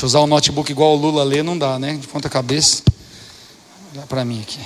Deixa 0.00 0.06
eu 0.06 0.18
usar 0.18 0.20
o 0.20 0.26
notebook 0.26 0.72
igual 0.72 0.94
o 0.94 0.96
Lula 0.96 1.22
lê, 1.22 1.42
não 1.42 1.58
dá, 1.58 1.78
né? 1.78 1.92
De 1.92 2.08
ponta 2.08 2.26
cabeça. 2.26 2.82
Dá 3.92 4.00
para 4.08 4.24
mim 4.24 4.40
aqui. 4.40 4.58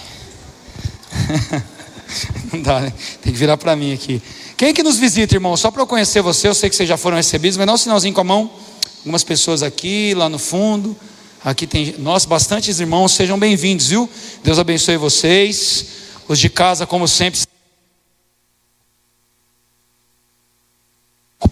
não 2.55 2.63
dá, 2.63 2.83
né? 2.83 2.93
Tem 3.21 3.33
que 3.33 3.39
virar 3.41 3.57
para 3.57 3.75
mim 3.75 3.93
aqui. 3.93 4.23
Quem 4.57 4.69
é 4.69 4.73
que 4.73 4.85
nos 4.85 4.97
visita, 4.97 5.35
irmão? 5.35 5.57
Só 5.57 5.73
para 5.73 5.83
eu 5.83 5.89
conhecer 5.89 6.23
você, 6.23 6.47
eu 6.47 6.55
sei 6.55 6.71
que 6.71 6.77
vocês 6.77 6.89
já 6.89 6.97
foram 6.97 7.17
recebidos, 7.17 7.57
mas 7.57 7.67
dá 7.67 7.73
um 7.73 7.77
sinalzinho 7.77 8.15
com 8.15 8.21
a 8.21 8.25
mão. 8.25 8.49
Algumas 8.99 9.25
pessoas 9.25 9.65
aqui, 9.65 10.15
lá 10.15 10.29
no 10.29 10.39
fundo. 10.39 10.97
Aqui 11.45 11.67
tem, 11.67 11.97
nós, 11.99 12.25
bastantes 12.25 12.79
irmãos, 12.79 13.11
sejam 13.11 13.37
bem-vindos, 13.37 13.89
viu? 13.89 14.09
Deus 14.45 14.61
abençoe 14.61 14.97
vocês. 14.97 15.87
Os 16.29 16.39
de 16.39 16.49
casa, 16.49 16.87
como 16.87 17.09
sempre. 17.09 17.44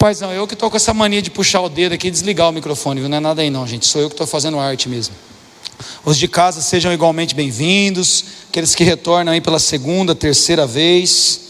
Paizão, 0.02 0.32
eu 0.32 0.48
que 0.48 0.54
estou 0.54 0.68
com 0.68 0.76
essa 0.76 0.92
mania 0.92 1.22
de 1.22 1.30
puxar 1.30 1.60
o 1.60 1.68
dedo 1.68 1.92
aqui 1.92 2.08
e 2.08 2.10
desligar 2.10 2.48
o 2.48 2.52
microfone, 2.52 2.98
viu? 2.98 3.08
Não 3.08 3.18
é 3.18 3.20
nada 3.20 3.40
aí 3.40 3.48
não, 3.50 3.64
gente. 3.64 3.86
Sou 3.86 4.00
eu 4.00 4.08
que 4.08 4.14
estou 4.14 4.26
fazendo 4.26 4.58
arte 4.58 4.88
mesmo. 4.88 5.14
Os 6.04 6.18
de 6.18 6.26
casa 6.26 6.60
sejam 6.60 6.92
igualmente 6.92 7.36
bem-vindos. 7.36 8.24
Aqueles 8.48 8.74
que 8.74 8.82
retornam 8.82 9.32
aí 9.32 9.40
pela 9.40 9.60
segunda, 9.60 10.12
terceira 10.12 10.66
vez. 10.66 11.40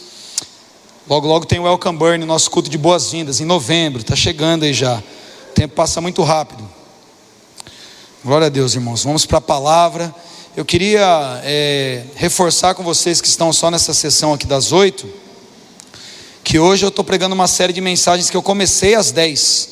Logo, 1.09 1.27
logo 1.27 1.47
tem 1.47 1.61
o 1.61 1.63
Welcome 1.63 1.99
Burn, 1.99 2.27
nosso 2.27 2.51
culto 2.51 2.69
de 2.69 2.77
boas-vindas, 2.77 3.41
em 3.41 3.47
novembro. 3.47 4.03
Está 4.03 4.15
chegando 4.15 4.65
aí 4.65 4.75
já. 4.75 4.99
O 4.99 5.55
tempo 5.55 5.75
passa 5.75 6.03
muito 6.03 6.23
rápido. 6.23 6.63
Glória 8.23 8.49
a 8.49 8.51
Deus, 8.51 8.75
irmãos. 8.75 9.03
Vamos 9.03 9.25
para 9.25 9.39
a 9.39 9.41
palavra. 9.41 10.15
Eu 10.55 10.67
queria 10.67 11.41
é, 11.43 12.05
reforçar 12.17 12.75
com 12.75 12.83
vocês 12.83 13.19
que 13.19 13.29
estão 13.29 13.51
só 13.51 13.71
nessa 13.71 13.95
sessão 13.95 14.35
aqui 14.35 14.47
das 14.47 14.73
oito, 14.73 15.09
que 16.45 16.59
hoje 16.59 16.85
eu 16.85 16.89
estou 16.89 17.05
pregando 17.05 17.35
uma 17.35 17.47
série 17.47 17.73
de 17.73 17.81
mensagens 17.81 18.29
que 18.29 18.37
eu 18.37 18.43
comecei 18.43 18.95
às 18.95 19.11
dez. 19.11 19.69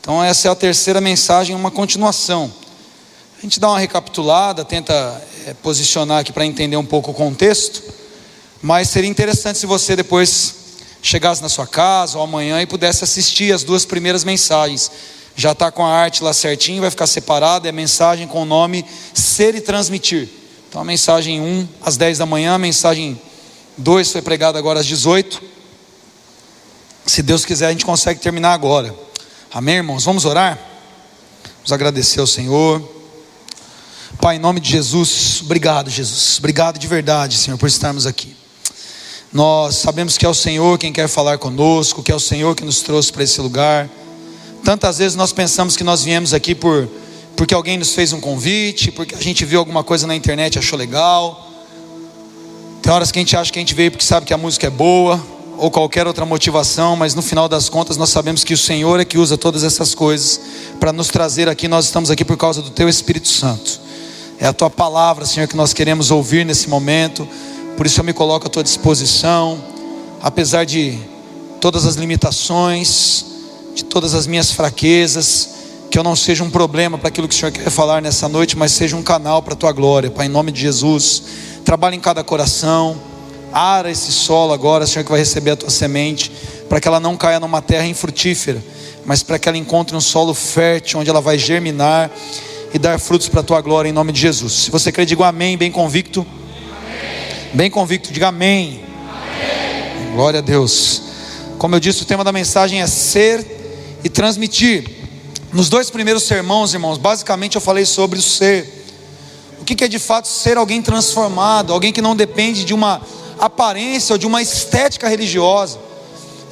Então 0.00 0.22
essa 0.22 0.48
é 0.48 0.50
a 0.50 0.54
terceira 0.54 1.00
mensagem, 1.00 1.56
uma 1.56 1.70
continuação. 1.70 2.52
A 3.38 3.42
gente 3.42 3.58
dá 3.58 3.68
uma 3.68 3.78
recapitulada, 3.78 4.64
tenta 4.64 4.92
é, 5.46 5.54
posicionar 5.54 6.20
aqui 6.20 6.32
para 6.32 6.44
entender 6.44 6.76
um 6.76 6.84
pouco 6.84 7.10
o 7.10 7.14
contexto, 7.14 7.82
mas 8.62 8.88
seria 8.88 9.10
interessante 9.10 9.58
se 9.58 9.66
você 9.66 9.96
depois 9.96 10.54
chegasse 11.02 11.42
na 11.42 11.48
sua 11.48 11.66
casa 11.66 12.18
ou 12.18 12.24
amanhã 12.24 12.62
e 12.62 12.66
pudesse 12.66 13.04
assistir 13.04 13.52
as 13.52 13.62
duas 13.62 13.84
primeiras 13.84 14.24
mensagens 14.24 14.90
já 15.36 15.52
está 15.52 15.70
com 15.70 15.84
a 15.84 15.90
arte 15.90 16.22
lá 16.22 16.32
certinho, 16.32 16.80
vai 16.80 16.90
ficar 16.90 17.06
separada, 17.06 17.68
é 17.68 17.72
mensagem 17.72 18.26
com 18.26 18.42
o 18.42 18.44
nome 18.44 18.84
Ser 19.12 19.54
e 19.54 19.60
Transmitir. 19.60 20.28
Então 20.68 20.80
a 20.80 20.84
mensagem 20.84 21.40
1 21.40 21.68
às 21.82 21.96
10 21.96 22.18
da 22.18 22.26
manhã, 22.26 22.54
a 22.54 22.58
mensagem 22.58 23.20
2 23.76 24.12
foi 24.12 24.22
pregada 24.22 24.58
agora 24.58 24.80
às 24.80 24.86
18. 24.86 25.42
Se 27.06 27.22
Deus 27.22 27.44
quiser, 27.44 27.66
a 27.66 27.70
gente 27.70 27.84
consegue 27.84 28.18
terminar 28.20 28.52
agora. 28.52 28.94
Amém, 29.52 29.76
irmãos? 29.76 30.04
Vamos 30.04 30.24
orar? 30.24 30.58
Vamos 31.56 31.70
agradecer 31.70 32.18
ao 32.18 32.26
Senhor. 32.26 32.82
Pai, 34.20 34.36
em 34.36 34.38
nome 34.38 34.58
de 34.58 34.70
Jesus, 34.70 35.42
obrigado, 35.42 35.90
Jesus. 35.90 36.38
Obrigado 36.38 36.78
de 36.78 36.86
verdade, 36.86 37.36
Senhor, 37.36 37.58
por 37.58 37.68
estarmos 37.68 38.06
aqui. 38.06 38.34
Nós 39.30 39.76
sabemos 39.76 40.16
que 40.16 40.24
é 40.24 40.28
o 40.28 40.34
Senhor 40.34 40.78
quem 40.78 40.92
quer 40.92 41.06
falar 41.06 41.36
conosco, 41.36 42.02
que 42.02 42.10
é 42.10 42.14
o 42.14 42.20
Senhor 42.20 42.54
que 42.54 42.64
nos 42.64 42.80
trouxe 42.80 43.12
para 43.12 43.22
esse 43.22 43.40
lugar. 43.40 43.90
Tantas 44.64 44.98
vezes 44.98 45.14
nós 45.14 45.32
pensamos 45.32 45.76
que 45.76 45.84
nós 45.84 46.02
viemos 46.02 46.32
aqui 46.32 46.54
por 46.54 46.88
porque 47.36 47.52
alguém 47.52 47.76
nos 47.76 47.92
fez 47.94 48.12
um 48.12 48.20
convite, 48.20 48.92
porque 48.92 49.14
a 49.14 49.20
gente 49.20 49.44
viu 49.44 49.58
alguma 49.58 49.82
coisa 49.82 50.06
na 50.06 50.14
internet 50.14 50.54
e 50.54 50.58
achou 50.58 50.78
legal. 50.78 51.50
Tem 52.80 52.92
horas 52.92 53.10
que 53.10 53.18
a 53.18 53.22
gente 53.22 53.36
acha 53.36 53.52
que 53.52 53.58
a 53.58 53.62
gente 53.62 53.74
veio 53.74 53.90
porque 53.90 54.04
sabe 54.04 54.24
que 54.24 54.32
a 54.32 54.38
música 54.38 54.68
é 54.68 54.70
boa, 54.70 55.22
ou 55.58 55.70
qualquer 55.70 56.06
outra 56.06 56.24
motivação, 56.24 56.96
mas 56.96 57.14
no 57.14 57.22
final 57.22 57.48
das 57.48 57.68
contas 57.68 57.96
nós 57.96 58.10
sabemos 58.10 58.44
que 58.44 58.54
o 58.54 58.58
Senhor 58.58 59.00
é 59.00 59.04
que 59.04 59.18
usa 59.18 59.36
todas 59.36 59.64
essas 59.64 59.94
coisas 59.94 60.40
para 60.78 60.92
nos 60.92 61.08
trazer 61.08 61.48
aqui. 61.48 61.68
Nós 61.68 61.86
estamos 61.86 62.10
aqui 62.10 62.24
por 62.24 62.36
causa 62.36 62.60
do 62.60 62.70
Teu 62.70 62.88
Espírito 62.88 63.28
Santo. 63.28 63.80
É 64.38 64.46
a 64.46 64.52
Tua 64.52 64.70
palavra, 64.70 65.24
Senhor, 65.24 65.46
que 65.46 65.56
nós 65.56 65.72
queremos 65.72 66.10
ouvir 66.10 66.44
nesse 66.44 66.68
momento. 66.68 67.26
Por 67.76 67.86
isso 67.86 68.00
eu 68.00 68.04
me 68.04 68.12
coloco 68.12 68.46
à 68.46 68.50
Tua 68.50 68.62
disposição, 68.62 69.62
apesar 70.22 70.64
de 70.64 70.98
todas 71.60 71.86
as 71.86 71.94
limitações, 71.94 73.24
de 73.74 73.84
todas 73.84 74.14
as 74.14 74.26
minhas 74.26 74.50
fraquezas, 74.50 75.50
que 75.90 75.98
eu 75.98 76.02
não 76.02 76.16
seja 76.16 76.42
um 76.42 76.50
problema 76.50 76.98
para 76.98 77.08
aquilo 77.08 77.28
que 77.28 77.34
o 77.34 77.38
Senhor 77.38 77.52
quer 77.52 77.70
falar 77.70 78.02
nessa 78.02 78.28
noite, 78.28 78.56
mas 78.56 78.72
seja 78.72 78.96
um 78.96 79.02
canal 79.02 79.42
para 79.42 79.54
a 79.54 79.56
tua 79.56 79.72
glória, 79.72 80.10
Pai, 80.10 80.26
em 80.26 80.28
nome 80.28 80.50
de 80.50 80.60
Jesus. 80.60 81.22
Trabalhe 81.64 81.96
em 81.96 82.00
cada 82.00 82.24
coração, 82.24 82.96
ara 83.54 83.88
esse 83.88 84.10
solo 84.10 84.52
agora, 84.52 84.84
Senhor, 84.84 85.04
que 85.04 85.10
vai 85.10 85.20
receber 85.20 85.52
a 85.52 85.56
tua 85.56 85.70
semente, 85.70 86.32
para 86.68 86.80
que 86.80 86.88
ela 86.88 86.98
não 86.98 87.16
caia 87.16 87.38
numa 87.38 87.62
terra 87.62 87.86
infrutífera, 87.86 88.60
mas 89.06 89.22
para 89.22 89.38
que 89.38 89.48
ela 89.48 89.56
encontre 89.56 89.96
um 89.96 90.00
solo 90.00 90.34
fértil, 90.34 90.98
onde 90.98 91.08
ela 91.08 91.20
vai 91.20 91.38
germinar 91.38 92.10
e 92.72 92.78
dar 92.78 92.98
frutos 92.98 93.28
para 93.28 93.40
a 93.40 93.44
tua 93.44 93.60
glória, 93.60 93.88
em 93.88 93.92
nome 93.92 94.10
de 94.10 94.20
Jesus. 94.20 94.52
Se 94.52 94.70
você 94.72 94.90
crê, 94.90 95.06
diga 95.06 95.24
amém, 95.26 95.56
bem 95.56 95.70
convicto. 95.70 96.26
Amém. 96.26 97.50
Bem 97.54 97.70
convicto, 97.70 98.12
diga 98.12 98.28
amém. 98.28 98.82
amém. 99.08 100.12
Glória 100.14 100.40
a 100.40 100.42
Deus. 100.42 101.02
Como 101.56 101.76
eu 101.76 101.80
disse, 101.80 102.02
o 102.02 102.06
tema 102.06 102.24
da 102.24 102.32
mensagem 102.32 102.82
é 102.82 102.86
ser 102.88 103.46
e 104.02 104.08
transmitir. 104.08 104.90
Nos 105.52 105.68
dois 105.68 105.88
primeiros 105.88 106.24
sermãos, 106.24 106.74
irmãos, 106.74 106.98
basicamente 106.98 107.54
eu 107.54 107.60
falei 107.60 107.86
sobre 107.86 108.18
o 108.18 108.22
ser. 108.22 108.82
O 109.60 109.64
que 109.64 109.84
é 109.84 109.88
de 109.88 110.00
fato 110.00 110.26
ser 110.26 110.56
alguém 110.56 110.82
transformado, 110.82 111.72
alguém 111.72 111.92
que 111.92 112.02
não 112.02 112.16
depende 112.16 112.64
de 112.64 112.74
uma 112.74 113.00
aparência 113.46 114.14
ou 114.14 114.18
de 114.18 114.26
uma 114.26 114.42
estética 114.42 115.08
religiosa. 115.08 115.78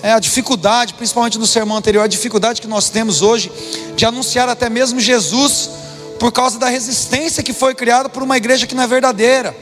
É 0.03 0.13
a 0.13 0.19
dificuldade, 0.19 0.95
principalmente 0.95 1.39
no 1.39 1.47
sermão 1.47 1.77
anterior, 1.77 2.03
a 2.03 2.09
dificuldade 2.09 2.61
que 2.61 2.67
nós 2.67 2.91
temos 2.91 3.23
hoje 3.23 3.51
de 3.95 4.05
anunciar 4.05 4.49
até 4.49 4.69
mesmo 4.69 4.99
Jesus 4.99 5.71
por 6.19 6.33
causa 6.33 6.59
da 6.59 6.69
resistência 6.69 7.43
que 7.43 7.53
foi 7.53 7.75
criada 7.75 8.09
por 8.09 8.23
uma 8.23 8.37
igreja 8.37 8.67
que 8.67 8.75
não 8.75 8.83
é 8.83 8.87
verdadeira. 8.87 9.57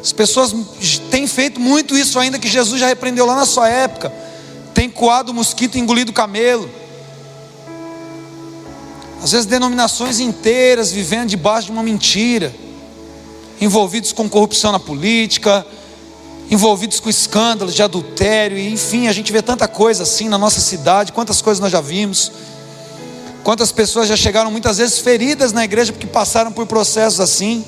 As 0.00 0.12
pessoas 0.12 0.54
têm 1.10 1.26
feito 1.26 1.60
muito 1.60 1.96
isso 1.96 2.18
ainda 2.18 2.38
que 2.38 2.48
Jesus 2.48 2.80
já 2.80 2.86
repreendeu 2.86 3.26
lá 3.26 3.34
na 3.34 3.46
sua 3.46 3.68
época 3.68 4.12
tem 4.78 4.88
coado 4.88 5.32
o 5.32 5.34
mosquito 5.34 5.74
e 5.74 5.80
engolido 5.80 6.12
o 6.12 6.14
camelo. 6.14 6.70
Às 9.20 9.32
vezes 9.32 9.44
denominações 9.44 10.20
inteiras 10.20 10.92
vivendo 10.92 11.30
debaixo 11.30 11.66
de 11.66 11.72
uma 11.72 11.82
mentira, 11.82 12.54
envolvidos 13.60 14.12
com 14.12 14.28
corrupção 14.28 14.70
na 14.70 14.78
política, 14.78 15.66
envolvidos 16.50 16.98
com 17.00 17.10
escândalos 17.10 17.74
de 17.74 17.82
adultério, 17.82 18.56
e 18.56 18.72
enfim, 18.72 19.06
a 19.06 19.12
gente 19.12 19.32
vê 19.32 19.42
tanta 19.42 19.68
coisa 19.68 20.02
assim 20.02 20.28
na 20.28 20.38
nossa 20.38 20.60
cidade, 20.60 21.12
quantas 21.12 21.42
coisas 21.42 21.60
nós 21.60 21.70
já 21.70 21.80
vimos. 21.80 22.32
Quantas 23.44 23.72
pessoas 23.72 24.08
já 24.08 24.16
chegaram 24.16 24.50
muitas 24.50 24.78
vezes 24.78 24.98
feridas 24.98 25.52
na 25.52 25.64
igreja 25.64 25.92
porque 25.92 26.06
passaram 26.06 26.52
por 26.52 26.66
processos 26.66 27.20
assim. 27.20 27.64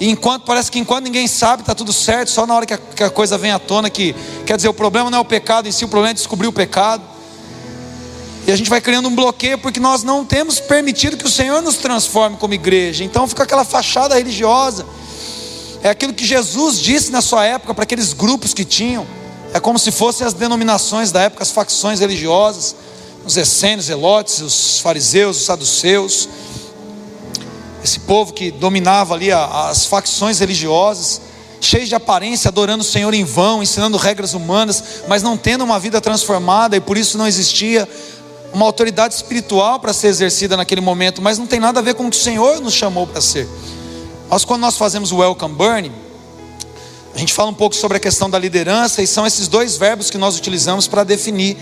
E 0.00 0.10
enquanto 0.10 0.44
parece 0.44 0.70
que 0.70 0.78
enquanto 0.78 1.04
ninguém 1.04 1.26
sabe, 1.26 1.62
está 1.62 1.74
tudo 1.74 1.92
certo, 1.92 2.30
só 2.30 2.46
na 2.46 2.54
hora 2.54 2.66
que 2.66 2.74
a, 2.74 2.78
que 2.78 3.02
a, 3.02 3.10
coisa 3.10 3.38
vem 3.38 3.50
à 3.50 3.58
tona 3.58 3.90
que 3.90 4.14
quer 4.46 4.56
dizer, 4.56 4.68
o 4.68 4.74
problema 4.74 5.10
não 5.10 5.18
é 5.18 5.20
o 5.20 5.24
pecado 5.24 5.68
em 5.68 5.72
si, 5.72 5.84
o 5.84 5.88
problema 5.88 6.10
é 6.10 6.14
descobrir 6.14 6.46
o 6.46 6.52
pecado. 6.52 7.02
E 8.46 8.52
a 8.52 8.56
gente 8.56 8.70
vai 8.70 8.80
criando 8.80 9.08
um 9.08 9.14
bloqueio 9.14 9.58
porque 9.58 9.80
nós 9.80 10.02
não 10.02 10.24
temos 10.24 10.60
permitido 10.60 11.16
que 11.16 11.26
o 11.26 11.30
Senhor 11.30 11.60
nos 11.62 11.76
transforme 11.76 12.36
como 12.36 12.54
igreja. 12.54 13.04
Então 13.04 13.26
fica 13.26 13.42
aquela 13.42 13.64
fachada 13.64 14.14
religiosa. 14.14 14.86
É 15.82 15.90
aquilo 15.90 16.12
que 16.12 16.24
Jesus 16.24 16.80
disse 16.80 17.10
na 17.10 17.22
sua 17.22 17.44
época 17.44 17.74
para 17.74 17.84
aqueles 17.84 18.12
grupos 18.12 18.52
que 18.52 18.64
tinham. 18.64 19.06
É 19.54 19.60
como 19.60 19.78
se 19.78 19.90
fossem 19.90 20.26
as 20.26 20.34
denominações 20.34 21.10
da 21.10 21.22
época, 21.22 21.42
as 21.42 21.50
facções 21.50 22.00
religiosas, 22.00 22.74
os 23.24 23.36
essênios, 23.36 23.86
zelotes, 23.86 24.40
os 24.40 24.78
fariseus, 24.80 25.38
os 25.38 25.44
saduceus 25.44 26.28
esse 27.82 28.00
povo 28.00 28.32
que 28.32 28.50
dominava 28.50 29.14
ali 29.14 29.32
as 29.32 29.86
facções 29.86 30.38
religiosas, 30.38 31.20
cheios 31.60 31.88
de 31.88 31.94
aparência, 31.94 32.48
adorando 32.48 32.82
o 32.82 32.86
Senhor 32.86 33.12
em 33.14 33.24
vão, 33.24 33.62
ensinando 33.62 33.96
regras 33.96 34.34
humanas, 34.34 35.02
mas 35.08 35.22
não 35.22 35.36
tendo 35.36 35.64
uma 35.64 35.78
vida 35.78 36.00
transformada, 36.00 36.76
e 36.76 36.80
por 36.80 36.96
isso 36.96 37.16
não 37.16 37.26
existia 37.26 37.88
uma 38.52 38.64
autoridade 38.64 39.14
espiritual 39.14 39.78
para 39.78 39.92
ser 39.92 40.08
exercida 40.08 40.56
naquele 40.56 40.80
momento, 40.80 41.20
mas 41.22 41.38
não 41.38 41.46
tem 41.46 41.60
nada 41.60 41.80
a 41.80 41.82
ver 41.82 41.94
com 41.94 42.06
o 42.06 42.10
que 42.10 42.16
o 42.16 42.20
Senhor 42.20 42.60
nos 42.60 42.74
chamou 42.74 43.06
para 43.06 43.20
ser. 43.20 43.48
Nós, 44.30 44.44
quando 44.44 44.60
nós 44.60 44.76
fazemos 44.76 45.10
o 45.10 45.16
Welcome 45.16 45.54
Burning, 45.54 45.92
a 47.14 47.18
gente 47.18 47.32
fala 47.32 47.48
um 47.48 47.54
pouco 47.54 47.74
sobre 47.74 47.96
a 47.96 48.00
questão 48.00 48.28
da 48.28 48.38
liderança, 48.38 49.02
e 49.02 49.06
são 49.06 49.26
esses 49.26 49.48
dois 49.48 49.78
verbos 49.78 50.10
que 50.10 50.18
nós 50.18 50.36
utilizamos 50.36 50.86
para 50.86 51.02
definir 51.02 51.56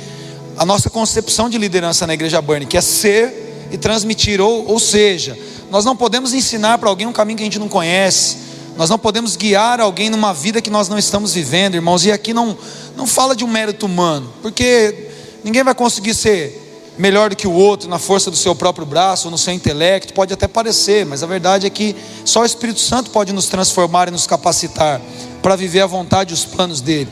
a 0.57 0.67
nossa 0.67 0.91
concepção 0.91 1.49
de 1.49 1.59
liderança 1.59 2.09
na 2.09 2.15
igreja 2.15 2.43
Burning, 2.43 2.67
que 2.67 2.77
é 2.77 2.81
ser 2.81 3.69
e 3.71 3.79
transmitir, 3.79 4.41
ou, 4.41 4.67
ou 4.67 4.81
seja, 4.81 5.39
nós 5.71 5.85
não 5.85 5.97
podemos 5.97 6.35
ensinar 6.35 6.79
para 6.79 6.89
alguém 6.89 7.07
um 7.07 7.13
caminho 7.13 7.37
que 7.37 7.45
a 7.45 7.47
gente 7.47 7.59
não 7.61 7.69
conhece. 7.69 8.39
Nós 8.77 8.91
não 8.91 8.99
podemos 8.99 9.37
guiar 9.37 9.81
alguém 9.81 10.11
numa 10.11 10.35
vida 10.35 10.61
que 10.61 10.69
nós 10.69 10.89
não 10.89 10.99
estamos 10.99 11.33
vivendo, 11.35 11.77
irmãos. 11.77 12.05
E 12.05 12.11
aqui 12.11 12.35
não, 12.35 12.59
não 12.97 13.07
fala 13.07 13.37
de 13.37 13.45
um 13.45 13.49
mérito 13.49 13.87
humano, 13.87 14.33
porque 14.43 15.09
ninguém 15.45 15.63
vai 15.63 15.75
conseguir 15.75 16.15
ser 16.15 16.66
melhor 16.99 17.31
do 17.31 17.37
que 17.37 17.47
o 17.47 17.53
outro 17.53 17.89
na 17.89 17.99
força 17.99 18.31
do 18.31 18.37
seu 18.37 18.55
próprio 18.55 18.87
braço 18.87 19.31
no 19.31 19.39
seu 19.39 19.53
intelecto. 19.53 20.15
Pode 20.15 20.33
até 20.33 20.49
parecer, 20.49 21.05
mas 21.05 21.23
a 21.23 21.27
verdade 21.27 21.67
é 21.67 21.71
que 21.71 21.95
só 22.25 22.41
o 22.41 22.45
Espírito 22.45 22.81
Santo 22.81 23.11
pode 23.11 23.33
nos 23.33 23.47
transformar 23.47 24.09
e 24.09 24.11
nos 24.11 24.27
capacitar 24.27 25.01
para 25.43 25.57
viver 25.57 25.81
a 25.81 25.87
vontade 25.87 26.33
e 26.33 26.35
os 26.35 26.45
planos 26.45 26.81
dele. 26.81 27.11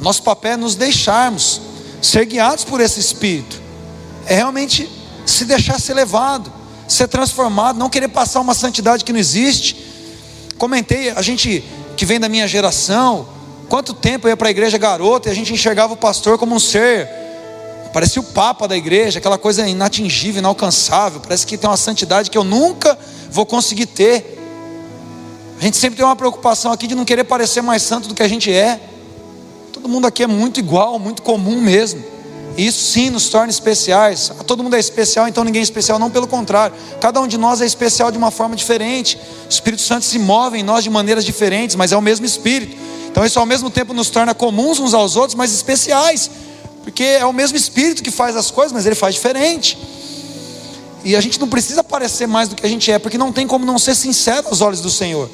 Nosso 0.00 0.22
papel 0.22 0.52
é 0.52 0.56
nos 0.56 0.74
deixarmos 0.74 1.60
ser 2.00 2.24
guiados 2.24 2.64
por 2.64 2.80
esse 2.80 3.00
Espírito. 3.00 3.60
É 4.26 4.36
realmente 4.36 4.88
se 5.26 5.44
deixar 5.44 5.78
ser 5.80 5.94
levado, 5.94 6.52
ser 6.86 7.08
transformado, 7.08 7.78
não 7.78 7.90
querer 7.90 8.08
passar 8.08 8.40
uma 8.40 8.54
santidade 8.54 9.04
que 9.04 9.12
não 9.12 9.20
existe. 9.20 9.76
Comentei, 10.56 11.10
a 11.10 11.22
gente 11.22 11.62
que 11.96 12.06
vem 12.06 12.18
da 12.18 12.28
minha 12.28 12.46
geração, 12.46 13.28
quanto 13.68 13.92
tempo 13.92 14.26
eu 14.26 14.30
ia 14.30 14.36
para 14.36 14.48
a 14.48 14.50
igreja 14.50 14.78
garota 14.78 15.28
e 15.28 15.32
a 15.32 15.34
gente 15.34 15.52
enxergava 15.52 15.92
o 15.92 15.96
pastor 15.96 16.38
como 16.38 16.54
um 16.54 16.60
ser, 16.60 17.08
parecia 17.98 18.22
o 18.22 18.24
papa 18.24 18.68
da 18.68 18.76
igreja, 18.76 19.18
aquela 19.18 19.36
coisa 19.36 19.66
inatingível, 19.66 20.38
inalcançável, 20.38 21.18
parece 21.18 21.44
que 21.44 21.58
tem 21.58 21.68
uma 21.68 21.76
santidade 21.76 22.30
que 22.30 22.38
eu 22.38 22.44
nunca 22.44 22.96
vou 23.28 23.44
conseguir 23.44 23.86
ter. 23.86 24.38
A 25.58 25.64
gente 25.64 25.76
sempre 25.76 25.96
tem 25.96 26.06
uma 26.06 26.14
preocupação 26.14 26.70
aqui 26.70 26.86
de 26.86 26.94
não 26.94 27.04
querer 27.04 27.24
parecer 27.24 27.60
mais 27.60 27.82
santo 27.82 28.06
do 28.06 28.14
que 28.14 28.22
a 28.22 28.28
gente 28.28 28.52
é. 28.52 28.80
Todo 29.72 29.88
mundo 29.88 30.06
aqui 30.06 30.22
é 30.22 30.28
muito 30.28 30.60
igual, 30.60 30.96
muito 31.00 31.22
comum 31.22 31.60
mesmo. 31.60 32.00
E 32.56 32.68
isso 32.68 32.92
sim 32.92 33.10
nos 33.10 33.30
torna 33.30 33.50
especiais. 33.50 34.30
Todo 34.46 34.62
mundo 34.62 34.76
é 34.76 34.78
especial, 34.78 35.26
então 35.26 35.42
ninguém 35.42 35.58
é 35.58 35.64
especial, 35.64 35.98
não 35.98 36.08
pelo 36.08 36.28
contrário. 36.28 36.76
Cada 37.00 37.20
um 37.20 37.26
de 37.26 37.36
nós 37.36 37.60
é 37.60 37.66
especial 37.66 38.12
de 38.12 38.16
uma 38.16 38.30
forma 38.30 38.54
diferente. 38.54 39.18
O 39.44 39.50
Espírito 39.50 39.82
Santo 39.82 40.04
se 40.04 40.20
move 40.20 40.56
em 40.56 40.62
nós 40.62 40.84
de 40.84 40.90
maneiras 40.90 41.24
diferentes, 41.24 41.74
mas 41.74 41.90
é 41.90 41.96
o 41.96 42.00
mesmo 42.00 42.24
Espírito. 42.24 42.76
Então 43.10 43.26
isso 43.26 43.40
ao 43.40 43.46
mesmo 43.46 43.68
tempo 43.68 43.92
nos 43.92 44.08
torna 44.08 44.36
comuns 44.36 44.78
uns 44.78 44.94
aos 44.94 45.16
outros, 45.16 45.34
mas 45.34 45.52
especiais. 45.52 46.30
Porque 46.88 47.04
é 47.04 47.26
o 47.26 47.34
mesmo 47.34 47.54
Espírito 47.54 48.02
que 48.02 48.10
faz 48.10 48.34
as 48.34 48.50
coisas, 48.50 48.72
mas 48.72 48.86
ele 48.86 48.94
faz 48.94 49.14
diferente. 49.14 49.76
E 51.04 51.14
a 51.14 51.20
gente 51.20 51.38
não 51.38 51.46
precisa 51.46 51.84
parecer 51.84 52.26
mais 52.26 52.48
do 52.48 52.56
que 52.56 52.64
a 52.64 52.68
gente 52.68 52.90
é, 52.90 52.98
porque 52.98 53.18
não 53.18 53.30
tem 53.30 53.46
como 53.46 53.66
não 53.66 53.78
ser 53.78 53.94
sincero 53.94 54.48
aos 54.48 54.62
olhos 54.62 54.80
do 54.80 54.88
Senhor. 54.88 55.28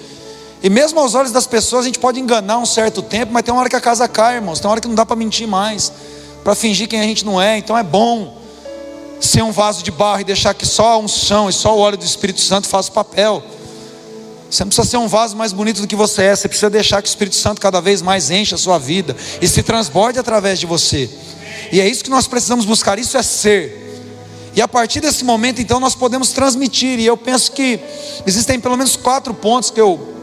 E 0.61 0.69
mesmo 0.69 0.99
aos 0.99 1.15
olhos 1.15 1.31
das 1.31 1.47
pessoas, 1.47 1.85
a 1.85 1.87
gente 1.87 2.01
pode 2.01 2.19
enganar 2.19 2.59
um 2.59 2.67
certo 2.67 3.01
tempo, 3.03 3.33
mas 3.33 3.45
tem 3.45 3.55
uma 3.55 3.61
hora 3.61 3.71
que 3.71 3.77
a 3.77 3.81
casa 3.81 4.09
cai, 4.09 4.35
irmãos. 4.35 4.59
Tem 4.59 4.67
uma 4.67 4.73
hora 4.73 4.81
que 4.81 4.89
não 4.89 4.97
dá 4.97 5.07
para 5.07 5.15
mentir 5.15 5.47
mais, 5.47 5.93
para 6.43 6.57
fingir 6.57 6.89
quem 6.89 6.99
a 6.99 7.05
gente 7.05 7.25
não 7.25 7.41
é. 7.41 7.57
Então 7.57 7.79
é 7.79 7.85
bom 7.85 8.37
ser 9.21 9.43
um 9.43 9.53
vaso 9.53 9.85
de 9.85 9.93
barro 9.93 10.23
e 10.23 10.25
deixar 10.25 10.55
que 10.55 10.67
só 10.67 10.89
a 10.89 10.99
unção 10.99 11.49
e 11.49 11.53
só 11.53 11.77
o 11.77 11.79
óleo 11.79 11.97
do 11.97 12.05
Espírito 12.05 12.41
Santo 12.41 12.67
faça 12.67 12.91
o 12.91 12.93
papel. 12.93 13.45
Você 14.51 14.65
não 14.65 14.71
precisa 14.71 14.89
ser 14.89 14.97
um 14.97 15.07
vaso 15.07 15.37
mais 15.37 15.53
bonito 15.53 15.81
do 15.81 15.87
que 15.87 15.95
você 15.95 16.25
é, 16.25 16.35
você 16.35 16.49
precisa 16.49 16.69
deixar 16.69 17.01
que 17.01 17.09
o 17.09 17.11
Espírito 17.11 17.37
Santo 17.37 17.61
cada 17.61 17.81
vez 17.81 18.03
mais 18.03 18.29
enche 18.29 18.57
a 18.57 18.59
sua 18.59 18.77
vida 18.77 19.17
e 19.41 19.47
se 19.47 19.63
transborde 19.63 20.19
através 20.19 20.59
de 20.59 20.67
você. 20.67 21.09
E 21.75 21.81
é 21.81 21.89
isso 21.89 22.05
que 22.05 22.11
nós 22.11 22.29
precisamos 22.29 22.65
buscar, 22.65 23.01
isso 23.01 23.19
é 23.19 23.23
ser. 23.25 23.83
E 24.55 24.63
a 24.63 24.69
partir 24.69 25.01
desse 25.01 25.25
momento, 25.25 25.61
então, 25.61 25.81
nós 25.81 25.93
podemos 25.93 26.31
transmitir. 26.31 27.01
E 27.01 27.05
eu 27.05 27.17
penso 27.17 27.51
que 27.51 27.81
existem 28.25 28.61
pelo 28.61 28.77
menos 28.77 28.95
quatro 28.95 29.35
pontos 29.35 29.71
que 29.71 29.81
eu 29.81 30.15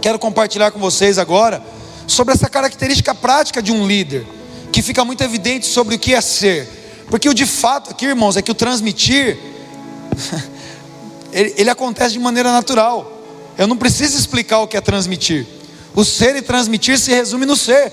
quero 0.00 0.18
compartilhar 0.18 0.70
com 0.70 0.78
vocês 0.80 1.18
agora 1.18 1.62
sobre 2.06 2.32
essa 2.32 2.48
característica 2.48 3.14
prática 3.14 3.60
de 3.62 3.70
um 3.70 3.86
líder, 3.86 4.26
que 4.72 4.80
fica 4.80 5.04
muito 5.04 5.22
evidente 5.22 5.66
sobre 5.66 5.96
o 5.96 5.98
que 5.98 6.14
é 6.14 6.22
ser. 6.22 7.04
Porque 7.10 7.28
o 7.28 7.34
de 7.34 7.44
fato 7.44 7.90
aqui, 7.90 8.06
irmãos, 8.06 8.38
é 8.38 8.40
que 8.40 8.50
o 8.50 8.54
transmitir 8.54 9.36
ele, 11.34 11.52
ele 11.58 11.68
acontece 11.68 12.14
de 12.14 12.18
maneira 12.18 12.50
natural. 12.50 13.12
Eu 13.58 13.66
não 13.66 13.76
preciso 13.76 14.18
explicar 14.18 14.60
o 14.60 14.66
que 14.66 14.74
é 14.74 14.80
transmitir. 14.80 15.46
O 15.94 16.02
ser 16.02 16.34
e 16.34 16.40
transmitir 16.40 16.98
se 16.98 17.10
resume 17.10 17.44
no 17.44 17.56
ser. 17.56 17.92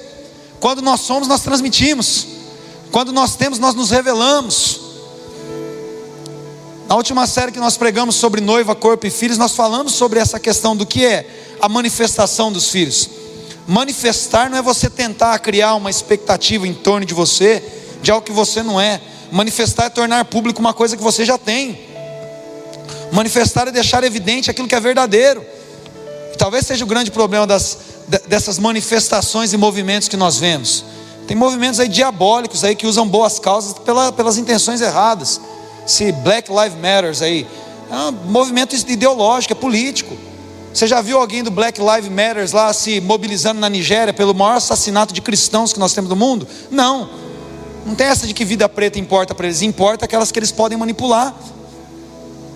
Quando 0.61 0.81
nós 0.81 1.01
somos, 1.01 1.27
nós 1.27 1.41
transmitimos. 1.41 2.30
Quando 2.91 3.11
nós 3.13 3.35
temos, 3.35 3.57
nós 3.57 3.73
nos 3.73 3.89
revelamos. 3.89 4.81
Na 6.87 6.95
última 6.95 7.25
série 7.25 7.53
que 7.53 7.59
nós 7.59 7.77
pregamos 7.77 8.15
sobre 8.15 8.41
noiva, 8.41 8.75
corpo 8.75 9.07
e 9.07 9.09
filhos, 9.09 9.37
nós 9.37 9.53
falamos 9.53 9.93
sobre 9.93 10.19
essa 10.19 10.37
questão 10.39 10.75
do 10.75 10.85
que 10.85 11.05
é 11.05 11.25
a 11.61 11.69
manifestação 11.69 12.51
dos 12.51 12.69
filhos. 12.69 13.09
Manifestar 13.65 14.49
não 14.49 14.57
é 14.57 14.61
você 14.61 14.89
tentar 14.89 15.39
criar 15.39 15.75
uma 15.75 15.89
expectativa 15.89 16.67
em 16.67 16.73
torno 16.73 17.05
de 17.05 17.13
você, 17.13 17.63
de 18.01 18.11
algo 18.11 18.25
que 18.25 18.31
você 18.33 18.61
não 18.61 18.79
é. 18.79 18.99
Manifestar 19.31 19.85
é 19.85 19.89
tornar 19.89 20.25
público 20.25 20.59
uma 20.59 20.73
coisa 20.73 20.97
que 20.97 21.03
você 21.03 21.23
já 21.23 21.37
tem. 21.37 21.79
Manifestar 23.13 23.69
é 23.69 23.71
deixar 23.71 24.03
evidente 24.03 24.51
aquilo 24.51 24.67
que 24.67 24.75
é 24.75 24.79
verdadeiro. 24.81 25.45
E 26.33 26.37
talvez 26.37 26.65
seja 26.65 26.83
o 26.83 26.87
grande 26.87 27.09
problema 27.09 27.47
das, 27.47 27.77
dessas 28.27 28.59
manifestações 28.59 29.53
e 29.53 29.57
movimentos 29.57 30.09
que 30.09 30.17
nós 30.17 30.37
vemos. 30.37 30.83
Tem 31.31 31.37
movimentos 31.37 31.79
aí 31.79 31.87
diabólicos 31.87 32.61
aí 32.61 32.75
que 32.75 32.85
usam 32.85 33.07
boas 33.07 33.39
causas 33.39 33.71
pela, 33.71 34.11
pelas 34.11 34.37
intenções 34.37 34.81
erradas. 34.81 35.39
Se 35.85 36.11
Black 36.11 36.51
Lives 36.51 36.75
Matters 36.75 37.21
aí, 37.21 37.47
é 37.89 37.95
um 37.95 38.11
movimento 38.29 38.75
ideológico, 38.75 39.53
é 39.53 39.55
político. 39.55 40.13
Você 40.73 40.85
já 40.85 40.99
viu 40.99 41.17
alguém 41.17 41.41
do 41.41 41.49
Black 41.49 41.79
Lives 41.79 42.09
Matter 42.09 42.53
lá 42.53 42.73
se 42.73 42.99
mobilizando 42.99 43.61
na 43.61 43.69
Nigéria 43.69 44.11
pelo 44.13 44.33
maior 44.33 44.57
assassinato 44.57 45.13
de 45.13 45.21
cristãos 45.21 45.71
que 45.71 45.79
nós 45.79 45.93
temos 45.93 46.09
no 46.09 46.17
mundo? 46.17 46.45
Não. 46.69 47.09
Não 47.85 47.95
tem 47.95 48.07
essa 48.07 48.27
de 48.27 48.33
que 48.33 48.43
vida 48.43 48.67
preta 48.67 48.99
importa 48.99 49.33
para 49.33 49.45
eles, 49.45 49.61
importa 49.61 50.03
aquelas 50.03 50.33
que 50.33 50.39
eles 50.39 50.51
podem 50.51 50.77
manipular. 50.77 51.33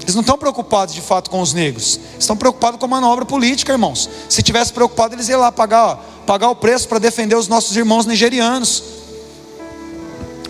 Eles 0.05 0.15
não 0.15 0.21
estão 0.21 0.37
preocupados 0.37 0.95
de 0.95 1.01
fato 1.01 1.29
com 1.29 1.41
os 1.41 1.51
negros, 1.51 1.99
estão 2.17 2.37
preocupados 2.37 2.79
com 2.79 2.85
a 2.85 2.89
manobra 2.89 3.25
política, 3.25 3.73
irmãos. 3.73 4.09
Se 4.29 4.41
tivesse 4.41 4.71
preocupado, 4.71 5.15
eles 5.15 5.27
iam 5.27 5.41
lá 5.41 5.51
pagar, 5.51 5.97
pagar 6.25 6.49
o 6.49 6.55
preço 6.55 6.87
para 6.87 6.99
defender 6.99 7.35
os 7.35 7.47
nossos 7.47 7.75
irmãos 7.75 8.05
nigerianos. 8.05 8.83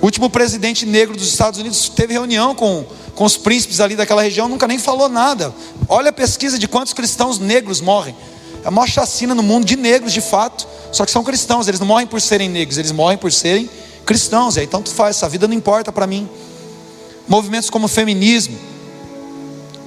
O 0.02 0.06
último 0.06 0.30
presidente 0.30 0.86
negro 0.86 1.16
dos 1.16 1.30
Estados 1.30 1.60
Unidos 1.60 1.90
teve 1.90 2.14
reunião 2.14 2.54
com 2.54 2.86
com 3.16 3.24
os 3.24 3.38
príncipes 3.38 3.80
ali 3.80 3.96
daquela 3.96 4.22
região, 4.22 4.48
nunca 4.48 4.68
nem 4.68 4.78
falou 4.78 5.08
nada. 5.08 5.56
Olha 5.88 6.10
a 6.10 6.14
pesquisa 6.14 6.60
de 6.60 6.68
quantos 6.68 6.94
cristãos 6.94 7.40
negros 7.40 7.80
morrem. 7.82 8.16
É 8.64 8.68
a 8.68 8.72
maior 8.72 8.88
chacina 8.88 9.34
no 9.34 9.42
mundo 9.42 9.66
de 9.66 9.76
negros, 9.76 10.12
de 10.12 10.22
fato. 10.22 10.68
Só 10.92 11.06
que 11.06 11.12
são 11.12 11.24
cristãos, 11.24 11.68
eles 11.68 11.80
não 11.80 11.88
morrem 11.88 12.06
por 12.06 12.20
serem 12.20 12.50
negros, 12.50 12.78
eles 12.78 12.92
morrem 12.92 13.18
por 13.18 13.32
serem 13.32 13.70
cristãos. 14.06 14.58
E 14.58 14.62
aí 14.62 14.68
tanto 14.68 14.92
faz, 14.92 15.16
essa 15.16 15.30
vida 15.30 15.48
não 15.48 15.56
importa 15.56 15.92
para 15.92 16.06
mim. 16.06 16.30
Movimentos 17.28 17.70
como 17.70 17.86
o 17.86 17.90
feminismo. 17.90 18.58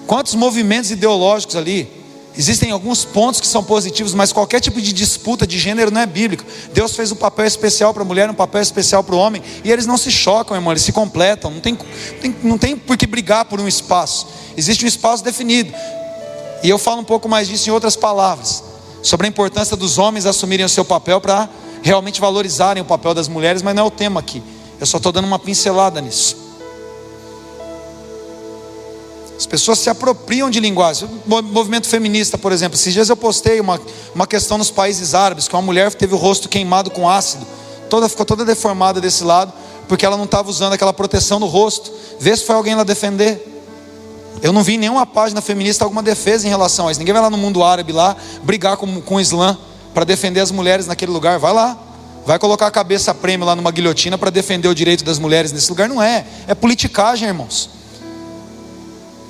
Quantos 0.08 0.34
movimentos 0.34 0.90
ideológicos 0.90 1.54
ali? 1.54 1.86
Existem 2.34 2.70
alguns 2.70 3.04
pontos 3.04 3.42
que 3.42 3.46
são 3.46 3.62
positivos, 3.62 4.14
mas 4.14 4.32
qualquer 4.32 4.58
tipo 4.58 4.80
de 4.80 4.90
disputa 4.90 5.46
de 5.46 5.58
gênero 5.58 5.90
não 5.90 6.00
é 6.00 6.06
bíblico. 6.06 6.44
Deus 6.72 6.96
fez 6.96 7.12
um 7.12 7.14
papel 7.14 7.44
especial 7.44 7.92
para 7.92 8.02
a 8.02 8.06
mulher, 8.06 8.30
um 8.30 8.34
papel 8.34 8.62
especial 8.62 9.04
para 9.04 9.14
o 9.14 9.18
homem, 9.18 9.42
e 9.62 9.70
eles 9.70 9.84
não 9.84 9.98
se 9.98 10.10
chocam, 10.10 10.56
irmão, 10.56 10.72
eles 10.72 10.82
se 10.82 10.92
completam. 10.92 11.50
Não 11.50 11.60
tem, 11.60 11.76
tem, 12.22 12.34
não 12.42 12.56
tem 12.56 12.74
por 12.74 12.96
que 12.96 13.06
brigar 13.06 13.44
por 13.44 13.60
um 13.60 13.68
espaço. 13.68 14.28
Existe 14.56 14.82
um 14.82 14.88
espaço 14.88 15.22
definido. 15.22 15.74
E 16.62 16.70
eu 16.70 16.78
falo 16.78 17.02
um 17.02 17.04
pouco 17.04 17.28
mais 17.28 17.46
disso 17.46 17.68
em 17.68 17.72
outras 17.74 17.94
palavras, 17.94 18.64
sobre 19.02 19.26
a 19.26 19.28
importância 19.28 19.76
dos 19.76 19.98
homens 19.98 20.24
assumirem 20.24 20.64
o 20.64 20.70
seu 20.70 20.86
papel 20.86 21.20
para 21.20 21.50
realmente 21.82 22.18
valorizarem 22.18 22.82
o 22.82 22.86
papel 22.86 23.12
das 23.12 23.28
mulheres, 23.28 23.60
mas 23.60 23.74
não 23.74 23.82
é 23.82 23.86
o 23.86 23.90
tema 23.90 24.20
aqui. 24.20 24.42
Eu 24.80 24.86
só 24.86 24.96
estou 24.96 25.12
dando 25.12 25.26
uma 25.26 25.38
pincelada 25.38 26.00
nisso. 26.00 26.47
As 29.38 29.46
pessoas 29.46 29.78
se 29.78 29.88
apropriam 29.88 30.50
de 30.50 30.58
linguagem. 30.58 31.08
O 31.24 31.42
movimento 31.42 31.86
feminista, 31.86 32.36
por 32.36 32.50
exemplo. 32.50 32.76
Esses 32.76 32.92
dias 32.92 33.08
eu 33.08 33.16
postei 33.16 33.60
uma, 33.60 33.80
uma 34.12 34.26
questão 34.26 34.58
nos 34.58 34.68
países 34.68 35.14
árabes, 35.14 35.46
que 35.46 35.54
uma 35.54 35.62
mulher 35.62 35.94
teve 35.94 36.12
o 36.12 36.16
rosto 36.16 36.48
queimado 36.48 36.90
com 36.90 37.08
ácido. 37.08 37.46
Toda, 37.88 38.08
ficou 38.08 38.26
toda 38.26 38.44
deformada 38.44 39.00
desse 39.00 39.22
lado, 39.22 39.52
porque 39.86 40.04
ela 40.04 40.16
não 40.16 40.24
estava 40.24 40.50
usando 40.50 40.72
aquela 40.72 40.92
proteção 40.92 41.38
no 41.38 41.46
rosto. 41.46 41.92
Vê 42.18 42.36
se 42.36 42.44
foi 42.44 42.56
alguém 42.56 42.74
lá 42.74 42.82
defender. 42.82 43.62
Eu 44.42 44.52
não 44.52 44.64
vi 44.64 44.76
nenhuma 44.76 45.06
página 45.06 45.40
feminista 45.40 45.84
alguma 45.84 46.02
defesa 46.02 46.44
em 46.44 46.50
relação 46.50 46.88
a 46.88 46.90
isso. 46.90 46.98
Ninguém 46.98 47.12
vai 47.12 47.22
lá 47.22 47.30
no 47.30 47.38
mundo 47.38 47.62
árabe 47.62 47.92
lá 47.92 48.16
brigar 48.42 48.76
com, 48.76 49.00
com 49.00 49.14
o 49.14 49.20
Islã 49.20 49.56
para 49.94 50.02
defender 50.02 50.40
as 50.40 50.50
mulheres 50.50 50.88
naquele 50.88 51.12
lugar. 51.12 51.38
Vai 51.38 51.52
lá. 51.52 51.78
Vai 52.26 52.40
colocar 52.40 52.66
a 52.66 52.70
cabeça 52.72 53.14
prêmio 53.14 53.46
lá 53.46 53.54
numa 53.54 53.70
guilhotina 53.70 54.18
para 54.18 54.30
defender 54.30 54.66
o 54.66 54.74
direito 54.74 55.04
das 55.04 55.20
mulheres 55.20 55.52
nesse 55.52 55.70
lugar. 55.70 55.88
Não 55.88 56.02
é. 56.02 56.26
É 56.48 56.56
politicagem, 56.56 57.28
irmãos. 57.28 57.77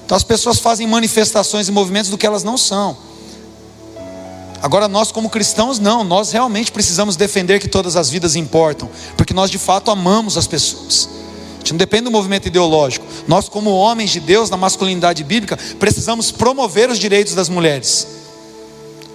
Então 0.08 0.16
as 0.16 0.24
pessoas 0.24 0.58
fazem 0.58 0.86
manifestações 0.86 1.68
e 1.68 1.70
movimentos 1.70 2.10
do 2.10 2.16
que 2.16 2.26
elas 2.26 2.42
não 2.42 2.56
são. 2.56 2.96
Agora 4.62 4.88
nós 4.88 5.12
como 5.12 5.28
cristãos 5.28 5.78
não, 5.78 6.02
nós 6.02 6.32
realmente 6.32 6.72
precisamos 6.72 7.14
defender 7.14 7.60
que 7.60 7.68
todas 7.68 7.94
as 7.94 8.08
vidas 8.08 8.34
importam, 8.34 8.88
porque 9.18 9.34
nós 9.34 9.50
de 9.50 9.58
fato 9.58 9.90
amamos 9.90 10.38
as 10.38 10.46
pessoas. 10.46 11.10
A 11.56 11.58
gente 11.58 11.72
não 11.72 11.76
depende 11.76 12.04
do 12.04 12.10
movimento 12.10 12.48
ideológico. 12.48 13.04
Nós 13.26 13.50
como 13.50 13.68
homens 13.68 14.08
de 14.08 14.18
Deus 14.18 14.48
na 14.48 14.56
masculinidade 14.56 15.22
bíblica, 15.22 15.58
precisamos 15.78 16.30
promover 16.30 16.88
os 16.88 16.98
direitos 16.98 17.34
das 17.34 17.50
mulheres. 17.50 18.06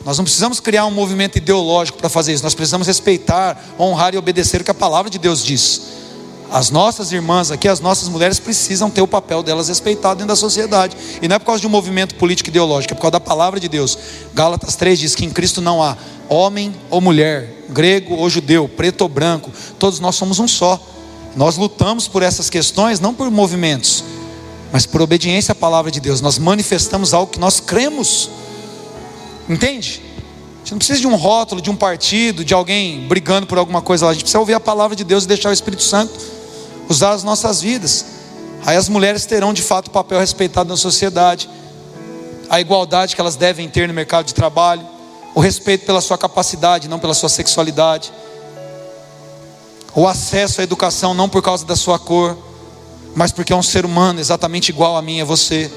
Nós 0.05 0.19
não 0.19 0.25
precisamos 0.25 0.59
criar 0.59 0.85
um 0.85 0.91
movimento 0.91 1.39
ideológico 1.39 1.97
para 1.97 2.07
fazer 2.07 2.33
isso. 2.33 2.43
Nós 2.43 2.53
precisamos 2.53 2.85
respeitar, 2.85 3.59
honrar 3.79 4.13
e 4.13 4.17
obedecer 4.19 4.61
o 4.61 4.63
que 4.63 4.69
a 4.69 4.75
palavra 4.75 5.09
de 5.09 5.17
Deus 5.17 5.43
diz. 5.43 6.02
As 6.51 6.69
nossas 6.69 7.11
irmãs 7.11 7.49
aqui, 7.49 7.67
as 7.67 7.79
nossas 7.79 8.07
mulheres 8.07 8.39
precisam 8.39 8.89
ter 8.89 9.01
o 9.01 9.07
papel 9.07 9.41
delas 9.41 9.69
respeitado 9.69 10.15
dentro 10.15 10.27
da 10.27 10.35
sociedade. 10.35 10.95
E 11.21 11.27
não 11.27 11.35
é 11.35 11.39
por 11.39 11.45
causa 11.45 11.61
de 11.61 11.67
um 11.67 11.69
movimento 11.69 12.15
político 12.15 12.49
ideológico, 12.49 12.93
é 12.93 12.95
por 12.95 13.01
causa 13.01 13.13
da 13.13 13.19
palavra 13.19 13.59
de 13.59 13.67
Deus. 13.67 13.97
Gálatas 14.33 14.75
3 14.75 14.99
diz 14.99 15.15
que 15.15 15.25
em 15.25 15.31
Cristo 15.31 15.61
não 15.61 15.81
há 15.81 15.97
homem 16.29 16.73
ou 16.89 17.01
mulher, 17.01 17.65
grego 17.69 18.15
ou 18.15 18.29
judeu, 18.29 18.67
preto 18.67 19.01
ou 19.01 19.09
branco, 19.09 19.51
todos 19.79 19.99
nós 19.99 20.15
somos 20.15 20.39
um 20.39 20.47
só. 20.47 20.79
Nós 21.35 21.57
lutamos 21.57 22.07
por 22.07 22.21
essas 22.21 22.49
questões 22.49 22.99
não 22.99 23.13
por 23.13 23.29
movimentos, 23.31 24.03
mas 24.71 24.85
por 24.85 25.01
obediência 25.01 25.53
à 25.53 25.55
palavra 25.55 25.89
de 25.89 25.99
Deus. 25.99 26.21
Nós 26.21 26.37
manifestamos 26.37 27.13
algo 27.13 27.31
que 27.31 27.39
nós 27.39 27.59
cremos. 27.59 28.29
Entende? 29.49 30.12
Gente 30.63 30.71
não 30.71 30.77
precisa 30.77 31.01
de 31.01 31.07
um 31.07 31.15
rótulo, 31.15 31.61
de 31.61 31.69
um 31.69 31.75
partido, 31.75 32.45
de 32.45 32.53
alguém 32.53 33.05
brigando 33.05 33.45
por 33.45 33.57
alguma 33.57 33.81
coisa 33.81 34.05
lá. 34.05 34.11
A 34.11 34.13
gente 34.13 34.23
precisa 34.23 34.39
ouvir 34.39 34.53
a 34.53 34.61
palavra 34.61 34.95
de 34.95 35.03
Deus 35.03 35.25
e 35.25 35.27
deixar 35.27 35.49
o 35.49 35.53
Espírito 35.53 35.83
Santo 35.83 36.13
usar 36.87 37.11
as 37.11 37.21
nossas 37.21 37.61
vidas. 37.61 38.05
Aí 38.65 38.77
as 38.77 38.87
mulheres 38.87 39.25
terão 39.25 39.53
de 39.53 39.61
fato 39.61 39.87
o 39.87 39.91
papel 39.91 40.19
respeitado 40.19 40.69
na 40.69 40.77
sociedade, 40.77 41.49
a 42.49 42.61
igualdade 42.61 43.13
que 43.13 43.19
elas 43.19 43.35
devem 43.35 43.67
ter 43.67 43.89
no 43.89 43.93
mercado 43.93 44.25
de 44.25 44.33
trabalho, 44.33 44.87
o 45.35 45.41
respeito 45.41 45.85
pela 45.85 45.99
sua 45.99 46.17
capacidade, 46.17 46.87
não 46.87 46.97
pela 46.97 47.13
sua 47.13 47.27
sexualidade, 47.27 48.13
o 49.93 50.07
acesso 50.07 50.61
à 50.61 50.63
educação 50.63 51.13
não 51.13 51.27
por 51.27 51.41
causa 51.41 51.65
da 51.65 51.75
sua 51.75 51.99
cor, 51.99 52.37
mas 53.13 53.33
porque 53.33 53.51
é 53.51 53.55
um 53.55 53.61
ser 53.61 53.85
humano 53.85 54.21
exatamente 54.21 54.69
igual 54.69 54.95
a 54.95 55.01
mim 55.01 55.17
e 55.17 55.21
a 55.21 55.25
você. 55.25 55.69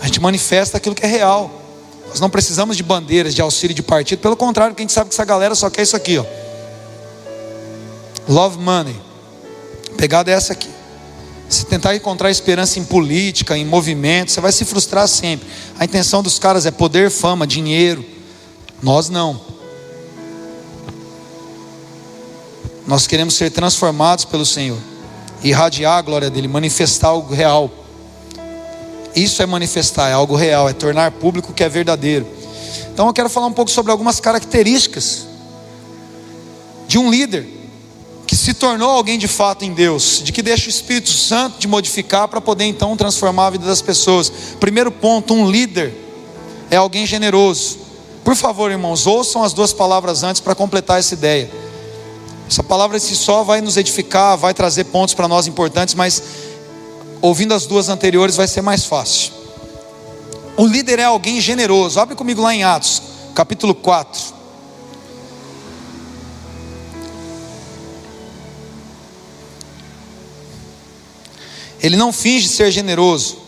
A 0.00 0.06
gente 0.06 0.20
manifesta 0.20 0.76
aquilo 0.76 0.94
que 0.94 1.04
é 1.04 1.08
real. 1.08 1.63
Nós 2.14 2.20
não 2.20 2.30
precisamos 2.30 2.76
de 2.76 2.82
bandeiras, 2.84 3.34
de 3.34 3.42
auxílio 3.42 3.74
de 3.74 3.82
partido, 3.82 4.20
pelo 4.20 4.36
contrário, 4.36 4.72
porque 4.72 4.82
a 4.82 4.84
gente 4.84 4.92
sabe 4.92 5.10
que 5.10 5.16
essa 5.16 5.24
galera 5.24 5.52
só 5.56 5.68
quer 5.68 5.82
isso 5.82 5.96
aqui, 5.96 6.16
ó. 6.16 6.24
Love 8.28 8.56
money. 8.56 8.94
Pegada 9.96 10.30
é 10.30 10.34
essa 10.34 10.52
aqui. 10.52 10.68
Se 11.48 11.66
tentar 11.66 11.92
encontrar 11.96 12.30
esperança 12.30 12.78
em 12.78 12.84
política, 12.84 13.58
em 13.58 13.64
movimento, 13.64 14.30
você 14.30 14.40
vai 14.40 14.52
se 14.52 14.64
frustrar 14.64 15.08
sempre. 15.08 15.48
A 15.76 15.84
intenção 15.84 16.22
dos 16.22 16.38
caras 16.38 16.66
é 16.66 16.70
poder, 16.70 17.10
fama, 17.10 17.48
dinheiro. 17.48 18.04
Nós 18.80 19.08
não. 19.08 19.40
Nós 22.86 23.08
queremos 23.08 23.34
ser 23.34 23.50
transformados 23.50 24.24
pelo 24.24 24.46
Senhor, 24.46 24.78
irradiar 25.42 25.98
a 25.98 26.02
glória 26.02 26.30
dele, 26.30 26.46
manifestar 26.46 27.08
algo 27.08 27.34
real. 27.34 27.68
Isso 29.14 29.42
é 29.42 29.46
manifestar, 29.46 30.08
é 30.08 30.12
algo 30.12 30.34
real, 30.34 30.68
é 30.68 30.72
tornar 30.72 31.10
público 31.12 31.52
o 31.52 31.54
que 31.54 31.62
é 31.62 31.68
verdadeiro. 31.68 32.26
Então 32.92 33.06
eu 33.06 33.12
quero 33.12 33.28
falar 33.28 33.46
um 33.46 33.52
pouco 33.52 33.70
sobre 33.70 33.92
algumas 33.92 34.20
características 34.20 35.26
de 36.86 36.98
um 36.98 37.10
líder 37.10 37.46
que 38.26 38.36
se 38.36 38.54
tornou 38.54 38.90
alguém 38.90 39.18
de 39.18 39.28
fato 39.28 39.64
em 39.64 39.72
Deus, 39.72 40.22
de 40.24 40.32
que 40.32 40.42
deixa 40.42 40.66
o 40.66 40.70
Espírito 40.70 41.10
Santo 41.10 41.58
de 41.58 41.68
modificar 41.68 42.26
para 42.28 42.40
poder 42.40 42.64
então 42.64 42.96
transformar 42.96 43.48
a 43.48 43.50
vida 43.50 43.66
das 43.66 43.82
pessoas. 43.82 44.32
Primeiro 44.58 44.90
ponto, 44.90 45.34
um 45.34 45.50
líder 45.50 45.92
é 46.70 46.76
alguém 46.76 47.06
generoso. 47.06 47.78
Por 48.24 48.34
favor, 48.34 48.70
irmãos, 48.70 49.06
ouçam 49.06 49.42
as 49.42 49.52
duas 49.52 49.72
palavras 49.72 50.22
antes 50.22 50.40
para 50.40 50.54
completar 50.54 50.98
essa 50.98 51.14
ideia. 51.14 51.50
Essa 52.48 52.62
palavra 52.62 52.98
si 52.98 53.14
só 53.14 53.42
vai 53.42 53.60
nos 53.60 53.76
edificar, 53.76 54.36
vai 54.36 54.54
trazer 54.54 54.84
pontos 54.84 55.14
para 55.14 55.28
nós 55.28 55.46
importantes, 55.46 55.94
mas 55.94 56.22
ouvindo 57.24 57.54
as 57.54 57.64
duas 57.64 57.88
anteriores 57.88 58.36
vai 58.36 58.46
ser 58.46 58.60
mais 58.60 58.84
fácil. 58.84 59.32
O 60.58 60.66
líder 60.66 60.98
é 60.98 61.04
alguém 61.04 61.40
generoso. 61.40 61.98
Abre 61.98 62.14
comigo 62.14 62.42
lá 62.42 62.54
em 62.54 62.64
Atos, 62.64 63.00
capítulo 63.34 63.74
4. 63.74 64.34
Ele 71.80 71.96
não 71.96 72.12
finge 72.12 72.46
ser 72.46 72.70
generoso. 72.70 73.38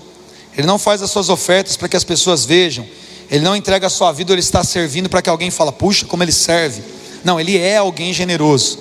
Ele 0.56 0.66
não 0.66 0.78
faz 0.78 1.02
as 1.02 1.10
suas 1.10 1.28
ofertas 1.28 1.76
para 1.76 1.86
que 1.86 1.98
as 1.98 2.04
pessoas 2.04 2.46
vejam. 2.46 2.86
Ele 3.30 3.44
não 3.44 3.54
entrega 3.54 3.88
a 3.88 3.90
sua 3.90 4.10
vida, 4.10 4.32
ele 4.32 4.40
está 4.40 4.64
servindo 4.64 5.10
para 5.10 5.20
que 5.20 5.28
alguém 5.28 5.50
fale, 5.50 5.72
puxa, 5.72 6.06
como 6.06 6.22
ele 6.22 6.32
serve. 6.32 6.82
Não, 7.22 7.38
ele 7.38 7.58
é 7.58 7.76
alguém 7.76 8.10
generoso. 8.14 8.78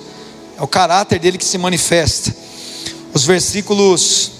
É 0.58 0.62
o 0.62 0.66
caráter 0.66 1.18
dele 1.18 1.36
que 1.36 1.44
se 1.44 1.58
manifesta. 1.58 2.34
Os 3.12 3.24
versículos 3.24 4.35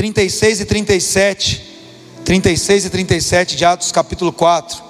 36 0.00 0.60
e 0.60 0.64
37, 0.64 1.62
36 2.24 2.86
e 2.86 2.88
37 2.88 3.54
de 3.54 3.66
Atos 3.66 3.92
capítulo 3.92 4.32
4. 4.32 4.82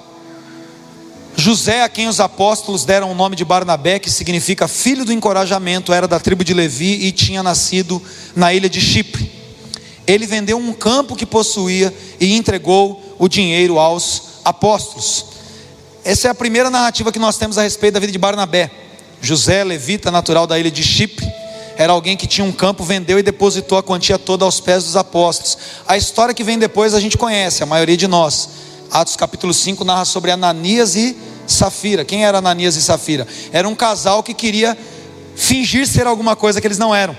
José, 1.35 1.83
a 1.83 1.89
quem 1.89 2.07
os 2.07 2.21
apóstolos 2.21 2.85
deram 2.85 3.11
o 3.11 3.13
nome 3.13 3.35
de 3.35 3.43
Barnabé, 3.43 3.99
que 3.99 4.09
significa 4.09 4.69
filho 4.69 5.03
do 5.03 5.11
encorajamento, 5.11 5.91
era 5.91 6.07
da 6.07 6.17
tribo 6.17 6.45
de 6.45 6.53
Levi 6.53 7.07
e 7.07 7.11
tinha 7.11 7.43
nascido 7.43 8.01
na 8.37 8.53
ilha 8.53 8.69
de 8.69 8.79
Chipre. 8.79 9.29
Ele 10.07 10.25
vendeu 10.25 10.57
um 10.57 10.71
campo 10.71 11.13
que 11.13 11.25
possuía 11.25 11.93
e 12.17 12.33
entregou 12.33 13.17
o 13.19 13.27
dinheiro 13.27 13.79
aos 13.79 14.39
apóstolos. 14.45 15.25
Essa 16.05 16.29
é 16.29 16.31
a 16.31 16.35
primeira 16.35 16.69
narrativa 16.69 17.11
que 17.11 17.19
nós 17.19 17.37
temos 17.37 17.57
a 17.57 17.63
respeito 17.63 17.95
da 17.95 17.99
vida 17.99 18.13
de 18.13 18.17
Barnabé. 18.17 18.71
José, 19.21 19.61
levita 19.65 20.09
natural 20.09 20.47
da 20.47 20.57
ilha 20.57 20.71
de 20.71 20.81
Chipre, 20.81 21.29
era 21.77 21.93
alguém 21.93 22.17
que 22.17 22.27
tinha 22.27 22.45
um 22.45 22.51
campo, 22.51 22.83
vendeu 22.83 23.17
e 23.17 23.23
depositou 23.23 23.77
a 23.77 23.83
quantia 23.83 24.19
toda 24.19 24.45
aos 24.45 24.59
pés 24.59 24.83
dos 24.83 24.95
apóstolos. 24.95 25.57
A 25.87 25.97
história 25.97 26.33
que 26.33 26.43
vem 26.43 26.59
depois 26.59 26.93
a 26.93 26.99
gente 26.99 27.17
conhece, 27.17 27.63
a 27.63 27.65
maioria 27.65 27.97
de 27.97 28.07
nós. 28.07 28.49
Atos 28.91 29.15
capítulo 29.15 29.53
5 29.53 29.83
narra 29.83 30.05
sobre 30.05 30.31
Ananias 30.31 30.95
e 30.95 31.15
Safira. 31.47 32.03
Quem 32.03 32.25
era 32.25 32.37
Ananias 32.39 32.75
e 32.75 32.81
Safira? 32.81 33.27
Era 33.51 33.67
um 33.67 33.75
casal 33.75 34.21
que 34.21 34.33
queria 34.33 34.77
fingir 35.35 35.87
ser 35.87 36.05
alguma 36.05 36.35
coisa 36.35 36.59
que 36.59 36.67
eles 36.67 36.77
não 36.77 36.93
eram. 36.93 37.15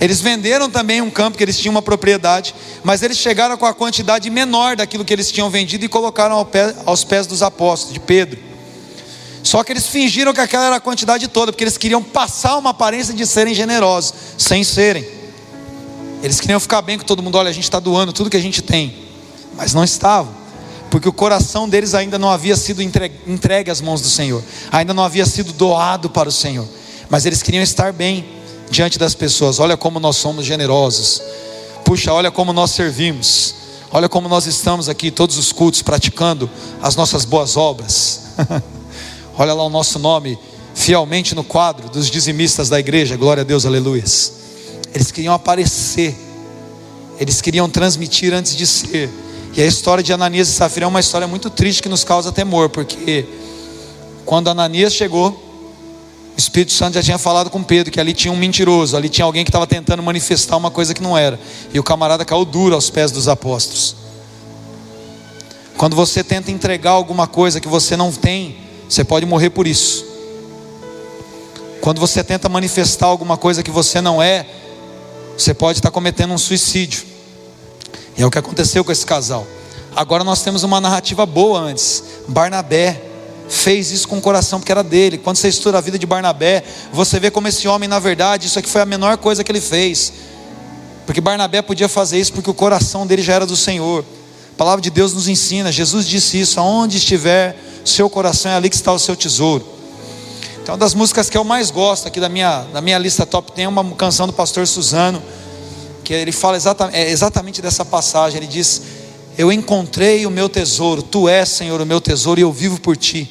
Eles 0.00 0.20
venderam 0.20 0.68
também 0.68 1.00
um 1.00 1.10
campo 1.10 1.38
que 1.38 1.42
eles 1.42 1.58
tinham 1.58 1.72
uma 1.72 1.80
propriedade, 1.80 2.54
mas 2.82 3.02
eles 3.02 3.16
chegaram 3.16 3.56
com 3.56 3.64
a 3.64 3.72
quantidade 3.72 4.28
menor 4.28 4.76
daquilo 4.76 5.04
que 5.04 5.12
eles 5.12 5.30
tinham 5.32 5.48
vendido 5.48 5.84
e 5.84 5.88
colocaram 5.88 6.46
aos 6.84 7.04
pés 7.04 7.26
dos 7.26 7.42
apóstolos, 7.42 7.94
de 7.94 8.00
Pedro. 8.00 8.53
Só 9.44 9.62
que 9.62 9.72
eles 9.72 9.86
fingiram 9.86 10.32
que 10.32 10.40
aquela 10.40 10.64
era 10.64 10.76
a 10.76 10.80
quantidade 10.80 11.28
toda, 11.28 11.52
porque 11.52 11.62
eles 11.62 11.76
queriam 11.76 12.02
passar 12.02 12.56
uma 12.56 12.70
aparência 12.70 13.12
de 13.12 13.26
serem 13.26 13.54
generosos, 13.54 14.14
sem 14.38 14.64
serem. 14.64 15.06
Eles 16.22 16.40
queriam 16.40 16.58
ficar 16.58 16.80
bem 16.80 16.96
com 16.98 17.04
todo 17.04 17.22
mundo. 17.22 17.36
Olha, 17.36 17.50
a 17.50 17.52
gente 17.52 17.64
está 17.64 17.78
doando 17.78 18.10
tudo 18.10 18.30
que 18.30 18.38
a 18.38 18.40
gente 18.40 18.62
tem, 18.62 18.96
mas 19.54 19.74
não 19.74 19.84
estavam, 19.84 20.32
porque 20.90 21.06
o 21.06 21.12
coração 21.12 21.68
deles 21.68 21.92
ainda 21.94 22.18
não 22.18 22.30
havia 22.30 22.56
sido 22.56 22.82
entregue, 22.82 23.16
entregue 23.26 23.70
às 23.70 23.82
mãos 23.82 24.00
do 24.00 24.08
Senhor, 24.08 24.42
ainda 24.72 24.94
não 24.94 25.04
havia 25.04 25.26
sido 25.26 25.52
doado 25.52 26.08
para 26.08 26.30
o 26.30 26.32
Senhor, 26.32 26.66
mas 27.10 27.26
eles 27.26 27.42
queriam 27.42 27.62
estar 27.62 27.92
bem 27.92 28.24
diante 28.70 28.98
das 28.98 29.14
pessoas. 29.14 29.60
Olha 29.60 29.76
como 29.76 30.00
nós 30.00 30.16
somos 30.16 30.46
generosos. 30.46 31.20
Puxa, 31.84 32.14
olha 32.14 32.30
como 32.30 32.50
nós 32.54 32.70
servimos. 32.70 33.54
Olha 33.92 34.08
como 34.08 34.26
nós 34.26 34.46
estamos 34.46 34.88
aqui 34.88 35.10
todos 35.10 35.36
os 35.36 35.52
cultos 35.52 35.82
praticando 35.82 36.50
as 36.82 36.96
nossas 36.96 37.26
boas 37.26 37.58
obras. 37.58 38.22
Olha 39.36 39.52
lá 39.52 39.64
o 39.64 39.70
nosso 39.70 39.98
nome 39.98 40.38
fielmente 40.74 41.34
no 41.34 41.42
quadro 41.42 41.88
dos 41.88 42.10
dizimistas 42.10 42.68
da 42.68 42.78
igreja. 42.78 43.16
Glória 43.16 43.40
a 43.40 43.44
Deus, 43.44 43.66
aleluias. 43.66 44.32
Eles 44.94 45.10
queriam 45.10 45.34
aparecer, 45.34 46.16
eles 47.18 47.40
queriam 47.40 47.68
transmitir 47.68 48.32
antes 48.32 48.56
de 48.56 48.66
ser. 48.66 49.10
E 49.56 49.62
a 49.62 49.66
história 49.66 50.02
de 50.02 50.12
Ananias 50.12 50.48
e 50.48 50.52
Safira 50.52 50.86
é 50.86 50.88
uma 50.88 51.00
história 51.00 51.26
muito 51.26 51.50
triste 51.50 51.82
que 51.82 51.88
nos 51.88 52.04
causa 52.04 52.30
temor, 52.30 52.68
porque 52.68 53.24
quando 54.24 54.48
Ananias 54.48 54.94
chegou, 54.94 55.30
o 55.30 56.38
Espírito 56.38 56.72
Santo 56.72 56.94
já 56.94 57.02
tinha 57.02 57.18
falado 57.18 57.50
com 57.50 57.62
Pedro 57.62 57.92
que 57.92 58.00
ali 58.00 58.12
tinha 58.12 58.32
um 58.32 58.36
mentiroso, 58.36 58.96
ali 58.96 59.08
tinha 59.08 59.24
alguém 59.24 59.44
que 59.44 59.50
estava 59.50 59.66
tentando 59.66 60.02
manifestar 60.02 60.56
uma 60.56 60.70
coisa 60.70 60.94
que 60.94 61.02
não 61.02 61.16
era. 61.16 61.38
E 61.72 61.78
o 61.78 61.82
camarada 61.82 62.24
caiu 62.24 62.44
duro 62.44 62.74
aos 62.74 62.90
pés 62.90 63.10
dos 63.12 63.28
apóstolos. 63.28 63.96
Quando 65.76 65.94
você 65.94 66.22
tenta 66.22 66.50
entregar 66.50 66.92
alguma 66.92 67.26
coisa 67.26 67.60
que 67.60 67.68
você 67.68 67.96
não 67.96 68.12
tem, 68.12 68.63
você 68.94 69.02
pode 69.02 69.26
morrer 69.26 69.50
por 69.50 69.66
isso. 69.66 70.06
Quando 71.80 72.00
você 72.00 72.22
tenta 72.22 72.48
manifestar 72.48 73.06
alguma 73.06 73.36
coisa 73.36 73.62
que 73.62 73.70
você 73.70 74.00
não 74.00 74.22
é, 74.22 74.46
você 75.36 75.52
pode 75.52 75.80
estar 75.80 75.90
cometendo 75.90 76.32
um 76.32 76.38
suicídio. 76.38 77.02
E 78.16 78.22
é 78.22 78.26
o 78.26 78.30
que 78.30 78.38
aconteceu 78.38 78.84
com 78.84 78.92
esse 78.92 79.04
casal. 79.04 79.44
Agora 79.96 80.22
nós 80.22 80.42
temos 80.42 80.62
uma 80.62 80.80
narrativa 80.80 81.26
boa 81.26 81.58
antes. 81.58 82.04
Barnabé 82.28 83.02
fez 83.48 83.90
isso 83.90 84.06
com 84.06 84.18
o 84.18 84.20
coração 84.20 84.60
porque 84.60 84.70
era 84.70 84.84
dele. 84.84 85.18
Quando 85.18 85.38
você 85.38 85.48
estuda 85.48 85.78
a 85.78 85.80
vida 85.80 85.98
de 85.98 86.06
Barnabé, 86.06 86.62
você 86.92 87.18
vê 87.18 87.32
como 87.32 87.48
esse 87.48 87.66
homem, 87.66 87.88
na 87.88 87.98
verdade, 87.98 88.46
isso 88.46 88.58
aqui 88.60 88.68
foi 88.68 88.80
a 88.80 88.86
menor 88.86 89.16
coisa 89.18 89.42
que 89.42 89.50
ele 89.50 89.60
fez. 89.60 90.12
Porque 91.04 91.20
Barnabé 91.20 91.62
podia 91.62 91.88
fazer 91.88 92.18
isso 92.18 92.32
porque 92.32 92.48
o 92.48 92.54
coração 92.54 93.06
dele 93.06 93.22
já 93.22 93.34
era 93.34 93.46
do 93.46 93.56
Senhor. 93.56 94.04
A 94.54 94.56
palavra 94.56 94.80
de 94.80 94.88
Deus 94.88 95.12
nos 95.12 95.26
ensina, 95.26 95.72
Jesus 95.72 96.06
disse 96.06 96.40
isso: 96.40 96.60
aonde 96.60 96.98
estiver 96.98 97.56
seu 97.84 98.08
coração 98.08 98.52
é 98.52 98.54
ali 98.54 98.70
que 98.70 98.76
está 98.76 98.92
o 98.92 98.98
seu 99.00 99.16
tesouro. 99.16 99.66
Então, 100.62 100.74
uma 100.74 100.78
das 100.78 100.94
músicas 100.94 101.28
que 101.28 101.36
eu 101.36 101.42
mais 101.42 101.72
gosto 101.72 102.06
aqui 102.06 102.20
da 102.20 102.28
minha, 102.28 102.62
da 102.72 102.80
minha 102.80 102.96
lista 102.96 103.26
top 103.26 103.50
tem 103.50 103.66
uma 103.66 103.84
canção 103.96 104.28
do 104.28 104.32
pastor 104.32 104.64
Suzano, 104.66 105.20
que 106.04 106.14
ele 106.14 106.30
fala 106.30 106.56
exatamente, 106.56 106.96
é 106.96 107.10
exatamente 107.10 107.60
dessa 107.60 107.84
passagem. 107.84 108.38
Ele 108.38 108.46
diz: 108.46 108.80
Eu 109.36 109.50
encontrei 109.50 110.24
o 110.24 110.30
meu 110.30 110.48
tesouro, 110.48 111.02
tu 111.02 111.28
és, 111.28 111.48
Senhor, 111.48 111.80
o 111.80 111.84
meu 111.84 112.00
tesouro, 112.00 112.38
e 112.38 112.44
eu 112.44 112.52
vivo 112.52 112.80
por 112.80 112.96
ti. 112.96 113.28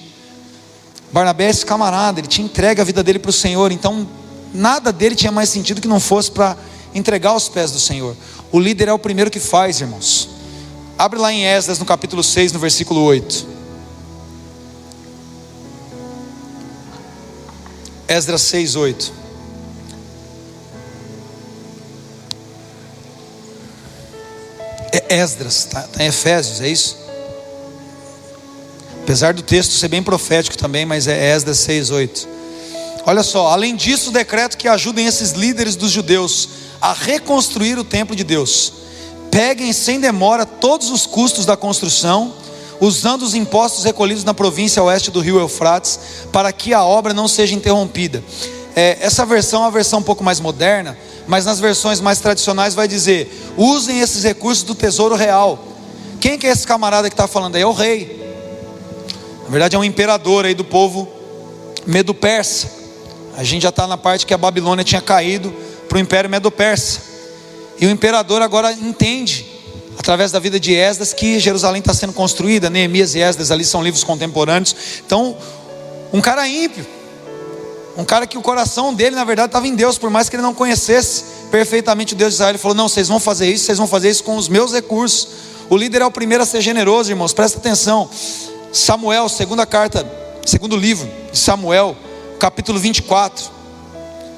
Barnabé 1.13 1.46
é 1.46 1.50
esse 1.51 1.65
camarada, 1.65 2.20
ele 2.20 2.27
tinha 2.27 2.44
entregue 2.44 2.82
a 2.82 2.84
vida 2.84 3.01
dele 3.01 3.18
para 3.18 3.30
o 3.30 3.34
Senhor, 3.34 3.72
então 3.72 4.06
nada 4.53 4.92
dele 4.92 5.15
tinha 5.15 5.32
mais 5.32 5.48
sentido 5.48 5.80
que 5.80 5.88
não 5.88 6.01
fosse 6.01 6.30
para 6.30 6.58
entregar 6.94 7.30
aos 7.30 7.48
pés 7.48 7.72
do 7.72 7.80
Senhor. 7.80 8.13
O 8.51 8.60
líder 8.60 8.89
é 8.89 8.94
o 8.94 9.00
primeiro 9.00 9.32
que 9.32 9.39
faz, 9.39 9.80
irmãos. 9.80 10.33
Abre 11.03 11.19
lá 11.19 11.33
em 11.33 11.43
Esdras, 11.43 11.79
no 11.79 11.86
capítulo 11.86 12.24
6, 12.24 12.53
no 12.53 12.60
versículo 12.60 13.03
8. 13.03 13.45
Esdras 18.07 18.41
6, 18.43 18.75
8. 18.77 19.13
É 24.93 25.15
Esdras, 25.17 25.57
está 25.57 25.81
tá 25.81 26.01
em 26.01 26.07
Efésios, 26.07 26.62
é 26.62 26.69
isso? 26.69 26.98
Apesar 29.01 29.33
do 29.33 29.41
texto 29.41 29.74
ser 29.74 29.89
bem 29.89 30.01
profético 30.01 30.57
também, 30.57 30.86
mas 30.86 31.05
é 31.10 31.36
Esdras 31.36 31.57
6, 31.57 31.89
8. 31.89 32.29
Olha 33.05 33.24
só, 33.24 33.48
além 33.48 33.75
disso, 33.75 34.10
decreto 34.10 34.57
que 34.57 34.69
ajudem 34.69 35.05
esses 35.05 35.31
líderes 35.31 35.75
dos 35.75 35.91
judeus 35.91 36.48
a 36.79 36.93
reconstruir 36.93 37.77
o 37.77 37.83
templo 37.83 38.15
de 38.15 38.24
Deus. 38.24 38.83
Peguem 39.34 39.74
sem 39.74 40.00
demora 40.00 40.46
todos 40.46 40.92
os 40.92 41.08
custos 41.08 41.44
da 41.44 41.58
construção, 41.58 42.36
usando 42.80 43.24
os 43.24 43.34
impostos 43.34 43.84
recolhidos 43.84 44.24
na 44.24 44.32
província 44.32 44.84
oeste 44.84 45.10
do 45.10 45.20
rio 45.22 45.40
Eufrates, 45.40 46.00
para 46.32 46.52
que 46.54 46.72
a 46.72 46.84
obra 46.84 47.16
não 47.16 47.28
seja 47.28 47.56
interrompida. 47.56 48.24
É, 48.75 49.00
essa 49.02 49.25
versão 49.25 49.63
é 49.63 49.66
uma 49.66 49.72
versão 49.72 50.02
um 50.02 50.04
pouco 50.04 50.24
mais 50.24 50.40
moderna, 50.40 50.96
mas 51.25 51.46
nas 51.46 51.60
versões 51.60 52.00
mais 52.00 52.20
tradicionais 52.20 52.75
vai 52.75 52.88
dizer: 52.88 53.54
usem 53.58 54.02
esses 54.02 54.24
recursos 54.24 54.63
do 54.63 54.75
tesouro 54.75 55.16
real. 55.16 55.58
Quem 56.20 56.38
que 56.38 56.46
é 56.46 56.52
esse 56.52 56.68
camarada 56.68 57.10
que 57.10 57.16
está 57.16 57.28
falando 57.28 57.56
aí? 57.56 57.63
É 57.63 57.66
o 57.66 57.74
rei. 57.74 58.22
Na 59.46 59.50
verdade, 59.50 59.75
é 59.75 59.80
um 59.80 59.84
imperador 59.84 60.46
aí 60.46 60.54
do 60.54 60.63
povo 60.63 61.08
medo-persa. 61.88 62.70
A 63.36 63.44
gente 63.44 63.63
já 63.63 63.70
está 63.70 63.88
na 63.88 63.98
parte 63.98 64.28
que 64.28 64.34
a 64.36 64.38
Babilônia 64.38 64.86
tinha 64.86 65.02
caído 65.02 65.52
para 65.90 65.98
o 65.98 66.00
Império 66.00 66.30
Medo-Persa. 66.30 67.12
E 67.80 67.86
o 67.86 67.89
imperador 67.89 68.42
agora 68.42 68.72
entende, 68.72 69.46
através 69.98 70.32
da 70.32 70.39
vida 70.39 70.60
de 70.60 70.74
Esdras, 70.74 71.13
que 71.13 71.39
Jerusalém 71.39 71.80
está 71.80 71.94
sendo 71.94 72.13
construída. 72.13 72.70
Neemias 72.70 73.15
e 73.15 73.20
Esdras 73.20 73.51
ali 73.51 73.65
são 73.65 73.84
livros 73.84 74.03
contemporâneos. 74.03 74.75
Então, 75.06 75.38
um 76.12 76.22
cara 76.22 76.48
ímpio, 76.48 76.86
um 77.98 78.03
cara 78.03 78.25
que 78.25 78.38
o 78.38 78.42
coração 78.42 78.94
dele, 78.94 79.15
na 79.15 79.24
verdade, 79.24 79.48
estava 79.48 79.68
em 79.68 79.75
Deus, 79.75 79.98
por 79.98 80.10
mais 80.10 80.30
que 80.30 80.36
ele 80.36 80.44
não 80.44 80.53
conhecesse 80.53 81.24
perfeitamente 81.51 82.13
o 82.13 82.18
Deus 82.18 82.32
de 82.32 82.36
Israel. 82.36 82.51
Ele 82.51 82.58
falou: 82.58 82.75
Não, 82.75 82.89
vocês 82.89 83.08
vão 83.08 83.20
fazer 83.20 83.51
isso, 83.51 83.65
vocês 83.65 83.77
vão 83.77 83.88
fazer 83.88 84.10
isso 84.10 84.24
com 84.24 84.36
os 84.36 84.48
meus 84.48 84.74
recursos. 84.74 85.27
O 85.70 85.77
líder 85.77 86.01
é 86.01 86.06
o 86.06 86.12
primeiro 86.12 86.44
a 86.44 86.46
ser 86.46 86.62
generoso, 86.62 87.12
irmãos, 87.12 87.34
presta 87.34 87.58
atenção. 87.58 88.10
Samuel, 88.72 89.30
segunda 89.30 89.65
carta, 89.65 90.06
segundo 90.46 90.75
livro 90.75 91.08
de 91.32 91.38
Samuel, 91.38 91.96
capítulo 92.39 92.80
24. 92.80 93.62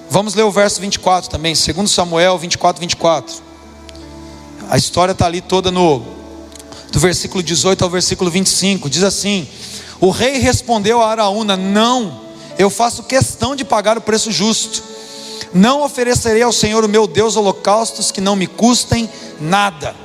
Vamos 0.10 0.34
ler 0.36 0.44
o 0.44 0.52
verso 0.52 0.80
24 0.82 1.30
também, 1.30 1.54
2 1.54 1.92
Samuel 1.92 2.38
24, 2.38 2.80
24. 2.80 3.36
A 4.70 4.78
história 4.78 5.12
está 5.12 5.26
ali 5.26 5.42
toda 5.42 5.72
no 5.72 6.04
do 6.92 7.00
versículo 7.00 7.44
18 7.44 7.84
ao 7.84 7.90
versículo 7.90 8.32
25. 8.32 8.90
Diz 8.90 9.04
assim: 9.04 9.48
O 10.00 10.10
rei 10.10 10.38
respondeu 10.38 11.02
a 11.02 11.10
Araúna: 11.10 11.58
Não, 11.58 12.22
eu 12.58 12.70
faço 12.70 13.04
questão 13.04 13.56
de 13.56 13.66
pagar 13.66 13.98
o 13.98 14.02
preço 14.02 14.32
justo. 14.32 14.82
Não 15.54 15.84
oferecerei 15.84 16.42
ao 16.42 16.52
Senhor 16.52 16.84
o 16.84 16.90
meu 16.90 17.08
Deus 17.08 17.36
holocaustos 17.36 18.12
que 18.12 18.22
não 18.22 18.36
me 18.36 18.48
custem 18.48 19.10
nada. 19.40 19.96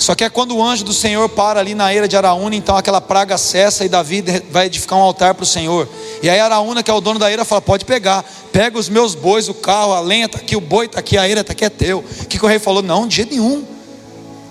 Só 0.00 0.14
que 0.14 0.24
é 0.24 0.30
quando 0.30 0.56
o 0.56 0.64
anjo 0.64 0.82
do 0.82 0.94
Senhor 0.94 1.28
para 1.28 1.60
ali 1.60 1.74
na 1.74 1.92
eira 1.92 2.08
de 2.08 2.16
Araúna, 2.16 2.56
então 2.56 2.74
aquela 2.74 3.02
praga 3.02 3.36
cessa 3.36 3.84
e 3.84 3.88
Davi 3.88 4.24
vai 4.50 4.64
edificar 4.64 4.98
um 4.98 5.02
altar 5.02 5.34
para 5.34 5.42
o 5.42 5.46
Senhor. 5.46 5.86
E 6.22 6.30
aí 6.30 6.40
Araúna, 6.40 6.82
que 6.82 6.90
é 6.90 6.94
o 6.94 7.02
dono 7.02 7.18
da 7.18 7.30
eira, 7.30 7.44
fala: 7.44 7.60
Pode 7.60 7.84
pegar, 7.84 8.24
pega 8.50 8.78
os 8.78 8.88
meus 8.88 9.14
bois, 9.14 9.50
o 9.50 9.52
carro, 9.52 9.92
a 9.92 10.00
lenha 10.00 10.24
está 10.24 10.38
aqui, 10.38 10.56
o 10.56 10.60
boi 10.60 10.86
está 10.86 11.00
aqui, 11.00 11.18
a 11.18 11.28
eira 11.28 11.42
está 11.42 11.52
aqui, 11.52 11.66
é 11.66 11.68
teu. 11.68 11.98
O 11.98 12.26
que, 12.26 12.42
o 12.42 12.48
rei 12.48 12.58
falou? 12.58 12.82
Não, 12.82 13.06
de 13.06 13.16
jeito 13.16 13.32
nenhum. 13.32 13.62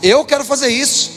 Eu 0.04 0.24
quero 0.24 0.46
fazer 0.46 0.70
isso. 0.70 1.10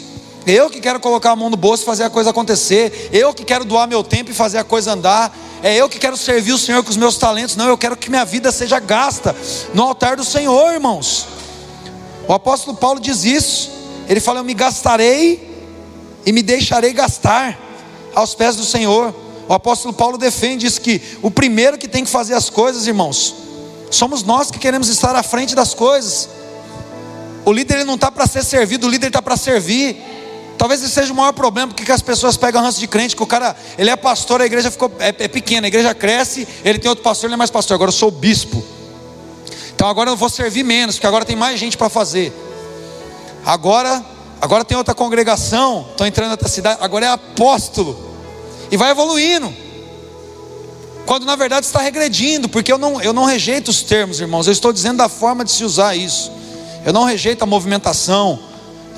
Eu 0.46 0.70
que 0.70 0.80
quero 0.80 0.98
colocar 0.98 1.32
a 1.32 1.36
mão 1.36 1.50
no 1.50 1.56
bolso 1.56 1.82
e 1.82 1.86
fazer 1.86 2.04
a 2.04 2.10
coisa 2.10 2.30
acontecer. 2.30 3.10
Eu 3.12 3.34
que 3.34 3.44
quero 3.44 3.66
doar 3.66 3.86
meu 3.86 4.02
tempo 4.02 4.30
e 4.30 4.34
fazer 4.34 4.56
a 4.56 4.64
coisa 4.64 4.92
andar. 4.92 5.36
É 5.62 5.76
eu 5.76 5.90
que 5.90 5.98
quero 5.98 6.16
servir 6.16 6.52
o 6.52 6.58
Senhor 6.58 6.82
com 6.82 6.88
os 6.88 6.96
meus 6.96 7.18
talentos. 7.18 7.54
Não, 7.54 7.68
eu 7.68 7.76
quero 7.76 7.98
que 7.98 8.08
minha 8.08 8.24
vida 8.24 8.50
seja 8.50 8.80
gasta 8.80 9.36
no 9.74 9.82
altar 9.82 10.16
do 10.16 10.24
Senhor, 10.24 10.72
irmãos. 10.72 11.26
O 12.26 12.32
apóstolo 12.32 12.74
Paulo 12.74 12.98
diz 12.98 13.24
isso. 13.24 13.81
Ele 14.12 14.21
fala: 14.21 14.40
Eu 14.40 14.45
me 14.45 14.52
gastarei 14.52 15.40
e 16.26 16.33
me 16.33 16.42
deixarei 16.42 16.92
gastar 16.92 17.59
aos 18.14 18.35
pés 18.35 18.57
do 18.57 18.62
Senhor. 18.62 19.14
O 19.49 19.54
apóstolo 19.54 19.95
Paulo 19.95 20.19
defende 20.19 20.66
isso 20.66 20.83
que 20.83 21.00
o 21.23 21.31
primeiro 21.31 21.78
que 21.78 21.88
tem 21.88 22.04
que 22.04 22.11
fazer 22.11 22.35
as 22.35 22.50
coisas, 22.50 22.87
irmãos, 22.87 23.35
somos 23.90 24.23
nós 24.23 24.50
que 24.50 24.59
queremos 24.59 24.90
estar 24.90 25.16
à 25.16 25.23
frente 25.23 25.54
das 25.54 25.73
coisas. 25.73 26.28
O 27.47 27.52
líder 27.52 27.76
ele 27.76 27.85
não 27.85 27.95
está 27.95 28.12
para 28.12 28.26
ser 28.26 28.45
servido, 28.45 28.87
o 28.87 28.90
líder 28.90 29.07
está 29.07 29.22
para 29.22 29.35
servir. 29.35 29.96
Talvez 30.59 30.83
esse 30.83 30.92
seja 30.92 31.11
o 31.11 31.16
maior 31.16 31.33
problema, 31.33 31.72
porque 31.72 31.90
as 31.90 32.03
pessoas 32.03 32.37
pegam 32.37 32.61
ranço 32.61 32.79
de 32.79 32.87
crente, 32.87 33.16
que 33.16 33.22
o 33.22 33.27
cara, 33.27 33.57
ele 33.79 33.88
é 33.88 33.96
pastor, 33.96 34.42
a 34.42 34.46
igreja 34.46 34.70
ficou, 34.70 34.92
é, 34.98 35.09
é 35.09 35.29
pequena, 35.29 35.66
a 35.66 35.68
igreja 35.68 35.94
cresce, 35.94 36.46
ele 36.62 36.79
tem 36.79 36.90
outro 36.90 37.03
pastor, 37.03 37.29
ele 37.29 37.35
é 37.35 37.37
mais 37.38 37.51
pastor, 37.51 37.77
agora 37.77 37.88
eu 37.88 37.92
sou 37.94 38.11
bispo. 38.11 38.62
Então 39.75 39.88
agora 39.88 40.11
eu 40.11 40.16
vou 40.16 40.29
servir 40.29 40.62
menos, 40.62 40.96
porque 40.96 41.07
agora 41.07 41.25
tem 41.25 41.35
mais 41.35 41.59
gente 41.59 41.79
para 41.79 41.88
fazer. 41.88 42.31
Agora, 43.44 44.05
agora 44.40 44.64
tem 44.64 44.76
outra 44.76 44.94
congregação, 44.94 45.87
estou 45.90 46.07
entrando 46.07 46.28
na 46.28 46.35
outra 46.35 46.48
cidade, 46.48 46.78
agora 46.81 47.07
é 47.07 47.09
apóstolo. 47.09 47.98
E 48.70 48.76
vai 48.76 48.90
evoluindo. 48.90 49.52
Quando 51.05 51.26
na 51.26 51.37
verdade 51.37 51.66
está 51.66 51.81
regredindo, 51.81 52.48
porque 52.48 52.72
eu 52.72 52.78
não, 52.78 53.02
eu 53.02 53.12
não 53.12 53.24
rejeito 53.24 53.70
os 53.70 53.83
termos, 53.83 54.20
irmãos, 54.20 54.46
eu 54.46 54.52
estou 54.52 54.72
dizendo 54.72 54.98
da 54.98 55.09
forma 55.09 55.44
de 55.44 55.50
se 55.50 55.64
usar 55.64 55.96
isso. 55.96 56.31
Eu 56.85 56.92
não 56.92 57.05
rejeito 57.05 57.42
a 57.42 57.46
movimentação 57.46 58.38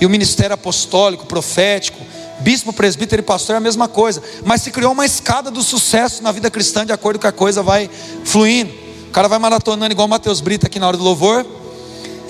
e 0.00 0.06
o 0.06 0.10
ministério 0.10 0.54
apostólico, 0.54 1.26
profético, 1.26 1.98
bispo, 2.40 2.72
presbítero 2.72 3.20
e 3.20 3.24
pastor 3.24 3.54
é 3.54 3.58
a 3.58 3.60
mesma 3.60 3.88
coisa, 3.88 4.22
mas 4.44 4.62
se 4.62 4.70
criou 4.70 4.92
uma 4.92 5.06
escada 5.06 5.50
do 5.50 5.62
sucesso 5.62 6.22
na 6.22 6.32
vida 6.32 6.50
cristã 6.50 6.84
de 6.84 6.92
acordo 6.92 7.18
com 7.18 7.26
a 7.26 7.32
coisa 7.32 7.62
vai 7.62 7.88
fluindo. 8.24 8.72
O 9.08 9.10
cara 9.10 9.28
vai 9.28 9.38
maratonando 9.38 9.92
igual 9.92 10.08
Mateus 10.08 10.40
Brito 10.40 10.66
aqui 10.66 10.78
na 10.78 10.88
hora 10.88 10.96
do 10.96 11.04
louvor, 11.04 11.46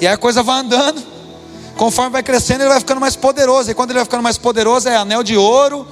e 0.00 0.06
aí 0.06 0.12
a 0.12 0.18
coisa 0.18 0.42
vai 0.42 0.60
andando, 0.60 1.02
Conforme 1.76 2.10
vai 2.10 2.22
crescendo, 2.22 2.62
ele 2.62 2.68
vai 2.68 2.78
ficando 2.78 3.00
mais 3.00 3.16
poderoso. 3.16 3.70
E 3.70 3.74
quando 3.74 3.90
ele 3.90 3.98
vai 3.98 4.04
ficando 4.04 4.22
mais 4.22 4.38
poderoso, 4.38 4.88
é 4.88 4.96
anel 4.96 5.22
de 5.22 5.36
ouro, 5.36 5.86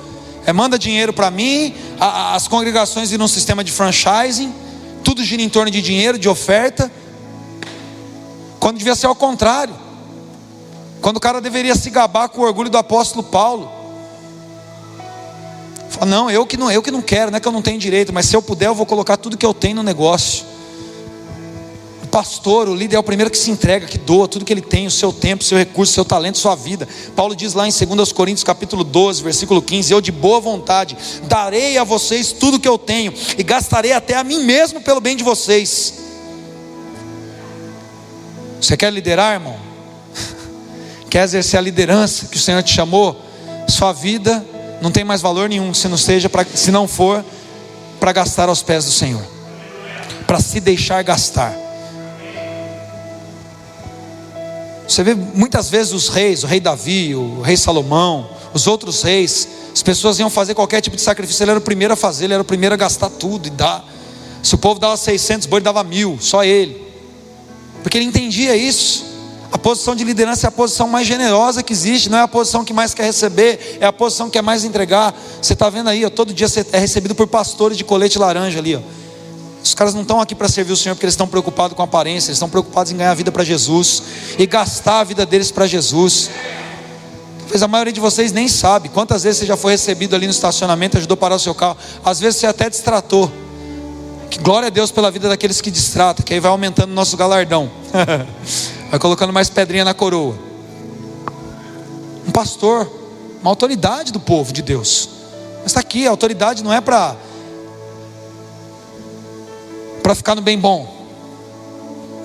é 0.47 0.53
manda 0.53 0.79
dinheiro 0.79 1.13
para 1.13 1.31
mim. 1.31 1.75
A, 1.99 2.35
as 2.35 2.47
congregações 2.47 3.11
viram 3.11 3.25
um 3.25 3.29
sistema 3.29 3.65
de 3.65 3.73
franchising, 3.73 4.53
tudo 5.03 5.25
gira 5.25 5.43
em 5.43 5.49
torno 5.49 5.71
de 5.71 5.83
dinheiro, 5.83 6.19
de 6.19 6.29
oferta. 6.29 6.91
Quando 8.61 8.79
devia 8.79 8.95
ser 8.95 9.07
ao 9.07 9.15
contrário. 9.15 9.75
Quando 11.01 11.17
o 11.17 11.21
cara 11.21 11.41
deveria 11.41 11.75
se 11.75 11.91
gabar 11.91 12.29
com 12.29 12.43
o 12.43 12.45
orgulho 12.45 12.71
do 12.71 12.79
apóstolo 12.79 13.25
Paulo. 13.25 13.69
Fala, 15.91 16.07
não, 16.07 16.31
eu 16.31 16.47
que 16.47 16.57
não, 16.57 16.71
eu 16.71 16.81
que 16.81 16.93
não 16.93 17.03
quero, 17.03 17.31
não 17.31 17.37
é 17.37 17.41
que 17.41 17.47
eu 17.47 17.53
não 17.53 17.61
tenho 17.61 17.79
direito, 17.79 18.13
mas 18.13 18.27
se 18.27 18.37
eu 18.37 18.41
puder, 18.41 18.69
eu 18.69 18.75
vou 18.75 18.87
colocar 18.87 19.17
tudo 19.17 19.37
que 19.37 19.45
eu 19.45 19.53
tenho 19.53 19.77
no 19.77 19.83
negócio 19.83 20.52
pastor, 22.13 22.69
o 22.69 22.75
líder 22.75 22.97
é 22.97 22.99
o 22.99 23.03
primeiro 23.03 23.31
que 23.31 23.39
se 23.39 23.51
entrega, 23.51 23.87
que 23.87 23.97
doa 23.97 24.29
tudo 24.29 24.45
que 24.45 24.53
ele 24.53 24.61
tem, 24.61 24.87
o 24.87 24.91
seu 24.91 25.11
tempo, 25.11 25.43
seu 25.43 25.57
recurso, 25.57 25.95
seu 25.95 26.05
talento, 26.05 26.37
sua 26.37 26.55
vida. 26.55 26.87
Paulo 27.17 27.35
diz 27.35 27.55
lá 27.55 27.67
em 27.67 27.73
2 27.73 28.13
Coríntios 28.13 28.45
capítulo 28.45 28.85
12, 28.85 29.23
versículo 29.23 29.63
15: 29.63 29.91
Eu 29.91 30.01
de 30.03 30.13
boa 30.13 30.39
vontade 30.39 30.95
darei 31.25 31.79
a 31.79 31.85
vocês 31.85 32.31
tudo 32.31 32.61
que 32.61 32.69
eu 32.69 32.77
tenho 32.77 33.15
e 33.39 33.43
gastarei 33.43 33.95
até 33.95 34.15
a 34.15 34.23
mim 34.23 34.45
mesmo 34.45 34.83
pelo 34.83 35.01
bem 35.01 35.17
de 35.17 35.25
vocês. 35.25 35.95
Você 38.61 38.77
quer 38.77 38.93
liderar, 38.93 39.33
irmão? 39.33 39.57
Quer 41.09 41.25
exercer 41.25 41.59
a 41.59 41.63
liderança 41.63 42.27
que 42.27 42.37
o 42.37 42.41
Senhor 42.41 42.63
te 42.63 42.73
chamou? 42.73 43.21
Sua 43.69 43.93
vida 43.93 44.47
não 44.83 44.91
tem 44.91 45.03
mais 45.03 45.23
valor 45.23 45.49
nenhum 45.49 45.73
se 45.73 45.89
não 45.89 45.97
seja 45.97 46.31
se 46.55 46.71
não 46.71 46.87
for 46.87 47.25
para 47.99 48.13
gastar 48.13 48.49
aos 48.49 48.63
pés 48.63 48.85
do 48.85 48.93
Senhor, 48.93 49.23
para 50.27 50.39
se 50.41 50.61
deixar 50.61 51.03
gastar. 51.03 51.72
Você 54.93 55.03
vê 55.03 55.15
muitas 55.15 55.71
vezes 55.71 55.95
os 55.95 56.09
reis, 56.09 56.45
o 56.45 56.47
rei 56.47 56.61
Davi, 56.61 57.15
o 57.15 57.41
rei 57.41 57.57
Salomão, 57.57 58.29
os 58.53 58.67
outros 58.67 59.01
reis, 59.01 59.49
as 59.73 59.83
pessoas 59.83 60.19
iam 60.19 60.29
fazer 60.29 60.53
qualquer 60.55 60.83
tipo 60.83 60.97
de 60.97 61.01
sacrifício, 61.01 61.43
ele 61.43 61.51
era 61.53 61.59
o 61.59 61.63
primeiro 61.63 61.95
a 61.95 61.97
fazer, 61.97 62.27
ele 62.27 62.35
era 62.35 62.43
o 62.43 62.45
primeiro 62.45 62.75
a 62.75 62.77
gastar 62.77 63.09
tudo 63.09 63.47
e 63.47 63.51
dar. 63.51 63.83
Se 64.43 64.55
o 64.55 64.59
povo 64.59 64.79
dava 64.79 64.95
600 64.99 65.47
boi, 65.47 65.61
ele 65.61 65.65
dava 65.65 65.83
mil, 65.83 66.19
só 66.21 66.45
ele, 66.45 66.77
porque 67.83 67.97
ele 67.97 68.05
entendia 68.05 68.55
isso. 68.55 69.07
A 69.51 69.57
posição 69.57 69.97
de 69.97 70.05
liderança 70.05 70.47
é 70.47 70.49
a 70.49 70.51
posição 70.51 70.87
mais 70.87 71.07
generosa 71.07 71.63
que 71.63 71.73
existe, 71.73 72.11
não 72.11 72.19
é 72.19 72.23
a 72.23 72.29
posição 72.29 72.63
que 72.63 72.75
mais 72.75 72.93
quer 72.93 73.05
receber, 73.05 73.79
é 73.81 73.87
a 73.87 73.93
posição 73.95 74.27
que 74.27 74.33
quer 74.33 74.43
mais 74.43 74.63
entregar. 74.63 75.19
Você 75.41 75.55
está 75.55 75.71
vendo 75.71 75.89
aí, 75.89 76.05
ó, 76.05 76.11
todo 76.11 76.35
dia 76.35 76.49
você 76.49 76.67
é 76.71 76.79
recebido 76.79 77.15
por 77.15 77.27
pastores 77.27 77.79
de 77.79 77.85
colete 77.85 78.19
laranja 78.19 78.59
ali, 78.59 78.77
ó. 78.77 78.81
Os 79.63 79.75
caras 79.75 79.95
não 79.95 80.03
estão 80.03 80.21
aqui 80.21 80.35
para 80.35 80.49
servir 80.49 80.73
o 80.73 80.77
Senhor 80.77 80.95
porque 80.95 81.07
eles 81.07 81.15
estão 81.15 81.29
preocupados 81.29 81.77
com 81.77 81.83
aparência, 81.83 82.31
eles 82.31 82.37
estão 82.37 82.49
preocupados 82.49 82.91
em 82.91 82.97
ganhar 82.97 83.13
a 83.13 83.15
vida 83.15 83.31
para 83.31 83.45
Jesus 83.45 84.03
e 84.39 84.47
gastar 84.47 85.01
a 85.01 85.05
vida 85.05 85.25
deles 85.25 85.51
para 85.51 85.67
Jesus. 85.67 86.31
Talvez 87.41 87.63
a 87.63 87.69
maioria 87.69 87.93
de 87.93 88.01
vocês 88.01 88.33
nem 88.33 88.49
sabe 88.49 88.89
quantas 88.89 89.23
vezes 89.23 89.41
você 89.41 89.47
já 89.47 89.57
foi 89.57 89.73
recebido 89.73 90.17
ali 90.17 90.27
no 90.27 90.33
estacionamento, 90.33 90.97
ajudou 90.97 91.15
a 91.15 91.19
parar 91.19 91.37
o 91.37 91.39
seu 91.39 91.55
carro. 91.55 91.77
Às 92.05 92.19
vezes 92.19 92.41
você 92.41 92.47
até 92.47 92.69
distratou. 92.69 93.31
Que 94.31 94.39
glória 94.39 94.69
a 94.69 94.71
Deus 94.71 94.91
pela 94.91 95.11
vida 95.11 95.29
daqueles 95.29 95.61
que 95.61 95.71
distratam, 95.71 96.25
que 96.25 96.33
aí 96.33 96.41
vai 96.41 96.51
aumentando 96.51 96.91
o 96.91 96.95
nosso 96.95 97.17
galardão. 97.17 97.71
vai 98.91 98.99
colocando 98.99 99.33
mais 99.33 99.51
pedrinha 99.51 99.85
na 99.85 99.93
coroa. 99.93 100.35
Um 102.27 102.31
pastor, 102.31 102.91
uma 103.43 103.51
autoridade 103.51 104.11
do 104.11 104.19
povo 104.19 104.53
de 104.53 104.63
Deus. 104.63 105.09
Mas 105.59 105.67
está 105.67 105.81
aqui, 105.81 106.07
a 106.07 106.11
autoridade 106.11 106.65
não 106.65 106.73
é 106.73 106.81
para 106.81 107.15
para 110.03 110.15
ficar 110.15 110.35
no 110.35 110.43
bem 110.43 110.59
bom. 110.59 111.03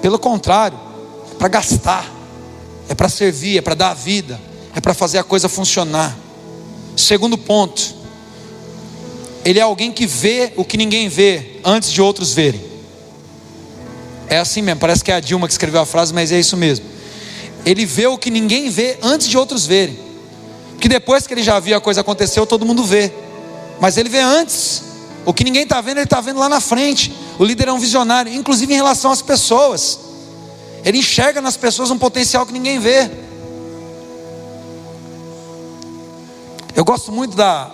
Pelo 0.02 0.18
contrário, 0.18 0.80
é 1.32 1.36
para 1.36 1.48
gastar, 1.48 2.12
é 2.90 2.96
para 2.96 3.10
servir, 3.10 3.58
é 3.58 3.62
para 3.62 3.76
dar 3.76 3.92
a 3.92 3.94
vida, 3.94 4.40
é 4.76 4.82
para 4.82 4.94
fazer 4.94 5.18
a 5.18 5.24
coisa 5.24 5.48
funcionar. 5.48 6.18
Segundo 6.96 7.38
ponto, 7.38 7.96
ele 9.46 9.60
é 9.60 9.62
alguém 9.62 9.92
que 9.92 10.06
vê 10.06 10.52
o 10.56 10.66
que 10.66 10.78
ninguém 10.78 11.08
vê 11.08 11.60
antes 11.64 11.92
de 11.92 12.02
outros 12.02 12.34
verem. 12.34 12.62
É 14.30 14.38
assim 14.40 14.62
mesmo, 14.62 14.80
parece 14.80 15.04
que 15.04 15.12
é 15.12 15.16
a 15.16 15.20
Dilma 15.20 15.48
que 15.48 15.54
escreveu 15.54 15.80
a 15.80 15.86
frase, 15.86 16.14
mas 16.14 16.32
é 16.32 16.40
isso 16.40 16.58
mesmo. 16.58 16.86
Ele 17.66 17.86
vê 17.86 18.08
o 18.08 18.18
que 18.18 18.30
ninguém 18.30 18.70
vê 18.70 18.98
antes 19.02 19.28
de 19.28 19.38
outros 19.38 19.66
verem. 19.66 19.98
Porque 20.72 20.88
depois 20.88 21.26
que 21.26 21.34
ele 21.34 21.44
já 21.44 21.60
viu 21.60 21.76
a 21.76 21.82
coisa 21.82 22.02
aconteceu, 22.02 22.46
todo 22.46 22.66
mundo 22.66 22.84
vê. 22.84 23.12
Mas 23.80 23.98
ele 23.98 24.10
vê 24.10 24.20
antes. 24.20 24.84
O 25.26 25.34
que 25.34 25.44
ninguém 25.44 25.64
está 25.64 25.82
vendo, 25.82 25.98
ele 25.98 26.04
está 26.04 26.22
vendo 26.22 26.40
lá 26.40 26.48
na 26.48 26.60
frente. 26.60 27.14
O 27.40 27.46
líder 27.46 27.68
é 27.68 27.74
um 27.74 27.80
visionário, 27.80 28.34
inclusive 28.34 28.74
em 28.74 28.78
relação 28.78 29.12
às 29.12 29.22
pessoas. 29.22 30.00
Ele 30.84 31.00
enxerga 31.00 31.42
nas 31.42 31.58
pessoas 31.58 31.92
um 31.92 31.98
potencial 31.98 32.46
que 32.46 32.54
ninguém 32.54 32.80
vê. 32.80 33.10
Eu 36.76 36.86
gosto 36.86 37.12
muito 37.12 37.36
da 37.36 37.72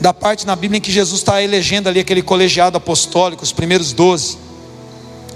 da 0.00 0.14
parte 0.14 0.46
na 0.46 0.54
Bíblia 0.54 0.78
em 0.78 0.80
que 0.80 0.92
Jesus 0.92 1.20
está 1.20 1.42
elegendo 1.42 1.88
ali 1.88 1.98
aquele 1.98 2.22
colegiado 2.22 2.76
apostólico, 2.76 3.42
os 3.42 3.52
primeiros 3.52 3.92
doze. 3.92 4.38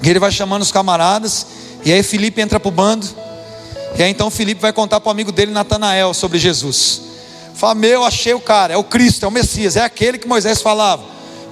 E 0.02 0.08
ele 0.08 0.18
vai 0.18 0.30
chamando 0.30 0.62
os 0.62 0.70
camaradas, 0.70 1.46
e 1.84 1.92
aí 1.92 2.02
Felipe 2.02 2.40
entra 2.40 2.60
para 2.60 2.68
o 2.68 2.72
bando, 2.72 3.06
e 3.96 4.02
aí 4.02 4.10
então 4.10 4.30
Felipe 4.30 4.60
vai 4.60 4.72
contar 4.72 5.00
para 5.00 5.08
o 5.08 5.10
amigo 5.10 5.32
dele, 5.32 5.52
Natanael, 5.52 6.14
sobre 6.14 6.38
Jesus. 6.38 7.11
Fala, 7.62 7.76
meu, 7.76 8.04
achei 8.04 8.34
o 8.34 8.40
cara, 8.40 8.74
é 8.74 8.76
o 8.76 8.82
Cristo, 8.82 9.24
é 9.24 9.28
o 9.28 9.30
Messias, 9.30 9.76
é 9.76 9.84
aquele 9.84 10.18
que 10.18 10.26
Moisés 10.26 10.60
falava. 10.60 11.04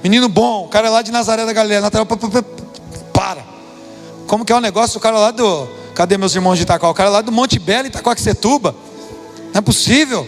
Menino 0.03 0.27
bom, 0.27 0.65
o 0.65 0.67
cara 0.67 0.87
é 0.87 0.89
lá 0.89 1.01
de 1.01 1.09
Nazaré 1.09 1.45
da 1.45 1.53
Galileia. 1.53 1.79
Natanael, 1.79 2.05
para. 3.13 3.45
Como 4.27 4.43
que 4.43 4.51
é 4.51 4.55
o 4.57 4.59
negócio? 4.59 4.97
O 4.97 4.99
cara 4.99 5.17
lá 5.17 5.31
do. 5.31 5.69
Cadê 5.95 6.17
meus 6.17 6.35
irmãos 6.35 6.57
de 6.57 6.63
Itaquá? 6.63 6.89
O 6.89 6.93
cara 6.93 7.09
lá 7.09 7.21
do 7.21 7.31
Monte 7.31 7.57
Belo, 7.59 7.87
Itacoaxetuba. 7.87 8.75
Não 9.53 9.59
é 9.59 9.61
possível. 9.61 10.27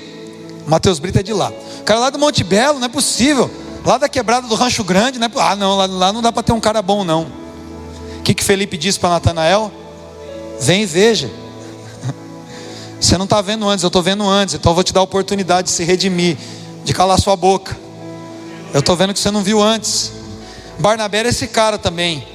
Mateus 0.66 1.00
Brito 1.00 1.20
é 1.20 1.24
de 1.24 1.34
lá. 1.34 1.52
O 1.82 1.84
cara 1.84 2.00
lá 2.00 2.10
do 2.10 2.18
Monte 2.18 2.46
Belo, 2.46 2.80
não 2.80 2.86
é 2.86 2.90
possível. 2.90 3.52
Lá 3.86 3.98
da 3.98 4.08
quebrada 4.08 4.48
do 4.48 4.56
Rancho 4.56 4.86
Grande, 4.86 5.20
não 5.20 5.28
é 5.28 5.32
Ah, 5.36 5.54
não, 5.58 5.76
lá, 5.76 5.86
lá 5.86 6.14
não 6.14 6.22
dá 6.22 6.32
para 6.32 6.44
ter 6.44 6.54
um 6.54 6.62
cara 6.62 6.82
bom, 6.82 7.04
não. 7.04 7.24
O 8.20 8.22
que, 8.24 8.34
que 8.34 8.42
Felipe 8.42 8.78
disse 8.78 8.98
para 8.98 9.10
Natanael? 9.10 9.70
Vem 10.62 10.84
e 10.84 10.86
veja. 10.86 11.30
Você 13.04 13.18
não 13.18 13.26
está 13.26 13.42
vendo 13.42 13.68
antes, 13.68 13.84
eu 13.84 13.88
estou 13.88 14.02
vendo 14.02 14.26
antes. 14.26 14.56
Então 14.56 14.72
eu 14.72 14.76
vou 14.76 14.84
te 14.84 14.94
dar 14.94 15.02
a 15.02 15.04
oportunidade 15.04 15.68
de 15.68 15.74
se 15.74 15.84
redimir, 15.84 16.38
de 16.86 16.94
calar 16.94 17.20
sua 17.20 17.36
boca. 17.36 17.78
Eu 18.74 18.80
estou 18.80 18.96
vendo 18.96 19.14
que 19.14 19.20
você 19.20 19.30
não 19.30 19.44
viu 19.44 19.62
antes. 19.62 20.14
Barnabé 20.80 21.18
era 21.18 21.28
esse 21.28 21.48
cara 21.48 21.78
também. 21.78 22.26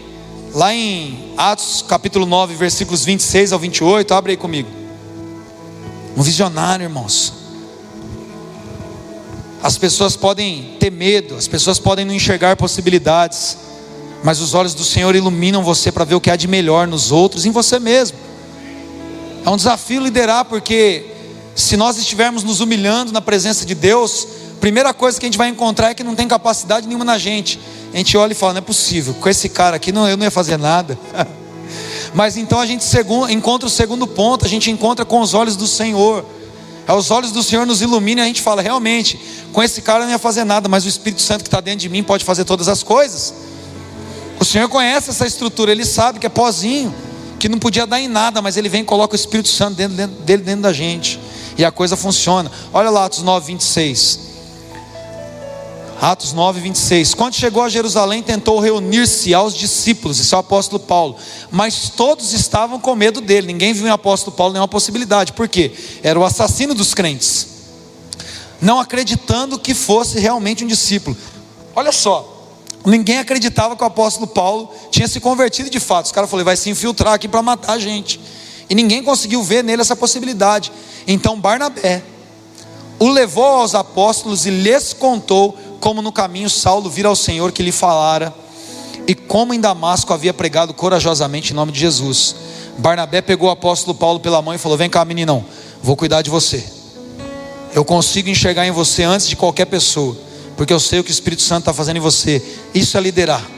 Lá 0.54 0.74
em 0.74 1.32
Atos 1.38 1.82
capítulo 1.88 2.26
9, 2.26 2.54
versículos 2.54 3.02
26 3.02 3.54
ao 3.54 3.58
28, 3.58 4.12
abre 4.12 4.32
aí 4.32 4.36
comigo. 4.36 4.68
Um 6.14 6.22
visionário, 6.22 6.84
irmãos. 6.84 7.32
As 9.62 9.78
pessoas 9.78 10.16
podem 10.16 10.76
ter 10.78 10.90
medo, 10.90 11.34
as 11.34 11.48
pessoas 11.48 11.78
podem 11.78 12.04
não 12.04 12.12
enxergar 12.12 12.56
possibilidades, 12.56 13.56
mas 14.22 14.38
os 14.38 14.52
olhos 14.52 14.74
do 14.74 14.84
Senhor 14.84 15.16
iluminam 15.16 15.62
você 15.62 15.90
para 15.90 16.04
ver 16.04 16.14
o 16.14 16.20
que 16.20 16.30
há 16.30 16.36
de 16.36 16.46
melhor 16.46 16.86
nos 16.86 17.10
outros, 17.10 17.46
em 17.46 17.50
você 17.50 17.78
mesmo. 17.78 18.18
É 19.48 19.50
um 19.50 19.56
desafio 19.56 20.02
liderar, 20.02 20.44
porque 20.44 21.06
se 21.54 21.74
nós 21.74 21.96
estivermos 21.96 22.42
nos 22.44 22.60
humilhando 22.60 23.12
na 23.12 23.22
presença 23.22 23.64
de 23.64 23.74
Deus, 23.74 24.28
primeira 24.60 24.92
coisa 24.92 25.18
que 25.18 25.24
a 25.24 25.26
gente 25.26 25.38
vai 25.38 25.48
encontrar 25.48 25.88
é 25.88 25.94
que 25.94 26.04
não 26.04 26.14
tem 26.14 26.28
capacidade 26.28 26.86
nenhuma 26.86 27.02
na 27.02 27.16
gente. 27.16 27.58
A 27.90 27.96
gente 27.96 28.14
olha 28.14 28.32
e 28.32 28.34
fala: 28.34 28.52
não 28.52 28.58
é 28.58 28.60
possível, 28.60 29.14
com 29.14 29.26
esse 29.26 29.48
cara 29.48 29.76
aqui 29.76 29.90
não, 29.90 30.06
eu 30.06 30.18
não 30.18 30.24
ia 30.24 30.30
fazer 30.30 30.58
nada. 30.58 30.98
Mas 32.12 32.36
então 32.36 32.60
a 32.60 32.66
gente 32.66 32.84
encontra 33.30 33.66
o 33.66 33.70
segundo 33.70 34.06
ponto, 34.06 34.44
a 34.44 34.48
gente 34.48 34.70
encontra 34.70 35.06
com 35.06 35.18
os 35.22 35.32
olhos 35.32 35.56
do 35.56 35.66
Senhor. 35.66 36.26
Os 36.86 37.10
olhos 37.10 37.32
do 37.32 37.42
Senhor 37.42 37.64
nos 37.64 37.80
iluminam 37.80 38.24
e 38.24 38.24
a 38.24 38.28
gente 38.28 38.42
fala: 38.42 38.60
realmente, 38.60 39.18
com 39.50 39.62
esse 39.62 39.80
cara 39.80 40.00
eu 40.00 40.04
não 40.04 40.12
ia 40.12 40.18
fazer 40.18 40.44
nada, 40.44 40.68
mas 40.68 40.84
o 40.84 40.88
Espírito 40.88 41.22
Santo 41.22 41.42
que 41.42 41.48
está 41.48 41.62
dentro 41.62 41.80
de 41.80 41.88
mim 41.88 42.02
pode 42.02 42.22
fazer 42.22 42.44
todas 42.44 42.68
as 42.68 42.82
coisas. 42.82 43.32
O 44.38 44.44
Senhor 44.44 44.68
conhece 44.68 45.08
essa 45.08 45.26
estrutura, 45.26 45.72
Ele 45.72 45.86
sabe 45.86 46.18
que 46.18 46.26
é 46.26 46.28
pozinho, 46.28 46.94
que 47.38 47.48
não 47.48 47.58
podia 47.58 47.86
dar 47.86 48.00
em 48.00 48.08
nada, 48.08 48.42
mas 48.42 48.56
Ele 48.56 48.68
vem 48.68 48.82
e 48.82 48.84
coloca 48.84 49.14
o 49.14 49.16
Espírito 49.16 49.48
Santo 49.48 49.76
dentro, 49.76 49.96
dentro 49.96 50.16
dele 50.22 50.42
dentro 50.42 50.62
da 50.62 50.72
gente, 50.72 51.18
e 51.56 51.64
a 51.64 51.70
coisa 51.70 51.96
funciona. 51.96 52.50
Olha 52.72 52.90
lá, 52.90 53.04
Atos 53.04 53.22
9, 53.22 53.46
26. 53.46 54.28
Atos 56.00 56.32
9, 56.32 56.60
26. 56.60 57.14
Quando 57.14 57.34
chegou 57.34 57.62
a 57.62 57.68
Jerusalém, 57.68 58.22
tentou 58.22 58.60
reunir-se 58.60 59.34
aos 59.34 59.54
discípulos, 59.54 60.20
esse 60.20 60.32
é 60.32 60.36
o 60.36 60.40
apóstolo 60.40 60.78
Paulo, 60.78 61.16
mas 61.50 61.90
todos 61.96 62.32
estavam 62.32 62.78
com 62.78 62.94
medo 62.94 63.20
dele, 63.20 63.48
ninguém 63.48 63.72
viu 63.72 63.86
em 63.86 63.90
apóstolo 63.90 64.36
Paulo 64.36 64.52
nenhuma 64.52 64.68
possibilidade, 64.68 65.32
por 65.32 65.48
quê? 65.48 65.72
Era 66.02 66.18
o 66.18 66.24
assassino 66.24 66.72
dos 66.72 66.94
crentes, 66.94 67.48
não 68.60 68.78
acreditando 68.78 69.58
que 69.58 69.74
fosse 69.74 70.20
realmente 70.20 70.64
um 70.64 70.68
discípulo. 70.68 71.16
Olha 71.74 71.90
só, 71.90 72.37
ninguém 72.88 73.18
acreditava 73.18 73.76
que 73.76 73.82
o 73.82 73.86
apóstolo 73.86 74.26
Paulo 74.26 74.70
tinha 74.90 75.08
se 75.08 75.20
convertido 75.20 75.70
de 75.70 75.80
fato, 75.80 76.06
os 76.06 76.12
caras 76.12 76.30
falaram, 76.30 76.44
vai 76.44 76.56
se 76.56 76.70
infiltrar 76.70 77.14
aqui 77.14 77.28
para 77.28 77.42
matar 77.42 77.74
a 77.74 77.78
gente, 77.78 78.20
e 78.68 78.74
ninguém 78.74 79.02
conseguiu 79.02 79.42
ver 79.42 79.64
nele 79.64 79.82
essa 79.82 79.96
possibilidade. 79.96 80.72
Então 81.06 81.40
Barnabé 81.40 82.02
o 82.98 83.08
levou 83.08 83.44
aos 83.44 83.74
apóstolos 83.74 84.44
e 84.44 84.50
lhes 84.50 84.92
contou 84.92 85.56
como 85.80 86.02
no 86.02 86.10
caminho 86.10 86.50
Saulo 86.50 86.90
vira 86.90 87.08
ao 87.08 87.14
Senhor 87.14 87.52
que 87.52 87.62
lhe 87.62 87.70
falara, 87.70 88.34
e 89.06 89.14
como 89.14 89.54
em 89.54 89.60
Damasco 89.60 90.12
havia 90.12 90.34
pregado 90.34 90.74
corajosamente 90.74 91.52
em 91.52 91.56
nome 91.56 91.72
de 91.72 91.78
Jesus. 91.78 92.34
Barnabé 92.76 93.22
pegou 93.22 93.48
o 93.48 93.52
apóstolo 93.52 93.96
Paulo 93.96 94.20
pela 94.20 94.42
mão 94.42 94.54
e 94.54 94.58
falou: 94.58 94.76
Vem 94.76 94.90
cá, 94.90 95.04
meninão, 95.04 95.44
vou 95.82 95.96
cuidar 95.96 96.22
de 96.22 96.28
você. 96.28 96.62
Eu 97.72 97.84
consigo 97.84 98.28
enxergar 98.28 98.66
em 98.66 98.70
você 98.70 99.04
antes 99.04 99.28
de 99.28 99.36
qualquer 99.36 99.66
pessoa, 99.66 100.16
porque 100.58 100.72
eu 100.72 100.80
sei 100.80 100.98
o 100.98 101.04
que 101.04 101.10
o 101.10 101.12
Espírito 101.12 101.40
Santo 101.40 101.60
está 101.60 101.72
fazendo 101.72 101.98
em 101.98 102.00
você. 102.00 102.42
Isso 102.74 102.98
é 102.98 103.00
liderar, 103.00 103.48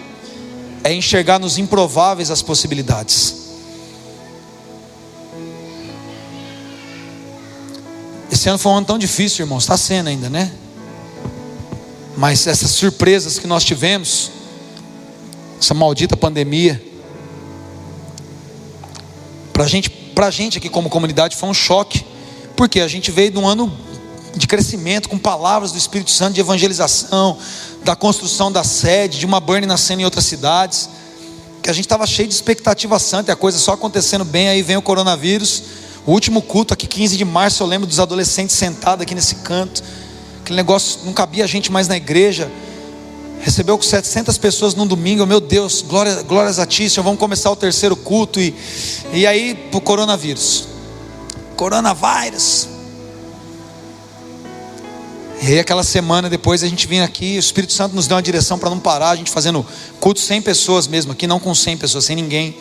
é 0.84 0.92
enxergar 0.92 1.38
nos 1.38 1.56
improváveis 1.56 2.30
as 2.30 2.42
possibilidades. 2.42 3.36
Esse 8.30 8.50
ano 8.50 8.58
foi 8.58 8.70
um 8.70 8.76
ano 8.76 8.86
tão 8.86 8.98
difícil, 8.98 9.46
irmãos, 9.46 9.62
está 9.62 9.78
sendo 9.78 10.08
ainda, 10.08 10.28
né? 10.28 10.52
Mas 12.18 12.46
essas 12.46 12.70
surpresas 12.72 13.38
que 13.38 13.46
nós 13.46 13.64
tivemos, 13.64 14.30
essa 15.58 15.72
maldita 15.72 16.18
pandemia, 16.18 16.84
para 19.54 19.66
gente, 19.66 19.90
a 20.14 20.30
gente 20.30 20.58
aqui 20.58 20.68
como 20.68 20.90
comunidade 20.90 21.34
foi 21.34 21.48
um 21.48 21.54
choque, 21.54 22.04
porque 22.54 22.78
a 22.78 22.88
gente 22.88 23.10
veio 23.10 23.30
de 23.30 23.38
um 23.38 23.48
ano 23.48 23.74
de 24.34 24.46
crescimento, 24.46 25.08
com 25.08 25.18
palavras 25.18 25.72
do 25.72 25.78
Espírito 25.78 26.10
Santo, 26.10 26.34
de 26.34 26.40
evangelização, 26.40 27.36
da 27.84 27.96
construção 27.96 28.50
da 28.50 28.64
sede, 28.64 29.18
de 29.18 29.26
uma 29.26 29.40
burn 29.40 29.66
nascendo 29.66 30.02
em 30.02 30.04
outras 30.04 30.24
cidades, 30.24 30.88
que 31.62 31.70
a 31.70 31.72
gente 31.72 31.84
estava 31.84 32.06
cheio 32.06 32.28
de 32.28 32.34
expectativa 32.34 32.98
santa 32.98 33.30
e 33.30 33.32
a 33.32 33.36
coisa 33.36 33.58
só 33.58 33.72
acontecendo 33.72 34.24
bem, 34.24 34.48
aí 34.48 34.62
vem 34.62 34.76
o 34.76 34.82
coronavírus. 34.82 35.62
O 36.06 36.12
último 36.12 36.40
culto 36.40 36.72
aqui, 36.72 36.86
15 36.86 37.16
de 37.16 37.24
março, 37.24 37.62
eu 37.62 37.66
lembro 37.66 37.86
dos 37.86 38.00
adolescentes 38.00 38.56
sentados 38.56 39.02
aqui 39.02 39.14
nesse 39.14 39.36
canto 39.36 39.82
aquele 40.50 40.56
negócio, 40.56 41.00
não 41.04 41.12
cabia 41.12 41.46
gente 41.46 41.70
mais 41.70 41.86
na 41.86 41.96
igreja. 41.96 42.50
Recebeu 43.40 43.78
com 43.78 43.84
700 43.84 44.36
pessoas 44.36 44.74
num 44.74 44.86
domingo, 44.86 45.24
meu 45.24 45.40
Deus, 45.40 45.80
glória, 45.80 46.22
glórias 46.22 46.58
a 46.58 46.66
ti, 46.66 46.90
Senhor, 46.90 47.04
vamos 47.04 47.18
começar 47.18 47.50
o 47.50 47.56
terceiro 47.56 47.96
culto. 47.96 48.38
E, 48.38 48.54
e 49.12 49.26
aí, 49.26 49.70
o 49.72 49.80
coronavírus. 49.80 50.68
Coronavírus. 51.56 52.69
E 55.42 55.46
aí, 55.46 55.58
aquela 55.58 55.82
semana 55.82 56.28
depois, 56.28 56.62
a 56.62 56.68
gente 56.68 56.86
vinha 56.86 57.02
aqui, 57.02 57.36
o 57.36 57.38
Espírito 57.38 57.72
Santo 57.72 57.96
nos 57.96 58.06
deu 58.06 58.14
uma 58.14 58.22
direção 58.22 58.58
para 58.58 58.68
não 58.68 58.78
parar, 58.78 59.12
a 59.12 59.16
gente 59.16 59.30
fazendo 59.30 59.64
culto 59.98 60.20
sem 60.20 60.42
pessoas 60.42 60.86
mesmo, 60.86 61.12
aqui 61.12 61.26
não 61.26 61.40
com 61.40 61.54
100 61.54 61.78
pessoas, 61.78 62.04
sem 62.04 62.14
ninguém. 62.14 62.54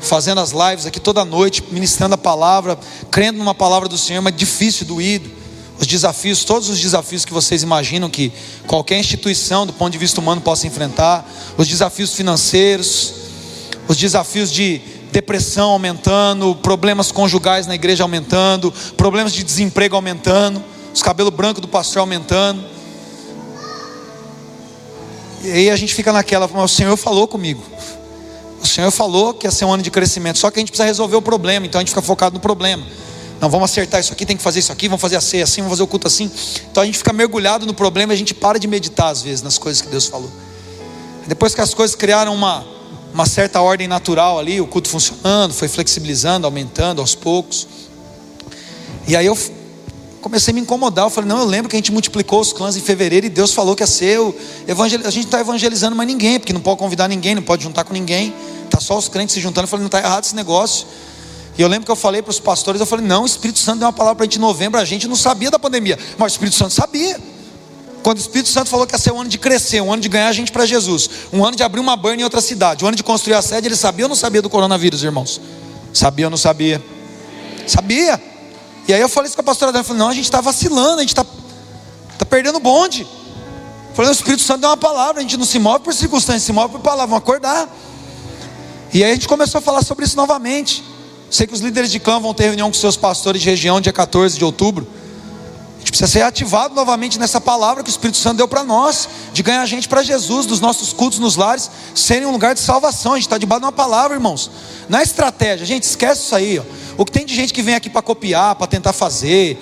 Fazendo 0.00 0.40
as 0.40 0.50
lives 0.50 0.86
aqui 0.86 0.98
toda 0.98 1.22
noite, 1.22 1.62
ministrando 1.70 2.14
a 2.14 2.18
palavra, 2.18 2.78
crendo 3.10 3.38
numa 3.38 3.54
palavra 3.54 3.90
do 3.90 3.98
Senhor, 3.98 4.22
mas 4.22 4.34
difícil, 4.34 4.86
doído. 4.86 5.30
Os 5.78 5.86
desafios, 5.86 6.44
todos 6.44 6.70
os 6.70 6.80
desafios 6.80 7.26
que 7.26 7.32
vocês 7.32 7.62
imaginam 7.62 8.08
que 8.08 8.32
qualquer 8.66 8.98
instituição, 8.98 9.66
do 9.66 9.74
ponto 9.74 9.92
de 9.92 9.98
vista 9.98 10.18
humano, 10.18 10.40
possa 10.40 10.66
enfrentar, 10.66 11.30
os 11.58 11.68
desafios 11.68 12.14
financeiros, 12.14 13.12
os 13.86 13.98
desafios 13.98 14.50
de 14.50 14.80
depressão 15.12 15.70
aumentando, 15.70 16.54
problemas 16.54 17.12
conjugais 17.12 17.66
na 17.66 17.74
igreja 17.74 18.02
aumentando, 18.02 18.72
problemas 18.96 19.32
de 19.32 19.44
desemprego 19.44 19.94
aumentando, 19.94 20.64
os 20.94 21.02
cabelos 21.02 21.34
brancos 21.34 21.60
do 21.60 21.66
pastor 21.66 22.00
aumentando. 22.00 22.64
E 25.42 25.50
aí 25.50 25.70
a 25.70 25.76
gente 25.76 25.92
fica 25.92 26.12
naquela, 26.12 26.48
mas 26.48 26.70
o 26.70 26.74
Senhor 26.74 26.96
falou 26.96 27.26
comigo. 27.26 27.62
O 28.62 28.66
Senhor 28.66 28.90
falou 28.90 29.34
que 29.34 29.46
ia 29.46 29.50
ser 29.50 29.64
um 29.64 29.72
ano 29.72 29.82
de 29.82 29.90
crescimento, 29.90 30.38
só 30.38 30.50
que 30.50 30.58
a 30.58 30.60
gente 30.60 30.70
precisa 30.70 30.86
resolver 30.86 31.16
o 31.16 31.22
problema, 31.22 31.66
então 31.66 31.80
a 31.80 31.82
gente 31.82 31.90
fica 31.90 32.00
focado 32.00 32.34
no 32.34 32.40
problema. 32.40 32.86
Não, 33.40 33.50
vamos 33.50 33.70
acertar 33.70 34.00
isso 34.00 34.12
aqui, 34.12 34.24
tem 34.24 34.36
que 34.36 34.42
fazer 34.42 34.60
isso 34.60 34.72
aqui, 34.72 34.88
vamos 34.88 35.02
fazer 35.02 35.16
assim, 35.16 35.42
assim, 35.42 35.60
vamos 35.60 35.72
fazer 35.72 35.82
o 35.82 35.86
culto 35.86 36.06
assim. 36.06 36.30
Então 36.70 36.82
a 36.82 36.86
gente 36.86 36.96
fica 36.96 37.12
mergulhado 37.12 37.66
no 37.66 37.74
problema 37.74 38.12
e 38.12 38.14
a 38.14 38.16
gente 38.16 38.32
para 38.32 38.58
de 38.58 38.66
meditar 38.66 39.08
às 39.08 39.20
vezes 39.20 39.42
nas 39.42 39.58
coisas 39.58 39.82
que 39.82 39.88
Deus 39.88 40.06
falou. 40.06 40.30
Depois 41.26 41.54
que 41.54 41.60
as 41.60 41.74
coisas 41.74 41.94
criaram 41.96 42.32
uma, 42.32 42.64
uma 43.12 43.26
certa 43.26 43.60
ordem 43.60 43.88
natural 43.88 44.38
ali, 44.38 44.60
o 44.60 44.66
culto 44.66 44.88
funcionando, 44.88 45.52
foi 45.52 45.68
flexibilizando, 45.68 46.46
aumentando 46.46 47.00
aos 47.00 47.14
poucos. 47.14 47.66
E 49.06 49.16
aí 49.16 49.26
eu 49.26 49.36
comecei 50.24 50.52
a 50.52 50.54
me 50.54 50.60
incomodar. 50.62 51.04
Eu 51.04 51.10
falei, 51.10 51.28
não, 51.28 51.38
eu 51.38 51.44
lembro 51.44 51.68
que 51.68 51.76
a 51.76 51.78
gente 51.78 51.92
multiplicou 51.92 52.40
os 52.40 52.50
clãs 52.50 52.76
em 52.76 52.80
fevereiro 52.80 53.26
e 53.26 53.28
Deus 53.28 53.52
falou 53.52 53.76
que 53.76 53.86
ser. 53.86 54.18
O 54.18 54.34
evangel... 54.66 55.00
A 55.04 55.10
gente 55.10 55.24
não 55.24 55.28
está 55.28 55.40
evangelizando 55.40 55.94
mais 55.94 56.08
ninguém, 56.08 56.40
porque 56.40 56.52
não 56.52 56.62
pode 56.62 56.78
convidar 56.78 57.08
ninguém, 57.08 57.34
não 57.34 57.42
pode 57.42 57.62
juntar 57.62 57.84
com 57.84 57.92
ninguém. 57.92 58.34
Está 58.64 58.80
só 58.80 58.96
os 58.96 59.06
crentes 59.06 59.34
se 59.34 59.40
juntando. 59.40 59.64
Eu 59.64 59.68
falei, 59.68 59.82
não 59.82 59.88
está 59.88 59.98
errado 59.98 60.24
esse 60.24 60.34
negócio. 60.34 60.86
E 61.58 61.62
eu 61.62 61.68
lembro 61.68 61.84
que 61.84 61.90
eu 61.90 61.96
falei 61.96 62.22
para 62.22 62.30
os 62.30 62.40
pastores, 62.40 62.80
eu 62.80 62.86
falei, 62.86 63.06
não, 63.06 63.22
o 63.22 63.26
Espírito 63.26 63.58
Santo 63.58 63.80
deu 63.80 63.86
uma 63.86 63.92
palavra 63.92 64.16
para 64.16 64.24
a 64.24 64.26
gente 64.26 64.38
em 64.38 64.40
novembro, 64.40 64.80
a 64.80 64.84
gente 64.84 65.06
não 65.06 65.14
sabia 65.14 65.52
da 65.52 65.58
pandemia, 65.58 65.96
mas 66.18 66.32
o 66.32 66.34
Espírito 66.34 66.56
Santo 66.56 66.72
sabia. 66.72 67.20
Quando 68.02 68.18
o 68.18 68.20
Espírito 68.20 68.48
Santo 68.48 68.68
falou 68.68 68.86
que 68.86 68.94
ia 68.94 68.98
ser 68.98 69.12
um 69.12 69.20
ano 69.20 69.30
de 69.30 69.38
crescer, 69.38 69.80
um 69.80 69.92
ano 69.92 70.02
de 70.02 70.08
ganhar 70.08 70.32
gente 70.32 70.50
para 70.50 70.66
Jesus, 70.66 71.08
um 71.32 71.44
ano 71.44 71.56
de 71.56 71.62
abrir 71.62 71.78
uma 71.78 71.96
burn 71.96 72.20
em 72.20 72.24
outra 72.24 72.40
cidade, 72.40 72.84
um 72.84 72.88
ano 72.88 72.96
de 72.96 73.04
construir 73.04 73.34
a 73.34 73.42
sede, 73.42 73.68
ele 73.68 73.76
sabia 73.76 74.06
ou 74.06 74.08
não 74.08 74.16
sabia 74.16 74.42
do 74.42 74.50
coronavírus, 74.50 75.04
irmãos? 75.04 75.40
Sabia 75.92 76.26
ou 76.26 76.30
não 76.30 76.36
sabia? 76.36 76.82
Sabia. 77.68 78.33
E 78.86 78.92
aí 78.92 79.00
eu 79.00 79.08
falei 79.08 79.28
isso 79.28 79.36
com 79.36 79.40
a 79.40 79.44
pastora 79.44 79.72
dela, 79.72 79.84
falei, 79.84 80.00
não, 80.00 80.08
a 80.08 80.14
gente 80.14 80.24
está 80.24 80.40
vacilando, 80.40 80.98
a 80.98 81.00
gente 81.00 81.10
está 81.10 81.24
tá 82.18 82.24
perdendo 82.24 82.56
o 82.56 82.60
bonde. 82.60 83.06
Falei, 83.94 84.10
o 84.10 84.12
Espírito 84.12 84.42
Santo 84.42 84.60
deu 84.60 84.70
uma 84.70 84.76
palavra, 84.76 85.20
a 85.20 85.22
gente 85.22 85.36
não 85.36 85.46
se 85.46 85.58
move 85.58 85.84
por 85.84 85.94
circunstâncias, 85.94 86.42
se 86.42 86.52
move 86.52 86.72
por 86.72 86.80
palavra, 86.80 87.06
vamos 87.06 87.22
acordar. 87.22 87.68
E 88.92 89.02
aí 89.02 89.10
a 89.10 89.14
gente 89.14 89.28
começou 89.28 89.58
a 89.58 89.62
falar 89.62 89.82
sobre 89.82 90.04
isso 90.04 90.16
novamente. 90.16 90.84
Sei 91.30 91.46
que 91.46 91.54
os 91.54 91.60
líderes 91.60 91.90
de 91.90 91.98
clã 91.98 92.20
vão 92.20 92.34
ter 92.34 92.44
reunião 92.44 92.70
com 92.70 92.74
seus 92.74 92.96
pastores 92.96 93.40
de 93.40 93.48
região 93.48 93.80
dia 93.80 93.92
14 93.92 94.36
de 94.36 94.44
outubro. 94.44 94.86
A 95.84 95.86
gente 95.86 95.98
precisa 95.98 96.10
ser 96.10 96.22
ativado 96.22 96.74
novamente 96.74 97.18
nessa 97.18 97.38
palavra 97.38 97.82
que 97.82 97.90
o 97.90 97.92
Espírito 97.92 98.16
Santo 98.16 98.38
deu 98.38 98.48
para 98.48 98.64
nós, 98.64 99.06
de 99.34 99.42
ganhar 99.42 99.66
gente 99.66 99.86
para 99.86 100.02
Jesus, 100.02 100.46
dos 100.46 100.58
nossos 100.58 100.94
cultos 100.94 101.18
nos 101.18 101.36
lares, 101.36 101.70
serem 101.94 102.26
um 102.26 102.30
lugar 102.30 102.54
de 102.54 102.60
salvação. 102.60 103.12
A 103.12 103.16
gente 103.16 103.26
está 103.26 103.36
debaixo 103.36 103.60
de 103.60 103.66
uma 103.66 103.72
palavra, 103.72 104.16
irmãos. 104.16 104.50
Não 104.88 104.98
é 104.98 105.02
estratégia, 105.02 105.66
gente, 105.66 105.82
esquece 105.82 106.22
isso 106.22 106.34
aí. 106.34 106.58
Ó. 106.58 106.62
O 106.96 107.04
que 107.04 107.12
tem 107.12 107.26
de 107.26 107.34
gente 107.34 107.52
que 107.52 107.60
vem 107.60 107.74
aqui 107.74 107.90
para 107.90 108.00
copiar, 108.00 108.54
para 108.54 108.66
tentar 108.66 108.94
fazer. 108.94 109.58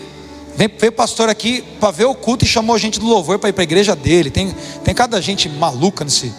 Vem, 0.55 0.69
veio 0.69 0.93
o 0.93 0.95
pastor 0.95 1.29
aqui 1.29 1.61
para 1.81 1.91
ver 1.91 2.05
o 2.05 2.15
culto 2.15 2.45
e 2.45 2.49
chamou 2.49 2.79
gente 2.79 3.01
do 3.01 3.07
louvor 3.07 3.41
para 3.41 3.49
ir 3.49 3.53
para 3.53 3.63
a 3.63 3.65
igreja 3.65 3.97
dele. 3.97 4.31
Tem, 4.31 4.55
tem 4.85 4.95
cada 4.95 5.21
gente 5.21 5.49
maluca 5.49 6.05
nesse. 6.05 6.33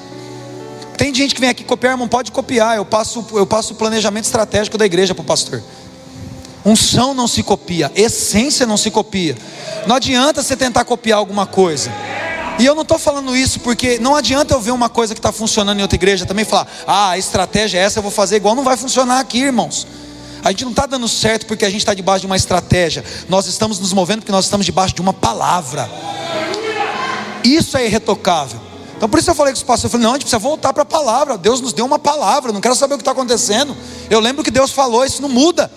Tem 0.97 1.13
gente 1.13 1.35
que 1.35 1.41
vem 1.41 1.49
aqui 1.49 1.65
copiar, 1.65 1.91
irmão, 1.91 2.07
pode 2.07 2.31
copiar. 2.31 2.77
Eu 2.77 2.85
passo, 2.85 3.25
eu 3.33 3.45
passo 3.45 3.73
o 3.73 3.75
planejamento 3.75 4.23
estratégico 4.23 4.77
da 4.77 4.85
igreja 4.85 5.13
para 5.13 5.23
o 5.23 5.25
pastor. 5.25 5.61
Unção 6.65 7.13
não 7.13 7.27
se 7.27 7.43
copia, 7.43 7.91
essência 7.93 8.65
não 8.65 8.77
se 8.77 8.89
copia. 8.89 9.37
Não 9.85 9.95
adianta 9.95 10.41
você 10.41 10.55
tentar 10.55 10.85
copiar 10.85 11.17
alguma 11.17 11.45
coisa. 11.45 11.91
E 12.59 12.65
eu 12.65 12.75
não 12.75 12.83
estou 12.83 12.99
falando 12.99 13.35
isso 13.35 13.59
porque 13.59 13.97
não 13.99 14.15
adianta 14.15 14.53
eu 14.53 14.61
ver 14.61 14.71
uma 14.71 14.87
coisa 14.87 15.13
que 15.13 15.19
está 15.19 15.31
funcionando 15.31 15.79
em 15.79 15.81
outra 15.81 15.95
igreja 15.95 16.25
também 16.25 16.45
falar, 16.45 16.67
ah, 16.87 17.09
a 17.11 17.17
estratégia 17.17 17.79
é 17.79 17.81
essa, 17.81 17.99
eu 17.99 18.03
vou 18.03 18.11
fazer 18.11 18.37
igual. 18.37 18.55
Não 18.55 18.63
vai 18.63 18.77
funcionar 18.77 19.19
aqui, 19.19 19.39
irmãos. 19.39 19.87
A 20.43 20.51
gente 20.51 20.63
não 20.63 20.71
está 20.71 20.85
dando 20.85 21.07
certo 21.07 21.45
porque 21.45 21.65
a 21.65 21.69
gente 21.69 21.79
está 21.79 21.93
debaixo 21.93 22.21
de 22.21 22.25
uma 22.27 22.35
estratégia. 22.35 23.03
Nós 23.27 23.47
estamos 23.47 23.79
nos 23.79 23.91
movendo 23.91 24.19
porque 24.19 24.31
nós 24.31 24.45
estamos 24.45 24.65
debaixo 24.65 24.93
de 24.93 25.01
uma 25.01 25.13
palavra. 25.13 25.89
Isso 27.43 27.75
é 27.77 27.85
irretocável. 27.85 28.59
Então 28.95 29.09
por 29.09 29.19
isso 29.19 29.29
eu 29.29 29.35
falei 29.35 29.51
com 29.51 29.57
os 29.57 29.63
pastores, 29.63 29.85
eu 29.85 29.89
falei, 29.89 30.05
não, 30.05 30.11
a 30.11 30.15
gente 30.15 30.23
precisa 30.23 30.39
voltar 30.39 30.71
para 30.71 30.83
a 30.83 30.85
palavra. 30.85 31.37
Deus 31.37 31.59
nos 31.59 31.73
deu 31.73 31.85
uma 31.85 31.99
palavra, 31.99 32.51
não 32.51 32.61
quero 32.61 32.75
saber 32.75 32.93
o 32.93 32.97
que 32.97 33.01
está 33.01 33.11
acontecendo. 33.11 33.75
Eu 34.09 34.19
lembro 34.19 34.43
que 34.43 34.51
Deus 34.51 34.71
falou, 34.71 35.03
isso 35.03 35.21
não 35.21 35.29
muda. 35.29 35.71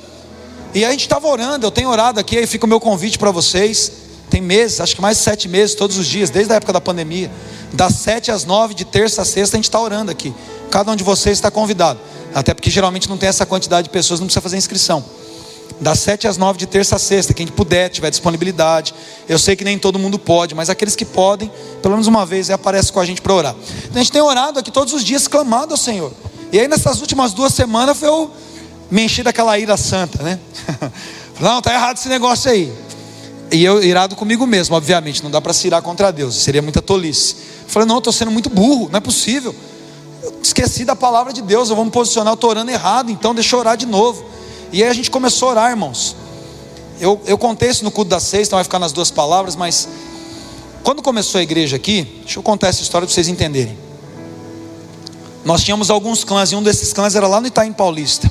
E 0.77 0.85
a 0.85 0.91
gente 0.91 1.01
estava 1.01 1.27
orando, 1.27 1.67
eu 1.67 1.71
tenho 1.71 1.89
orado 1.89 2.21
aqui, 2.21 2.37
aí 2.37 2.47
fica 2.47 2.67
o 2.67 2.69
meu 2.69 2.79
convite 2.79 3.19
para 3.19 3.31
vocês. 3.31 3.91
Tem 4.29 4.43
meses, 4.43 4.79
acho 4.79 4.95
que 4.95 5.01
mais 5.01 5.17
de 5.17 5.25
sete 5.25 5.49
meses, 5.49 5.75
todos 5.75 5.97
os 5.97 6.07
dias, 6.07 6.29
desde 6.29 6.53
a 6.53 6.57
época 6.57 6.71
da 6.71 6.83
pandemia. 6.83 7.31
Das 7.73 7.95
sete 7.95 8.31
às 8.31 8.45
nove, 8.45 8.75
de 8.75 8.85
terça 8.85 9.23
a 9.23 9.25
sexta, 9.25 9.57
a 9.57 9.59
gente 9.59 9.65
está 9.65 9.81
orando 9.81 10.11
aqui. 10.11 10.35
Cada 10.71 10.93
um 10.93 10.95
de 10.95 11.03
vocês 11.03 11.39
está 11.39 11.51
convidado. 11.51 11.99
Até 12.35 12.53
porque 12.53 12.69
geralmente 12.69 13.09
não 13.09 13.17
tem 13.17 13.27
essa 13.27 13.47
quantidade 13.47 13.85
de 13.85 13.91
pessoas, 13.91 14.21
não 14.21 14.27
precisa 14.27 14.43
fazer 14.43 14.59
inscrição. 14.59 15.03
Das 15.81 15.99
sete 15.99 16.29
às 16.29 16.37
nove 16.37 16.59
de 16.59 16.67
terça 16.67 16.97
a 16.97 16.99
sexta, 16.99 17.33
quem 17.33 17.47
puder, 17.47 17.89
tiver 17.89 18.11
disponibilidade. 18.11 18.95
Eu 19.27 19.39
sei 19.39 19.57
que 19.57 19.65
nem 19.65 19.79
todo 19.79 19.99
mundo 19.99 20.19
pode, 20.19 20.55
mas 20.55 20.69
aqueles 20.69 20.95
que 20.95 21.07
podem, 21.07 21.51
pelo 21.81 21.95
menos 21.95 22.07
uma 22.07 22.27
vez, 22.27 22.51
aparece 22.51 22.93
com 22.93 23.01
a 23.01 23.07
gente 23.07 23.23
para 23.23 23.33
orar. 23.33 23.57
Então 23.79 23.95
a 23.95 23.99
gente 24.01 24.13
tem 24.13 24.21
orado 24.21 24.59
aqui 24.59 24.71
todos 24.71 24.93
os 24.93 25.03
dias, 25.03 25.27
clamando 25.27 25.73
ao 25.73 25.79
Senhor. 25.79 26.13
E 26.53 26.61
aí 26.61 26.69
nessas 26.69 27.01
últimas 27.01 27.33
duas 27.33 27.55
semanas 27.55 27.97
foi 27.97 28.09
eu 28.09 28.31
me 28.91 29.05
enchi 29.05 29.23
daquela 29.23 29.59
ira 29.59 29.77
santa, 29.77 30.23
né? 30.23 30.39
Não, 31.41 31.61
tá 31.61 31.73
errado 31.73 31.99
esse 31.99 32.09
negócio 32.09 32.51
aí. 32.51 32.73
E 33.53 33.63
eu 33.63 33.83
irado 33.83 34.17
comigo 34.17 34.47
mesmo, 34.47 34.75
obviamente, 34.75 35.23
não 35.23 35.31
dá 35.31 35.41
para 35.41 35.53
se 35.53 35.69
irar 35.69 35.81
contra 35.81 36.11
Deus, 36.11 36.35
seria 36.35 36.61
muita 36.61 36.83
tolice. 36.83 37.37
falei, 37.69 37.87
não, 37.87 37.99
estou 37.99 38.13
sendo 38.13 38.31
muito 38.31 38.51
burro, 38.51 38.89
não 38.91 38.97
é 38.97 39.01
possível 39.01 39.55
esqueci 40.43 40.85
da 40.85 40.97
palavra 40.97 41.33
de 41.33 41.43
Deus, 41.43 41.71
eu 41.71 41.77
vou 41.77 41.85
me 41.85 41.91
posicionar, 41.91 42.33
eu 42.33 42.35
estou 42.35 42.51
orando 42.51 42.71
errado, 42.71 43.11
então 43.11 43.35
deixa 43.35 43.55
eu 43.55 43.61
orar 43.61 43.77
de 43.77 43.87
novo. 43.87 44.25
E 44.73 44.83
aí 44.83 44.89
a 44.89 44.93
gente 44.93 45.11
começou 45.11 45.49
a 45.49 45.51
orar, 45.53 45.71
irmãos. 45.71 46.17
Eu, 46.99 47.21
eu 47.27 47.37
contei 47.37 47.71
isso 47.71 47.85
no 47.85 47.91
culto 47.91 48.11
das 48.11 48.23
seis, 48.23 48.47
então 48.49 48.57
vai 48.57 48.65
ficar 48.65 48.79
nas 48.79 48.93
duas 48.93 49.11
palavras, 49.11 49.55
mas 49.55 49.89
quando 50.83 51.03
começou 51.03 51.39
a 51.39 51.43
igreja 51.43 51.77
aqui, 51.77 52.03
deixa 52.23 52.39
eu 52.39 52.43
contar 52.43 52.69
essa 52.69 52.83
história 52.83 53.07
para 53.07 53.15
vocês 53.15 53.29
entenderem. 53.29 53.77
Nós 55.45 55.63
tínhamos 55.63 55.91
alguns 55.91 56.25
clãs, 56.25 56.51
e 56.53 56.57
um 56.57 56.63
desses 56.63 56.93
clãs 56.93 57.15
era 57.15 57.27
lá 57.27 57.41
no 57.41 57.47
Itaim 57.47 57.73
Paulista. 57.73 58.31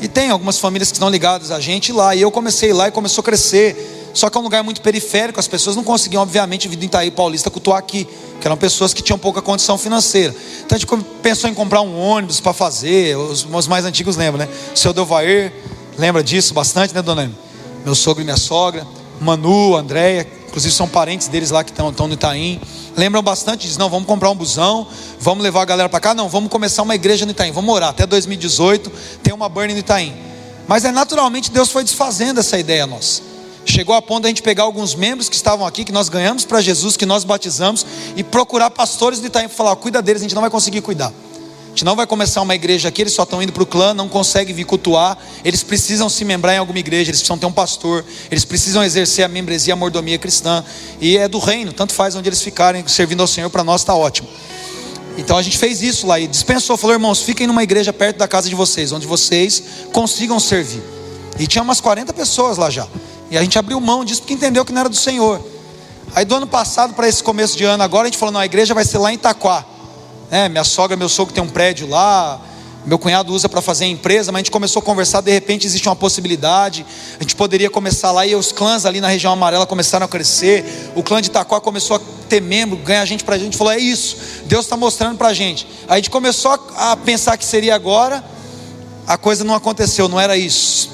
E 0.00 0.08
tem 0.08 0.30
algumas 0.30 0.58
famílias 0.58 0.90
que 0.90 0.96
estão 0.96 1.10
ligadas 1.10 1.50
a 1.50 1.60
gente 1.60 1.92
lá, 1.92 2.14
e 2.14 2.22
eu 2.22 2.30
comecei 2.30 2.72
lá 2.72 2.88
e 2.88 2.90
começou 2.90 3.22
a 3.22 3.24
crescer. 3.24 4.10
Só 4.12 4.28
que 4.28 4.36
é 4.36 4.40
um 4.40 4.42
lugar 4.42 4.64
muito 4.64 4.80
periférico, 4.80 5.38
as 5.38 5.46
pessoas 5.46 5.76
não 5.76 5.84
conseguiam, 5.84 6.22
obviamente, 6.22 6.66
vir 6.66 6.76
do 6.76 6.84
Itaí 6.84 7.10
Paulista 7.10 7.50
cultuar 7.50 7.78
aqui, 7.78 8.08
que 8.40 8.46
eram 8.46 8.56
pessoas 8.56 8.92
que 8.92 9.02
tinham 9.02 9.18
pouca 9.18 9.40
condição 9.40 9.78
financeira. 9.78 10.34
Então 10.64 10.76
a 10.76 10.78
gente 10.78 11.04
pensou 11.22 11.48
em 11.48 11.54
comprar 11.54 11.80
um 11.82 11.96
ônibus 11.98 12.40
para 12.40 12.52
fazer, 12.52 13.16
os, 13.16 13.46
os, 13.48 13.66
mais 13.68 13.84
antigos 13.84 14.16
lembram, 14.16 14.44
né? 14.44 14.52
O 14.74 14.76
seu 14.76 14.92
Delvair 14.92 15.52
lembra 15.96 16.24
disso 16.24 16.52
bastante, 16.52 16.92
né, 16.92 17.02
dona? 17.02 17.30
Meu 17.84 17.94
sogro 17.94 18.22
e 18.22 18.24
minha 18.24 18.36
sogra, 18.36 18.86
Manu, 19.20 19.76
Andréia, 19.76 20.26
inclusive 20.50 20.74
são 20.74 20.88
parentes 20.88 21.28
deles 21.28 21.50
lá 21.50 21.64
que 21.64 21.70
estão 21.70 22.08
no 22.08 22.14
Itaim. 22.14 22.60
Lembram 22.96 23.22
bastante, 23.22 23.66
diz, 23.66 23.76
não, 23.78 23.88
vamos 23.88 24.06
comprar 24.06 24.30
um 24.30 24.34
busão, 24.34 24.86
vamos 25.20 25.42
levar 25.42 25.62
a 25.62 25.64
galera 25.64 25.88
para 25.88 26.00
cá, 26.00 26.12
não, 26.12 26.28
vamos 26.28 26.50
começar 26.50 26.82
uma 26.82 26.94
igreja 26.94 27.24
no 27.24 27.30
Itaim, 27.30 27.52
vamos 27.52 27.72
orar, 27.72 27.90
até 27.90 28.04
2018 28.04 28.90
tem 29.22 29.32
uma 29.32 29.48
burn 29.48 29.72
no 29.72 29.78
Itaim. 29.78 30.14
Mas 30.66 30.84
é 30.84 30.90
naturalmente 30.90 31.50
Deus 31.50 31.70
foi 31.70 31.84
desfazendo 31.84 32.40
essa 32.40 32.58
ideia 32.58 32.86
nossa. 32.86 33.22
Chegou 33.64 33.94
a 33.94 34.02
ponto 34.02 34.22
de 34.22 34.26
a 34.26 34.30
gente 34.30 34.42
pegar 34.42 34.64
alguns 34.64 34.94
membros 34.94 35.28
que 35.28 35.36
estavam 35.36 35.66
aqui, 35.66 35.84
que 35.84 35.92
nós 35.92 36.08
ganhamos 36.08 36.44
para 36.44 36.60
Jesus, 36.60 36.96
que 36.96 37.06
nós 37.06 37.24
batizamos, 37.24 37.86
e 38.16 38.24
procurar 38.24 38.70
pastores 38.70 39.20
de 39.20 39.26
Itaim 39.26 39.46
para 39.46 39.56
falar: 39.56 39.76
cuida 39.76 40.02
deles, 40.02 40.22
a 40.22 40.24
gente 40.24 40.34
não 40.34 40.42
vai 40.42 40.50
conseguir 40.50 40.80
cuidar. 40.80 41.12
A 41.70 41.72
gente 41.72 41.84
não 41.84 41.94
vai 41.94 42.04
começar 42.04 42.42
uma 42.42 42.54
igreja 42.54 42.88
aqui, 42.88 43.02
eles 43.02 43.12
só 43.12 43.22
estão 43.22 43.40
indo 43.40 43.52
para 43.52 43.62
o 43.62 43.66
clã, 43.66 43.94
não 43.94 44.08
conseguem 44.08 44.52
vir 44.52 44.64
cultuar, 44.64 45.16
eles 45.44 45.62
precisam 45.62 46.08
se 46.08 46.24
membrar 46.24 46.56
em 46.56 46.58
alguma 46.58 46.80
igreja, 46.80 47.10
eles 47.10 47.20
precisam 47.20 47.38
ter 47.38 47.46
um 47.46 47.52
pastor, 47.52 48.04
eles 48.28 48.44
precisam 48.44 48.82
exercer 48.82 49.24
a 49.24 49.28
membresia, 49.28 49.74
a 49.74 49.76
mordomia 49.76 50.18
cristã, 50.18 50.64
e 51.00 51.16
é 51.16 51.28
do 51.28 51.38
reino, 51.38 51.72
tanto 51.72 51.94
faz 51.94 52.16
onde 52.16 52.28
eles 52.28 52.42
ficarem 52.42 52.86
servindo 52.88 53.20
ao 53.20 53.26
Senhor, 53.28 53.48
para 53.50 53.62
nós 53.62 53.82
está 53.82 53.94
ótimo. 53.94 54.28
Então 55.16 55.36
a 55.36 55.42
gente 55.42 55.58
fez 55.58 55.80
isso 55.80 56.08
lá 56.08 56.18
e 56.18 56.26
dispensou, 56.26 56.76
falou: 56.76 56.94
irmãos, 56.94 57.22
fiquem 57.22 57.46
numa 57.46 57.62
igreja 57.62 57.92
perto 57.92 58.16
da 58.16 58.26
casa 58.26 58.48
de 58.48 58.54
vocês, 58.56 58.90
onde 58.90 59.06
vocês 59.06 59.62
consigam 59.92 60.40
servir. 60.40 60.82
E 61.38 61.46
tinha 61.46 61.62
umas 61.62 61.80
40 61.80 62.12
pessoas 62.12 62.58
lá 62.58 62.68
já. 62.68 62.86
E 63.30 63.38
a 63.38 63.42
gente 63.42 63.56
abriu 63.58 63.80
mão 63.80 64.04
disso 64.04 64.22
porque 64.22 64.34
entendeu 64.34 64.64
que 64.64 64.72
não 64.72 64.80
era 64.80 64.88
do 64.88 64.96
Senhor. 64.96 65.40
Aí 66.14 66.24
do 66.24 66.34
ano 66.34 66.46
passado 66.46 66.94
para 66.94 67.08
esse 67.08 67.22
começo 67.22 67.56
de 67.56 67.64
ano 67.64 67.82
agora, 67.82 68.08
a 68.08 68.10
gente 68.10 68.18
falou: 68.18 68.32
não, 68.32 68.40
a 68.40 68.44
igreja 68.44 68.74
vai 68.74 68.84
ser 68.84 68.98
lá 68.98 69.12
em 69.12 69.14
Itaquá. 69.14 69.64
É, 70.30 70.48
minha 70.48 70.64
sogra, 70.64 70.96
meu 70.96 71.08
sogro 71.08 71.34
tem 71.34 71.42
um 71.42 71.48
prédio 71.48 71.88
lá, 71.88 72.40
meu 72.86 72.98
cunhado 72.98 73.32
usa 73.32 73.48
para 73.48 73.60
fazer 73.60 73.84
empresa, 73.86 74.32
mas 74.32 74.38
a 74.38 74.42
gente 74.42 74.50
começou 74.50 74.80
a 74.80 74.82
conversar, 74.82 75.20
de 75.20 75.30
repente 75.30 75.66
existe 75.66 75.88
uma 75.88 75.96
possibilidade, 75.96 76.86
a 77.18 77.22
gente 77.22 77.36
poderia 77.36 77.68
começar 77.68 78.10
lá, 78.12 78.24
e 78.24 78.34
os 78.34 78.52
clãs 78.52 78.86
ali 78.86 79.00
na 79.00 79.08
região 79.08 79.32
amarela 79.32 79.66
começaram 79.66 80.06
a 80.06 80.08
crescer, 80.08 80.92
o 80.94 81.02
clã 81.02 81.20
de 81.20 81.28
Itaquá 81.28 81.60
começou 81.60 81.96
a 81.96 82.00
ter 82.28 82.40
membro, 82.40 82.76
ganhar 82.78 83.04
gente 83.04 83.24
para 83.24 83.34
a 83.34 83.38
gente, 83.38 83.56
falou, 83.56 83.72
é 83.72 83.78
isso, 83.78 84.16
Deus 84.46 84.64
está 84.64 84.76
mostrando 84.76 85.18
para 85.18 85.28
a 85.28 85.34
gente. 85.34 85.66
Aí 85.88 85.94
a 85.94 85.96
gente 85.96 86.10
começou 86.10 86.52
a 86.76 86.96
pensar 86.96 87.36
que 87.36 87.44
seria 87.44 87.74
agora, 87.74 88.24
a 89.06 89.18
coisa 89.18 89.44
não 89.44 89.54
aconteceu, 89.54 90.08
não 90.08 90.18
era 90.18 90.36
isso. 90.36 90.90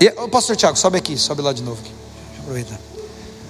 E, 0.00 0.10
pastor 0.28 0.56
Tiago, 0.56 0.76
sobe 0.76 0.98
aqui, 0.98 1.16
sobe 1.16 1.42
lá 1.42 1.52
de 1.52 1.62
novo. 1.62 1.78
Aqui. 1.80 1.92
Aproveitar. 2.40 2.95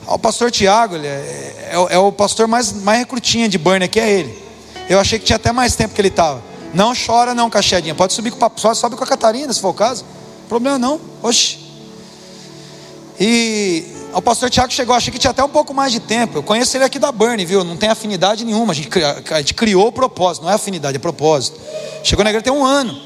O 0.07 0.19
pastor 0.19 0.51
Tiago, 0.51 0.95
ele 0.95 1.07
é, 1.07 1.73
é, 1.73 1.95
é, 1.95 1.99
o 1.99 2.13
pastor 2.13 2.47
mais, 2.47 2.73
mais 2.73 3.01
recrutinha 3.01 3.49
de 3.49 3.59
Burn 3.59 3.85
aqui, 3.85 3.99
é 3.99 4.09
ele. 4.09 4.47
Eu 4.89 5.01
achei 5.01 5.19
que 5.19 5.25
tinha 5.25 5.37
até 5.37 5.51
mais 5.51 5.75
tempo 5.75 5.95
que 5.95 6.01
ele 6.01 6.09
estava. 6.09 6.43
Não 6.73 6.93
chora 6.95 7.35
não, 7.35 7.51
cacheadinha. 7.51 7.95
Pode 7.95 8.13
subir 8.13 8.31
com 8.31 8.51
só 8.57 8.73
sobe 8.73 8.95
com 8.95 9.03
a 9.03 9.07
Catarina, 9.07 9.53
se 9.53 9.61
for 9.61 9.71
o 9.71 9.75
caso. 9.75 10.05
Problema 10.49 10.79
não. 10.79 11.01
Oxi. 11.23 11.59
E 13.19 13.85
o 14.13 14.23
pastor 14.23 14.49
Tiago 14.49 14.73
chegou, 14.73 14.95
achei 14.95 15.13
que 15.13 15.19
tinha 15.19 15.33
até 15.33 15.43
um 15.43 15.49
pouco 15.49 15.75
mais 15.75 15.91
de 15.91 15.99
tempo. 15.99 16.39
Eu 16.39 16.43
conheço 16.43 16.77
ele 16.77 16.85
aqui 16.85 16.99
da 16.99 17.11
Burn, 17.11 17.45
viu? 17.45 17.65
Não 17.65 17.77
tem 17.77 17.89
afinidade 17.89 18.45
nenhuma. 18.45 18.73
A 18.73 18.77
gente, 18.77 18.89
a 19.31 19.39
gente 19.39 19.55
criou 19.55 19.89
o 19.89 19.93
propósito, 19.93 20.45
não 20.45 20.51
é 20.51 20.55
afinidade, 20.55 20.97
é 20.97 21.01
propósito. 21.01 21.59
Chegou 22.05 22.23
na 22.23 22.31
igreja 22.31 22.45
tem 22.45 22.53
um 22.53 22.65
ano. 22.65 22.97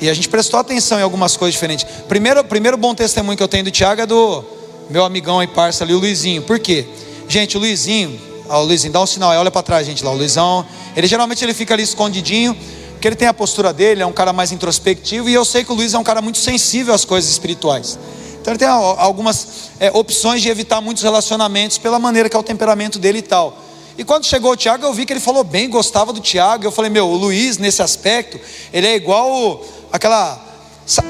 E 0.00 0.08
a 0.08 0.14
gente 0.14 0.28
prestou 0.28 0.60
atenção 0.60 1.00
em 1.00 1.02
algumas 1.02 1.36
coisas 1.36 1.54
diferentes. 1.54 1.86
Primeiro, 2.06 2.44
primeiro 2.44 2.76
bom 2.76 2.94
testemunho 2.94 3.36
que 3.36 3.42
eu 3.42 3.48
tenho 3.48 3.64
do 3.64 3.70
Tiago 3.70 4.02
é 4.02 4.06
do 4.06 4.44
meu 4.88 5.04
amigão 5.04 5.42
e 5.42 5.46
parça 5.46 5.84
ali, 5.84 5.94
o 5.94 5.98
Luizinho. 5.98 6.42
Por 6.42 6.58
quê? 6.58 6.86
Gente, 7.28 7.56
o 7.56 7.60
Luizinho, 7.60 8.20
ó, 8.48 8.62
o 8.62 8.64
Luizinho, 8.64 8.92
dá 8.92 9.00
um 9.00 9.06
sinal 9.06 9.30
aí, 9.30 9.38
olha 9.38 9.50
para 9.50 9.62
trás, 9.62 9.86
gente 9.86 10.04
lá. 10.04 10.10
O 10.10 10.16
Luizão, 10.16 10.64
ele 10.96 11.06
geralmente 11.06 11.44
ele 11.44 11.54
fica 11.54 11.74
ali 11.74 11.82
escondidinho, 11.82 12.56
porque 12.92 13.08
ele 13.08 13.16
tem 13.16 13.28
a 13.28 13.34
postura 13.34 13.72
dele, 13.72 14.02
é 14.02 14.06
um 14.06 14.12
cara 14.12 14.32
mais 14.32 14.52
introspectivo. 14.52 15.28
E 15.28 15.34
eu 15.34 15.44
sei 15.44 15.64
que 15.64 15.72
o 15.72 15.74
Luiz 15.74 15.94
é 15.94 15.98
um 15.98 16.04
cara 16.04 16.22
muito 16.22 16.38
sensível 16.38 16.94
às 16.94 17.04
coisas 17.04 17.30
espirituais. 17.30 17.98
Então 18.40 18.52
ele 18.52 18.58
tem 18.58 18.68
algumas 18.68 19.70
é, 19.80 19.90
opções 19.92 20.40
de 20.40 20.48
evitar 20.48 20.80
muitos 20.80 21.02
relacionamentos 21.02 21.78
pela 21.78 21.98
maneira 21.98 22.28
que 22.28 22.36
é 22.36 22.38
o 22.38 22.44
temperamento 22.44 22.98
dele 22.98 23.18
e 23.18 23.22
tal. 23.22 23.58
E 23.98 24.04
quando 24.04 24.24
chegou 24.24 24.52
o 24.52 24.56
Tiago, 24.56 24.84
eu 24.84 24.92
vi 24.92 25.06
que 25.06 25.12
ele 25.12 25.20
falou 25.20 25.42
bem, 25.42 25.68
gostava 25.70 26.12
do 26.12 26.20
Tiago. 26.20 26.64
Eu 26.64 26.70
falei, 26.70 26.90
meu, 26.90 27.08
o 27.08 27.16
Luiz, 27.16 27.58
nesse 27.58 27.82
aspecto, 27.82 28.38
ele 28.72 28.86
é 28.86 28.94
igual 28.94 29.64
aquela. 29.90 30.38
Sabe, 30.86 31.08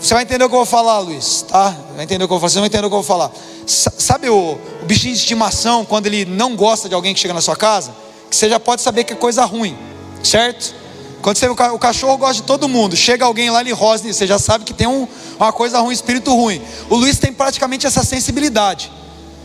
você 0.00 0.14
vai 0.14 0.22
entender 0.22 0.44
o 0.44 0.48
que 0.48 0.54
eu 0.54 0.58
vou 0.58 0.66
falar, 0.66 0.98
Luiz, 0.98 1.42
tá? 1.42 1.76
Vai 1.94 2.04
entender 2.04 2.24
o 2.24 2.28
que 2.28 2.34
eu 2.34 2.38
vou 2.38 2.40
falar, 2.40 2.50
você 2.50 2.58
vai 2.58 2.66
entender 2.66 2.86
o 2.86 2.90
que 2.90 2.94
eu 2.96 3.02
vou 3.02 3.04
falar. 3.04 3.32
Sabe 3.66 4.28
o, 4.28 4.58
o 4.82 4.84
bichinho 4.84 5.14
de 5.14 5.20
estimação, 5.20 5.84
quando 5.84 6.06
ele 6.06 6.24
não 6.24 6.54
gosta 6.54 6.88
de 6.88 6.94
alguém 6.94 7.14
que 7.14 7.20
chega 7.20 7.32
na 7.32 7.40
sua 7.40 7.56
casa? 7.56 7.94
Que 8.28 8.36
você 8.36 8.48
já 8.48 8.60
pode 8.60 8.82
saber 8.82 9.04
que 9.04 9.12
é 9.12 9.16
coisa 9.16 9.44
ruim, 9.44 9.76
certo? 10.22 10.74
Quando 11.22 11.38
você, 11.38 11.48
o 11.48 11.78
cachorro 11.78 12.18
gosta 12.18 12.34
de 12.34 12.42
todo 12.42 12.68
mundo, 12.68 12.94
chega 12.94 13.24
alguém 13.24 13.48
lá, 13.48 13.62
ele 13.62 13.72
rosna, 13.72 14.12
você 14.12 14.26
já 14.26 14.38
sabe 14.38 14.64
que 14.64 14.74
tem 14.74 14.86
um, 14.86 15.08
uma 15.38 15.52
coisa 15.54 15.80
ruim, 15.80 15.94
espírito 15.94 16.34
ruim. 16.34 16.60
O 16.90 16.96
Luiz 16.96 17.18
tem 17.18 17.32
praticamente 17.32 17.86
essa 17.86 18.04
sensibilidade. 18.04 18.92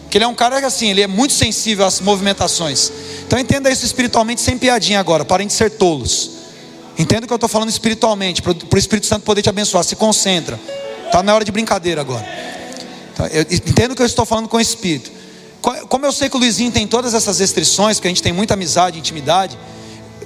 Que 0.09 0.17
ele 0.17 0.25
é 0.25 0.27
um 0.27 0.35
cara 0.35 0.59
que 0.59 0.65
assim, 0.65 0.89
ele 0.89 1.01
é 1.01 1.07
muito 1.07 1.33
sensível 1.33 1.85
às 1.85 2.01
movimentações. 2.01 2.91
Então 3.25 3.39
entenda 3.39 3.71
isso 3.71 3.85
espiritualmente 3.85 4.41
sem 4.41 4.57
piadinha 4.57 4.99
agora, 4.99 5.23
parem 5.23 5.47
de 5.47 5.53
ser 5.53 5.69
tolos. 5.71 6.38
Entenda 6.99 7.23
o 7.23 7.27
que 7.27 7.33
eu 7.33 7.35
estou 7.35 7.47
falando 7.47 7.69
espiritualmente, 7.69 8.41
para 8.41 8.51
o 8.51 8.77
Espírito 8.77 9.07
Santo 9.07 9.23
poder 9.23 9.41
te 9.41 9.47
abençoar. 9.47 9.85
Se 9.85 9.95
concentra. 9.95 10.59
Está 11.05 11.23
na 11.23 11.33
hora 11.33 11.45
de 11.45 11.51
brincadeira 11.51 12.01
agora. 12.01 12.27
Eu 13.31 13.41
entendo 13.49 13.93
o 13.93 13.95
que 13.95 14.01
eu 14.01 14.05
estou 14.05 14.25
falando 14.25 14.49
com 14.49 14.57
o 14.57 14.59
Espírito. 14.59 15.09
Como 15.87 16.05
eu 16.05 16.11
sei 16.11 16.29
que 16.29 16.35
o 16.35 16.39
Luizinho 16.39 16.71
tem 16.71 16.85
todas 16.85 17.13
essas 17.13 17.39
restrições, 17.39 17.97
porque 17.97 18.09
a 18.09 18.11
gente 18.11 18.21
tem 18.21 18.33
muita 18.33 18.53
amizade, 18.53 18.99
intimidade. 18.99 19.57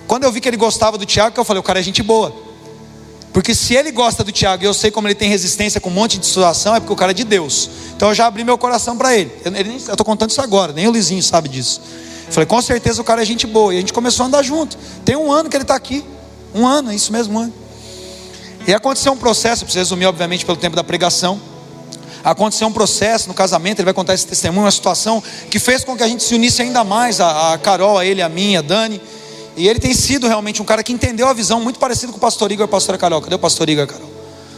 Quando 0.07 0.23
eu 0.23 0.31
vi 0.31 0.41
que 0.41 0.47
ele 0.47 0.57
gostava 0.57 0.97
do 0.97 1.05
Tiago, 1.05 1.39
eu 1.39 1.45
falei, 1.45 1.59
o 1.59 1.63
cara 1.63 1.79
é 1.79 1.83
gente 1.83 2.01
boa. 2.01 2.36
Porque 3.31 3.53
se 3.53 3.75
ele 3.75 3.91
gosta 3.91 4.23
do 4.23 4.31
Tiago 4.31 4.63
e 4.63 4.65
eu 4.65 4.73
sei 4.73 4.89
como 4.89 5.07
ele 5.07 5.15
tem 5.15 5.29
resistência 5.29 5.79
com 5.79 5.89
um 5.89 5.93
monte 5.93 6.17
de 6.17 6.25
situação, 6.25 6.75
é 6.75 6.79
porque 6.79 6.93
o 6.93 6.95
cara 6.95 7.12
é 7.12 7.13
de 7.15 7.23
Deus. 7.23 7.69
Então 7.95 8.09
eu 8.09 8.15
já 8.15 8.25
abri 8.25 8.43
meu 8.43 8.57
coração 8.57 8.97
para 8.97 9.15
ele. 9.15 9.31
Eu 9.45 9.75
estou 9.75 10.05
contando 10.05 10.31
isso 10.31 10.41
agora, 10.41 10.73
nem 10.73 10.88
o 10.88 10.91
Luizinho 10.91 11.21
sabe 11.21 11.49
disso. 11.49 11.81
Eu 12.27 12.33
falei, 12.33 12.47
com 12.47 12.62
certeza 12.62 12.99
o 12.99 13.03
cara 13.03 13.21
é 13.21 13.25
gente 13.25 13.45
boa. 13.45 13.73
E 13.73 13.77
a 13.77 13.79
gente 13.79 13.93
começou 13.93 14.23
a 14.23 14.27
andar 14.27 14.43
junto. 14.43 14.75
Tem 15.05 15.15
um 15.15 15.31
ano 15.31 15.49
que 15.49 15.55
ele 15.55 15.63
está 15.63 15.75
aqui. 15.75 16.03
Um 16.54 16.68
ano, 16.68 16.92
é 16.92 16.96
isso 16.96 17.12
mesmo, 17.12 17.39
um 17.39 17.44
ano. 17.44 17.54
E 18.68 18.74
aconteceu 18.74 19.12
um 19.12 19.18
processo, 19.18 19.66
preciso 19.66 19.80
resumir, 19.80 20.06
obviamente, 20.06 20.46
pelo 20.46 20.58
tempo 20.58 20.76
da 20.76 20.84
pregação. 20.84 21.39
Aconteceu 22.24 22.68
um 22.68 22.72
processo 22.72 23.28
no 23.28 23.34
casamento, 23.34 23.80
ele 23.80 23.86
vai 23.86 23.94
contar 23.94 24.13
esse 24.13 24.26
testemunho, 24.26 24.63
uma 24.63 24.72
situação 24.72 25.22
que 25.50 25.60
fez 25.60 25.84
com 25.84 25.98
que 25.98 26.04
a 26.04 26.08
gente 26.08 26.24
se 26.24 26.34
unisse 26.34 26.62
ainda 26.62 26.84
mais, 26.84 27.20
a, 27.20 27.54
a 27.54 27.58
Carol, 27.58 27.98
a 27.98 28.06
ele, 28.06 28.22
a 28.22 28.30
mim, 28.30 28.56
a 28.56 28.62
Dani. 28.62 29.02
E 29.58 29.68
ele 29.68 29.80
tem 29.80 29.94
sido 29.94 30.28
realmente 30.28 30.62
um 30.62 30.66
cara 30.66 30.82
que 30.82 30.94
entendeu 30.94 31.28
a 31.28 31.34
visão 31.34 31.60
muito 31.62 31.78
parecida 31.80 32.12
com 32.12 32.18
o 32.18 32.22
pastor 32.22 32.52
Igor 32.52 32.63
e 32.63 32.66
a 32.66 32.68
pastora 32.68 32.98
Carol. 32.98 33.22
Cadê 33.22 33.36
o 33.36 33.39
pastor 33.39 33.70
Igor, 33.70 33.86
Carol? 33.86 34.10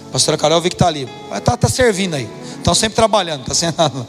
A 0.09 0.11
pastora 0.11 0.37
Carol, 0.37 0.57
eu 0.59 0.61
vi 0.61 0.69
que 0.69 0.75
está 0.75 0.87
ali. 0.87 1.09
Está 1.35 1.57
tá 1.57 1.67
servindo 1.67 2.13
aí. 2.13 2.29
Estão 2.57 2.75
sempre 2.75 2.95
trabalhando. 2.95 3.41
Está 3.41 3.53
sendo... 3.53 3.75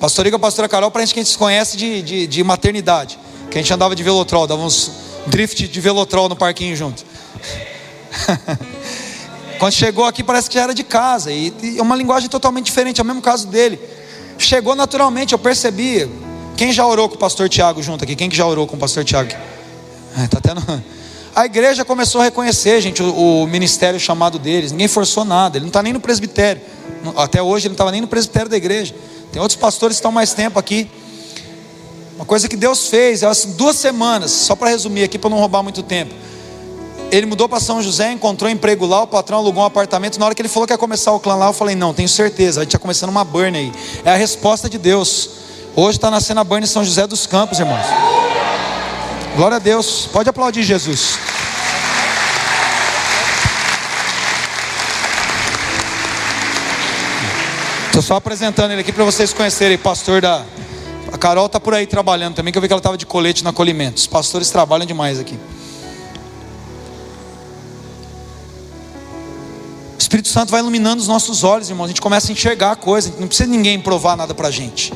Pastor 0.00 0.26
Igor 0.26 0.38
e 0.38 0.40
a 0.40 0.40
pastora 0.40 0.68
Carol, 0.68 0.90
para 0.90 1.02
a 1.02 1.04
gente 1.04 1.14
que 1.14 1.20
a 1.20 1.22
gente 1.22 1.32
se 1.32 1.38
conhece 1.38 1.76
de, 1.78 2.02
de, 2.02 2.26
de 2.26 2.44
maternidade. 2.44 3.18
Que 3.50 3.56
a 3.56 3.60
gente 3.62 3.72
andava 3.72 3.94
de 3.94 4.02
velotrol, 4.02 4.46
dava 4.46 4.60
uns 4.60 4.90
drift 5.26 5.66
de 5.68 5.80
velotrol 5.80 6.28
no 6.28 6.36
parquinho 6.36 6.76
junto. 6.76 7.04
Quando 9.58 9.72
chegou 9.72 10.04
aqui, 10.04 10.22
parece 10.22 10.48
que 10.48 10.54
já 10.54 10.62
era 10.62 10.74
de 10.74 10.84
casa. 10.84 11.32
E, 11.32 11.52
é 11.78 11.82
uma 11.82 11.96
linguagem 11.96 12.28
totalmente 12.28 12.66
diferente, 12.66 13.00
é 13.00 13.02
o 13.02 13.06
mesmo 13.06 13.22
caso 13.22 13.46
dele. 13.46 13.78
Chegou 14.38 14.74
naturalmente, 14.74 15.32
eu 15.32 15.38
percebi. 15.38 16.08
Quem 16.56 16.72
já 16.72 16.86
orou 16.86 17.08
com 17.08 17.16
o 17.16 17.18
pastor 17.18 17.48
Tiago 17.48 17.82
junto 17.82 18.04
aqui? 18.04 18.14
Quem 18.14 18.28
que 18.28 18.36
já 18.36 18.46
orou 18.46 18.66
com 18.66 18.76
o 18.76 18.78
pastor 18.78 19.04
Tiago? 19.04 19.32
É, 20.16 20.28
tá. 20.28 20.40
A 21.34 21.46
igreja 21.46 21.84
começou 21.84 22.20
a 22.20 22.24
reconhecer, 22.24 22.80
gente, 22.80 23.02
o, 23.02 23.42
o 23.42 23.46
ministério 23.48 23.98
chamado 23.98 24.38
deles. 24.38 24.70
Ninguém 24.70 24.86
forçou 24.86 25.24
nada. 25.24 25.58
Ele 25.58 25.64
não 25.64 25.68
está 25.68 25.82
nem 25.82 25.92
no 25.92 25.98
presbitério. 25.98 26.62
Até 27.16 27.42
hoje 27.42 27.66
ele 27.66 27.70
não 27.70 27.74
estava 27.74 27.90
nem 27.90 28.00
no 28.00 28.06
presbitério 28.06 28.48
da 28.48 28.56
igreja. 28.56 28.94
Tem 29.32 29.42
outros 29.42 29.58
pastores 29.58 29.96
que 29.96 29.98
estão 29.98 30.12
mais 30.12 30.32
tempo 30.32 30.60
aqui. 30.60 30.88
Uma 32.14 32.24
coisa 32.24 32.48
que 32.48 32.56
Deus 32.56 32.86
fez, 32.86 33.22
duas 33.56 33.74
semanas, 33.74 34.30
só 34.30 34.54
para 34.54 34.70
resumir 34.70 35.02
aqui, 35.02 35.18
para 35.18 35.28
não 35.28 35.38
roubar 35.38 35.64
muito 35.64 35.82
tempo. 35.82 36.14
Ele 37.10 37.26
mudou 37.26 37.48
para 37.48 37.60
São 37.60 37.82
José, 37.82 38.12
encontrou 38.12 38.50
emprego 38.50 38.86
lá, 38.86 39.02
o 39.02 39.06
patrão 39.06 39.38
alugou 39.38 39.62
um 39.62 39.66
apartamento. 39.66 40.18
Na 40.18 40.26
hora 40.26 40.34
que 40.34 40.42
ele 40.42 40.48
falou 40.48 40.66
que 40.66 40.72
ia 40.72 40.78
começar 40.78 41.12
o 41.12 41.20
clã 41.20 41.34
lá, 41.36 41.46
eu 41.46 41.52
falei: 41.52 41.74
Não, 41.76 41.94
tenho 41.94 42.08
certeza, 42.08 42.60
a 42.60 42.64
gente 42.64 42.70
está 42.70 42.78
começando 42.78 43.10
uma 43.10 43.24
burn 43.24 43.56
aí. 43.56 43.72
É 44.04 44.10
a 44.10 44.16
resposta 44.16 44.68
de 44.68 44.78
Deus. 44.78 45.30
Hoje 45.76 45.98
está 45.98 46.10
nascendo 46.10 46.40
a 46.40 46.44
burn 46.44 46.64
em 46.64 46.68
São 46.68 46.84
José 46.84 47.06
dos 47.06 47.26
Campos, 47.26 47.58
irmãos. 47.58 47.86
Glória 49.36 49.56
a 49.56 49.60
Deus. 49.60 50.08
Pode 50.12 50.28
aplaudir 50.28 50.62
Jesus. 50.62 51.18
Estou 57.86 58.02
só 58.02 58.16
apresentando 58.16 58.72
ele 58.72 58.80
aqui 58.80 58.92
para 58.92 59.04
vocês 59.04 59.32
conhecerem, 59.32 59.78
pastor 59.78 60.20
da. 60.20 60.44
A 61.12 61.16
Carol 61.16 61.46
está 61.46 61.60
por 61.60 61.74
aí 61.74 61.86
trabalhando 61.86 62.34
também, 62.34 62.52
que 62.52 62.58
eu 62.58 62.62
vi 62.62 62.66
que 62.66 62.72
ela 62.72 62.80
estava 62.80 62.98
de 62.98 63.06
colete 63.06 63.44
no 63.44 63.50
acolhimento. 63.50 63.98
Os 63.98 64.06
pastores 64.08 64.50
trabalham 64.50 64.84
demais 64.84 65.20
aqui. 65.20 65.38
Espírito 70.14 70.28
Santo 70.28 70.50
vai 70.50 70.60
iluminando 70.60 71.02
os 71.02 71.08
nossos 71.08 71.42
olhos, 71.42 71.68
irmãos. 71.68 71.86
A 71.86 71.88
gente 71.88 72.00
começa 72.00 72.30
a 72.30 72.32
enxergar 72.32 72.70
a 72.70 72.76
coisa. 72.76 73.12
Não 73.18 73.26
precisa 73.26 73.48
ninguém 73.48 73.80
provar 73.80 74.16
nada 74.16 74.32
para 74.32 74.46
a 74.46 74.50
gente. 74.50 74.92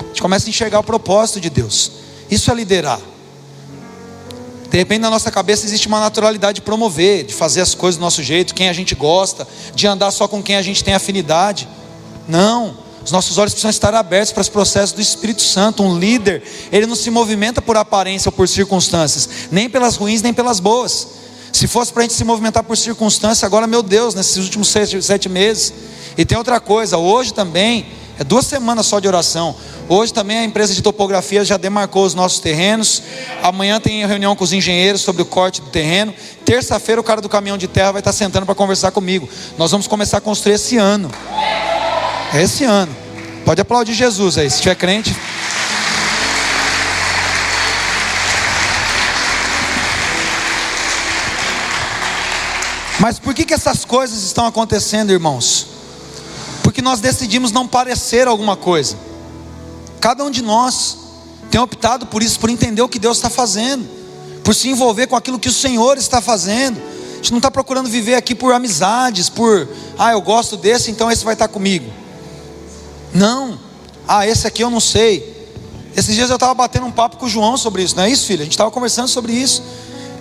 A 0.00 0.06
gente 0.08 0.20
começa 0.20 0.46
a 0.46 0.50
enxergar 0.50 0.80
o 0.80 0.82
propósito 0.82 1.40
de 1.40 1.48
Deus. 1.48 1.92
Isso 2.28 2.50
é 2.50 2.54
liderar. 2.54 2.98
De 4.68 4.76
repente 4.76 5.00
na 5.00 5.10
nossa 5.10 5.30
cabeça 5.30 5.64
existe 5.64 5.86
uma 5.86 6.00
naturalidade 6.00 6.56
de 6.56 6.62
promover, 6.62 7.24
de 7.24 7.34
fazer 7.34 7.60
as 7.60 7.72
coisas 7.72 7.98
do 7.98 8.00
nosso 8.00 8.20
jeito, 8.20 8.52
quem 8.52 8.68
a 8.68 8.72
gente 8.72 8.96
gosta, 8.96 9.46
de 9.76 9.86
andar 9.86 10.10
só 10.10 10.26
com 10.26 10.42
quem 10.42 10.56
a 10.56 10.62
gente 10.62 10.82
tem 10.82 10.92
afinidade. 10.92 11.68
Não. 12.26 12.78
Os 13.04 13.12
nossos 13.12 13.38
olhos 13.38 13.52
precisam 13.52 13.70
estar 13.70 13.94
abertos 13.94 14.32
para 14.32 14.40
os 14.40 14.48
processos 14.48 14.90
do 14.90 15.00
Espírito 15.00 15.42
Santo. 15.42 15.84
Um 15.84 15.96
líder, 15.96 16.42
ele 16.72 16.86
não 16.86 16.96
se 16.96 17.10
movimenta 17.10 17.62
por 17.62 17.76
aparência 17.76 18.28
ou 18.28 18.32
por 18.32 18.48
circunstâncias, 18.48 19.28
nem 19.52 19.70
pelas 19.70 19.94
ruins, 19.94 20.20
nem 20.20 20.34
pelas 20.34 20.58
boas. 20.58 21.25
Se 21.56 21.66
fosse 21.66 21.90
para 21.90 22.02
a 22.02 22.04
gente 22.04 22.12
se 22.12 22.22
movimentar 22.22 22.62
por 22.62 22.76
circunstância, 22.76 23.46
agora, 23.46 23.66
meu 23.66 23.82
Deus, 23.82 24.14
nesses 24.14 24.36
últimos 24.36 24.68
sete, 24.68 25.00
sete 25.00 25.26
meses. 25.26 25.72
E 26.14 26.22
tem 26.22 26.36
outra 26.36 26.60
coisa, 26.60 26.98
hoje 26.98 27.32
também, 27.32 27.86
é 28.18 28.22
duas 28.22 28.44
semanas 28.44 28.84
só 28.84 29.00
de 29.00 29.08
oração. 29.08 29.56
Hoje 29.88 30.12
também 30.12 30.36
a 30.36 30.44
empresa 30.44 30.74
de 30.74 30.82
topografia 30.82 31.42
já 31.46 31.56
demarcou 31.56 32.04
os 32.04 32.12
nossos 32.12 32.40
terrenos. 32.40 33.02
Amanhã 33.42 33.80
tem 33.80 34.06
reunião 34.06 34.36
com 34.36 34.44
os 34.44 34.52
engenheiros 34.52 35.00
sobre 35.00 35.22
o 35.22 35.24
corte 35.24 35.62
do 35.62 35.70
terreno. 35.70 36.12
Terça-feira 36.44 37.00
o 37.00 37.04
cara 37.04 37.22
do 37.22 37.28
caminhão 37.28 37.56
de 37.56 37.66
terra 37.66 37.92
vai 37.92 38.00
estar 38.02 38.12
sentando 38.12 38.44
para 38.44 38.54
conversar 38.54 38.90
comigo. 38.90 39.26
Nós 39.56 39.70
vamos 39.70 39.86
começar 39.86 40.18
a 40.18 40.20
construir 40.20 40.56
esse 40.56 40.76
ano. 40.76 41.10
É 42.34 42.42
esse 42.42 42.64
ano. 42.64 42.94
Pode 43.46 43.62
aplaudir 43.62 43.94
Jesus 43.94 44.36
aí, 44.36 44.50
se 44.50 44.60
tiver 44.60 44.74
crente. 44.74 45.16
Mas 52.98 53.18
por 53.18 53.34
que, 53.34 53.44
que 53.44 53.54
essas 53.54 53.84
coisas 53.84 54.22
estão 54.22 54.46
acontecendo, 54.46 55.10
irmãos? 55.10 55.66
Porque 56.62 56.80
nós 56.80 57.00
decidimos 57.00 57.52
não 57.52 57.66
parecer 57.66 58.26
alguma 58.26 58.56
coisa. 58.56 58.96
Cada 60.00 60.24
um 60.24 60.30
de 60.30 60.42
nós 60.42 60.98
tem 61.50 61.60
optado 61.60 62.06
por 62.06 62.22
isso, 62.22 62.38
por 62.40 62.50
entender 62.50 62.82
o 62.82 62.88
que 62.88 62.98
Deus 62.98 63.18
está 63.18 63.30
fazendo, 63.30 63.86
por 64.42 64.54
se 64.54 64.68
envolver 64.68 65.06
com 65.06 65.16
aquilo 65.16 65.38
que 65.38 65.48
o 65.48 65.52
Senhor 65.52 65.98
está 65.98 66.20
fazendo. 66.20 66.80
A 67.12 67.16
gente 67.16 67.30
não 67.32 67.38
está 67.38 67.50
procurando 67.50 67.88
viver 67.88 68.14
aqui 68.14 68.34
por 68.34 68.52
amizades, 68.52 69.28
por, 69.28 69.68
ah, 69.98 70.12
eu 70.12 70.20
gosto 70.20 70.56
desse, 70.56 70.90
então 70.90 71.10
esse 71.10 71.24
vai 71.24 71.34
estar 71.34 71.48
comigo. 71.48 71.90
Não, 73.12 73.58
ah, 74.06 74.26
esse 74.26 74.46
aqui 74.46 74.62
eu 74.62 74.70
não 74.70 74.80
sei. 74.80 75.34
Esses 75.96 76.14
dias 76.14 76.28
eu 76.28 76.36
estava 76.36 76.52
batendo 76.54 76.86
um 76.86 76.92
papo 76.92 77.16
com 77.16 77.26
o 77.26 77.28
João 77.28 77.56
sobre 77.56 77.82
isso, 77.82 77.96
não 77.96 78.04
é 78.04 78.10
isso, 78.10 78.26
filho? 78.26 78.42
A 78.42 78.44
gente 78.44 78.52
estava 78.52 78.70
conversando 78.70 79.08
sobre 79.08 79.32
isso. 79.32 79.62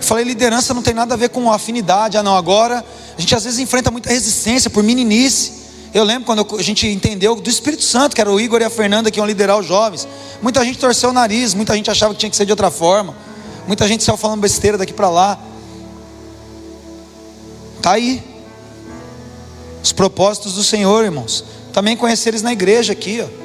Falei, 0.06 0.24
liderança 0.24 0.72
não 0.72 0.84
tem 0.84 0.94
nada 0.94 1.16
a 1.16 1.18
ver 1.18 1.30
com 1.30 1.52
afinidade. 1.52 2.16
Ah, 2.16 2.22
não, 2.22 2.38
agora 2.38 2.86
a 3.18 3.20
gente 3.20 3.34
às 3.34 3.44
vezes 3.44 3.58
enfrenta 3.58 3.90
muita 3.90 4.10
resistência 4.10 4.70
por 4.70 4.84
meninice. 4.84 5.66
Eu 5.92 6.04
lembro 6.04 6.26
quando 6.26 6.46
a 6.60 6.62
gente 6.62 6.88
entendeu 6.88 7.36
do 7.36 7.50
Espírito 7.50 7.84
Santo, 7.84 8.14
que 8.14 8.22
era 8.22 8.32
o 8.32 8.40
Igor 8.40 8.62
e 8.62 8.64
a 8.64 8.70
Fernanda 8.70 9.10
que 9.10 9.20
iam 9.20 9.26
liderar 9.26 9.58
os 9.58 9.66
jovens. 9.66 10.08
Muita 10.44 10.64
gente 10.64 10.78
torceu 10.78 11.10
o 11.10 11.14
nariz, 11.14 11.56
muita 11.56 11.74
gente 11.74 11.90
achava 11.90 12.14
que 12.14 12.20
tinha 12.20 12.30
que 12.30 12.36
ser 12.36 12.46
de 12.46 12.52
outra 12.52 12.70
forma. 12.70 13.16
Muita 13.66 13.88
gente 13.88 14.04
saiu 14.04 14.16
falando 14.16 14.42
besteira 14.42 14.78
daqui 14.78 14.94
para 14.94 15.10
lá. 15.10 15.40
Tá 17.82 17.94
aí. 17.94 18.24
Os 19.82 19.92
propósitos 19.92 20.54
do 20.54 20.64
Senhor, 20.64 21.04
irmãos. 21.04 21.44
Também 21.74 21.98
conhecer 21.98 22.30
eles 22.30 22.44
na 22.44 22.54
igreja 22.54 22.94
aqui, 22.94 23.22
ó 23.22 23.45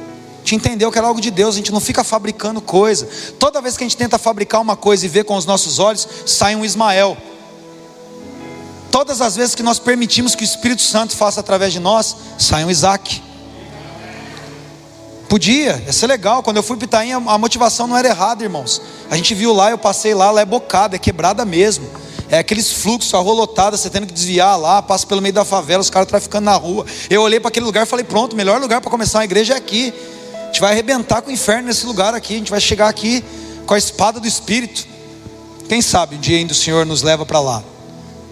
gente 0.51 0.57
entendeu 0.57 0.90
que 0.90 0.98
era 0.98 1.07
algo 1.07 1.20
de 1.20 1.30
Deus, 1.30 1.55
a 1.55 1.59
gente 1.59 1.70
não 1.70 1.80
fica 1.80 2.03
fabricando 2.03 2.61
coisa. 2.61 3.09
Toda 3.38 3.61
vez 3.61 3.76
que 3.76 3.84
a 3.84 3.86
gente 3.86 3.96
tenta 3.96 4.18
fabricar 4.18 4.61
uma 4.61 4.76
coisa 4.76 5.07
e 5.07 5.09
ver 5.09 5.24
com 5.24 5.36
os 5.36 5.46
nossos 5.46 5.78
olhos, 5.78 6.07
sai 6.26 6.57
um 6.57 6.64
Ismael. 6.64 7.16
Todas 8.90 9.20
as 9.20 9.36
vezes 9.36 9.55
que 9.55 9.62
nós 9.62 9.78
permitimos 9.78 10.34
que 10.34 10.42
o 10.42 10.44
Espírito 10.44 10.82
Santo 10.82 11.16
faça 11.16 11.38
através 11.38 11.72
de 11.72 11.78
nós, 11.78 12.16
sai 12.36 12.64
um 12.64 12.70
Isaac. 12.70 13.22
Podia, 15.28 15.80
ia 15.86 15.92
ser 15.92 16.09
legal. 16.09 16.42
Quando 16.42 16.57
eu 16.57 16.62
fui 16.62 16.76
para 16.76 16.86
Itaim, 16.86 17.12
a 17.12 17.38
motivação 17.38 17.86
não 17.86 17.96
era 17.96 18.09
errada, 18.09 18.42
irmãos. 18.42 18.82
A 19.09 19.16
gente 19.16 19.32
viu 19.32 19.53
lá, 19.53 19.70
eu 19.70 19.78
passei 19.78 20.12
lá, 20.12 20.32
lá 20.32 20.40
é 20.40 20.44
bocada, 20.44 20.96
é 20.96 20.98
quebrada 20.98 21.44
mesmo. 21.44 21.88
É 22.28 22.38
aqueles 22.38 22.72
fluxos, 22.72 23.14
a 23.14 23.18
rolotada, 23.18 23.76
você 23.76 23.88
tendo 23.88 24.09
que 24.09 24.12
desviar 24.12 24.59
lá, 24.59 24.82
passa 24.82 25.07
pelo 25.07 25.22
meio 25.22 25.32
da 25.32 25.44
favela, 25.44 25.80
os 25.80 25.90
caras 25.90 26.09
traficando 26.09 26.46
na 26.46 26.57
rua. 26.57 26.84
Eu 27.09 27.22
olhei 27.22 27.38
para 27.38 27.48
aquele 27.48 27.66
lugar 27.66 27.84
e 27.84 27.86
falei: 27.86 28.05
pronto, 28.05 28.32
o 28.32 28.36
melhor 28.36 28.61
lugar 28.61 28.80
para 28.80 28.90
começar 28.90 29.18
uma 29.18 29.24
igreja 29.24 29.55
é 29.55 29.57
aqui. 29.57 29.94
Gente 30.51 30.61
vai 30.61 30.72
arrebentar 30.72 31.22
com 31.22 31.30
o 31.30 31.32
inferno 31.32 31.68
nesse 31.68 31.86
lugar 31.86 32.12
aqui. 32.12 32.34
A 32.34 32.38
gente 32.38 32.51
vai 32.51 32.61
chegar 32.61 32.88
aqui 32.88 33.24
com 33.66 33.72
a 33.72 33.78
espada 33.78 34.18
do 34.18 34.26
Espírito. 34.26 34.84
Quem 35.68 35.80
sabe 35.80 36.16
um 36.16 36.18
dia 36.18 36.38
ainda 36.38 36.53
o 36.53 36.57
Senhor 36.57 36.84
nos 36.84 37.03
leva 37.03 37.24
para 37.24 37.38
lá. 37.38 37.62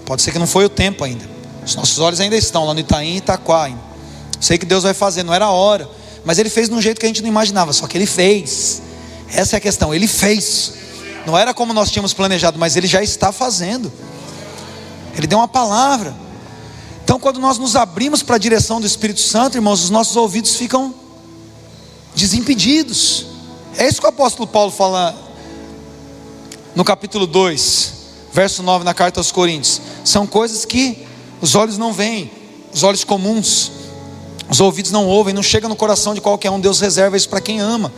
Pode 0.04 0.22
ser 0.22 0.32
que 0.32 0.38
não 0.38 0.46
foi 0.46 0.64
o 0.64 0.68
tempo 0.68 1.04
ainda. 1.04 1.24
Os 1.64 1.76
nossos 1.76 2.00
olhos 2.00 2.18
ainda 2.18 2.36
estão 2.36 2.64
lá 2.64 2.74
no 2.74 2.80
Itaim 2.80 3.14
e 3.14 3.16
Itaquá. 3.18 3.70
Sei 4.40 4.58
que 4.58 4.66
Deus 4.66 4.82
vai 4.82 4.94
fazer, 4.94 5.22
não 5.22 5.32
era 5.32 5.44
a 5.44 5.52
hora. 5.52 5.88
Mas 6.24 6.38
Ele 6.38 6.50
fez 6.50 6.68
de 6.68 6.74
um 6.74 6.82
jeito 6.82 6.98
que 6.98 7.06
a 7.06 7.08
gente 7.08 7.22
não 7.22 7.28
imaginava, 7.28 7.72
só 7.72 7.86
que 7.86 7.96
Ele 7.96 8.04
fez. 8.04 8.82
Essa 9.32 9.54
é 9.54 9.58
a 9.58 9.60
questão, 9.60 9.94
Ele 9.94 10.08
fez. 10.08 10.72
Não 11.24 11.38
era 11.38 11.54
como 11.54 11.72
nós 11.72 11.88
tínhamos 11.88 12.12
planejado, 12.12 12.58
mas 12.58 12.74
Ele 12.74 12.88
já 12.88 13.00
está 13.00 13.30
fazendo. 13.30 13.92
Ele 15.16 15.28
deu 15.28 15.38
uma 15.38 15.46
palavra. 15.46 16.12
Então, 17.04 17.20
quando 17.20 17.38
nós 17.38 17.58
nos 17.58 17.76
abrimos 17.76 18.24
para 18.24 18.34
a 18.34 18.38
direção 18.38 18.80
do 18.80 18.86
Espírito 18.88 19.20
Santo, 19.20 19.56
irmãos, 19.56 19.84
os 19.84 19.90
nossos 19.90 20.16
ouvidos 20.16 20.56
ficam 20.56 20.92
desimpedidos. 22.18 23.26
É 23.76 23.88
isso 23.88 24.00
que 24.00 24.06
o 24.06 24.10
apóstolo 24.10 24.46
Paulo 24.46 24.72
fala 24.72 25.16
no 26.74 26.84
capítulo 26.84 27.26
2, 27.26 27.92
verso 28.32 28.62
9, 28.62 28.84
na 28.84 28.92
carta 28.92 29.20
aos 29.20 29.30
Coríntios. 29.30 29.80
São 30.04 30.26
coisas 30.26 30.64
que 30.64 31.06
os 31.40 31.54
olhos 31.54 31.78
não 31.78 31.92
veem, 31.92 32.30
os 32.74 32.82
olhos 32.82 33.04
comuns, 33.04 33.70
os 34.50 34.60
ouvidos 34.60 34.90
não 34.90 35.06
ouvem, 35.06 35.32
não 35.32 35.42
chega 35.42 35.68
no 35.68 35.76
coração 35.76 36.12
de 36.12 36.20
qualquer 36.20 36.50
um. 36.50 36.58
Deus 36.58 36.80
reserva 36.80 37.16
isso 37.16 37.28
para 37.28 37.40
quem 37.40 37.60
ama, 37.60 37.92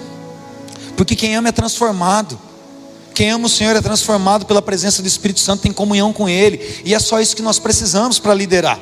porque 0.97 1.17
quem 1.17 1.35
ama 1.35 1.49
é 1.49 1.53
transformado. 1.53 2.39
Quem 3.15 3.31
ama 3.31 3.47
o 3.47 3.51
Senhor 3.51 3.75
é 3.75 3.81
transformado 3.81 4.47
pela 4.47 4.63
presença 4.63 5.03
do 5.03 5.09
Espírito 5.09 5.41
Santo, 5.41 5.63
tem 5.63 5.73
comunhão 5.73 6.13
com 6.13 6.29
Ele, 6.29 6.83
e 6.85 6.95
é 6.95 6.99
só 6.99 7.21
isso 7.21 7.37
que 7.37 7.43
nós 7.43 7.59
precisamos 7.59 8.19
para 8.19 8.33
liderar. 8.33 8.79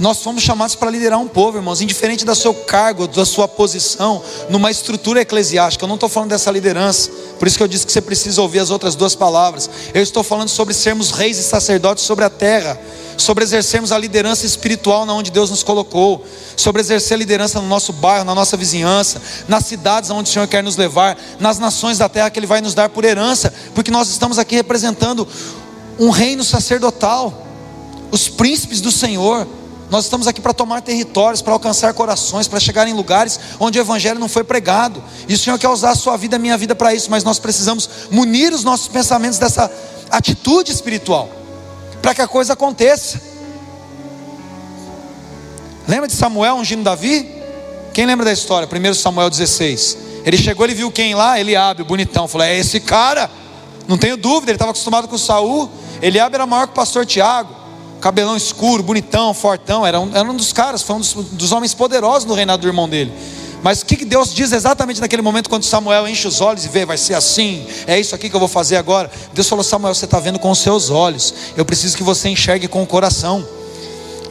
Nós 0.00 0.22
fomos 0.22 0.42
chamados 0.42 0.74
para 0.74 0.90
liderar 0.90 1.18
um 1.18 1.28
povo, 1.28 1.58
irmãos, 1.58 1.82
indiferente 1.82 2.24
do 2.24 2.34
seu 2.34 2.54
cargo, 2.54 3.06
da 3.06 3.26
sua 3.26 3.46
posição, 3.46 4.22
numa 4.48 4.70
estrutura 4.70 5.20
eclesiástica. 5.20 5.84
Eu 5.84 5.88
não 5.88 5.96
estou 5.96 6.08
falando 6.08 6.30
dessa 6.30 6.50
liderança, 6.50 7.10
por 7.38 7.46
isso 7.46 7.58
que 7.58 7.62
eu 7.62 7.68
disse 7.68 7.84
que 7.84 7.92
você 7.92 8.00
precisa 8.00 8.40
ouvir 8.40 8.60
as 8.60 8.70
outras 8.70 8.94
duas 8.94 9.14
palavras. 9.14 9.68
Eu 9.92 10.02
estou 10.02 10.22
falando 10.22 10.48
sobre 10.48 10.72
sermos 10.72 11.10
reis 11.10 11.36
e 11.36 11.42
sacerdotes 11.42 12.02
sobre 12.02 12.24
a 12.24 12.30
terra, 12.30 12.80
sobre 13.18 13.44
exercermos 13.44 13.92
a 13.92 13.98
liderança 13.98 14.46
espiritual 14.46 15.04
na 15.04 15.12
onde 15.12 15.30
Deus 15.30 15.50
nos 15.50 15.62
colocou, 15.62 16.24
sobre 16.56 16.80
exercer 16.80 17.16
a 17.16 17.18
liderança 17.18 17.60
no 17.60 17.68
nosso 17.68 17.92
bairro, 17.92 18.24
na 18.24 18.34
nossa 18.34 18.56
vizinhança, 18.56 19.20
nas 19.46 19.66
cidades 19.66 20.08
onde 20.08 20.30
o 20.30 20.32
Senhor 20.32 20.48
quer 20.48 20.62
nos 20.62 20.78
levar, 20.78 21.18
nas 21.38 21.58
nações 21.58 21.98
da 21.98 22.08
terra 22.08 22.30
que 22.30 22.38
Ele 22.38 22.46
vai 22.46 22.62
nos 22.62 22.72
dar 22.72 22.88
por 22.88 23.04
herança, 23.04 23.52
porque 23.74 23.90
nós 23.90 24.08
estamos 24.08 24.38
aqui 24.38 24.54
representando 24.54 25.28
um 25.98 26.08
reino 26.08 26.42
sacerdotal, 26.42 27.46
os 28.10 28.30
príncipes 28.30 28.80
do 28.80 28.90
Senhor. 28.90 29.46
Nós 29.90 30.04
estamos 30.04 30.28
aqui 30.28 30.40
para 30.40 30.54
tomar 30.54 30.80
territórios, 30.82 31.42
para 31.42 31.52
alcançar 31.52 31.92
corações, 31.92 32.46
para 32.46 32.60
chegar 32.60 32.86
em 32.86 32.92
lugares 32.92 33.40
onde 33.58 33.76
o 33.76 33.82
Evangelho 33.82 34.20
não 34.20 34.28
foi 34.28 34.44
pregado. 34.44 35.02
E 35.28 35.34
o 35.34 35.38
Senhor 35.38 35.58
quer 35.58 35.68
usar 35.68 35.90
a 35.90 35.94
sua 35.96 36.16
vida, 36.16 36.36
a 36.36 36.38
minha 36.38 36.56
vida 36.56 36.76
para 36.76 36.94
isso, 36.94 37.10
mas 37.10 37.24
nós 37.24 37.40
precisamos 37.40 37.90
munir 38.08 38.54
os 38.54 38.62
nossos 38.62 38.86
pensamentos 38.86 39.38
dessa 39.38 39.68
atitude 40.08 40.70
espiritual, 40.70 41.28
para 42.00 42.14
que 42.14 42.22
a 42.22 42.28
coisa 42.28 42.52
aconteça. 42.52 43.20
Lembra 45.88 46.06
de 46.06 46.14
Samuel 46.14 46.54
ungindo 46.54 46.84
Davi? 46.84 47.28
Quem 47.92 48.06
lembra 48.06 48.24
da 48.24 48.32
história? 48.32 48.68
1 48.68 48.94
Samuel 48.94 49.28
16. 49.28 49.98
Ele 50.24 50.36
chegou, 50.36 50.64
ele 50.64 50.74
viu 50.74 50.92
quem 50.92 51.16
lá? 51.16 51.40
Eliabe, 51.40 51.82
bonitão. 51.82 52.28
Falou: 52.28 52.46
É 52.46 52.56
esse 52.56 52.78
cara. 52.78 53.28
Não 53.88 53.98
tenho 53.98 54.16
dúvida, 54.16 54.52
ele 54.52 54.56
estava 54.56 54.70
acostumado 54.70 55.08
com 55.08 55.18
Saul. 55.18 55.68
Eliabe 56.00 56.36
era 56.36 56.46
maior 56.46 56.66
que 56.66 56.72
o 56.72 56.76
pastor 56.76 57.04
Tiago 57.04 57.59
cabelão 58.00 58.36
escuro, 58.36 58.82
bonitão, 58.82 59.32
fortão, 59.34 59.86
era 59.86 60.00
um, 60.00 60.10
era 60.14 60.28
um 60.28 60.34
dos 60.34 60.52
caras, 60.52 60.82
foi 60.82 60.96
um 60.96 61.00
dos, 61.00 61.12
dos 61.12 61.52
homens 61.52 61.74
poderosos 61.74 62.24
no 62.24 62.34
reinado 62.34 62.62
do 62.62 62.68
irmão 62.68 62.88
dele. 62.88 63.12
Mas 63.62 63.82
o 63.82 63.86
que 63.86 64.04
Deus 64.04 64.32
diz 64.32 64.52
exatamente 64.52 65.00
naquele 65.00 65.20
momento 65.20 65.50
quando 65.50 65.64
Samuel 65.64 66.08
enche 66.08 66.26
os 66.26 66.40
olhos 66.40 66.64
e 66.64 66.68
vê, 66.68 66.86
vai 66.86 66.96
ser 66.96 67.14
assim, 67.14 67.66
é 67.86 68.00
isso 68.00 68.14
aqui 68.14 68.30
que 68.30 68.34
eu 68.34 68.40
vou 68.40 68.48
fazer 68.48 68.76
agora. 68.76 69.10
Deus 69.34 69.48
falou: 69.48 69.62
Samuel, 69.62 69.94
você 69.94 70.06
está 70.06 70.18
vendo 70.18 70.38
com 70.38 70.50
os 70.50 70.58
seus 70.58 70.88
olhos, 70.88 71.34
eu 71.56 71.64
preciso 71.64 71.96
que 71.96 72.02
você 72.02 72.28
enxergue 72.28 72.66
com 72.68 72.82
o 72.82 72.86
coração, 72.86 73.46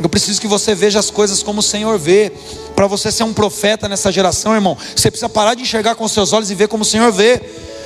eu 0.01 0.09
preciso 0.09 0.41
que 0.41 0.47
você 0.47 0.73
veja 0.73 0.97
as 0.97 1.11
coisas 1.11 1.43
como 1.43 1.59
o 1.59 1.63
Senhor 1.63 1.97
vê. 1.99 2.31
Para 2.75 2.87
você 2.87 3.11
ser 3.11 3.23
um 3.23 3.33
profeta 3.33 3.89
nessa 3.89 4.09
geração, 4.11 4.55
irmão, 4.55 4.77
você 4.95 5.11
precisa 5.11 5.27
parar 5.27 5.53
de 5.53 5.61
enxergar 5.61 5.95
com 5.95 6.05
os 6.05 6.11
seus 6.13 6.31
olhos 6.31 6.49
e 6.49 6.55
ver 6.55 6.69
como 6.69 6.83
o 6.83 6.85
Senhor 6.85 7.11
vê. 7.11 7.41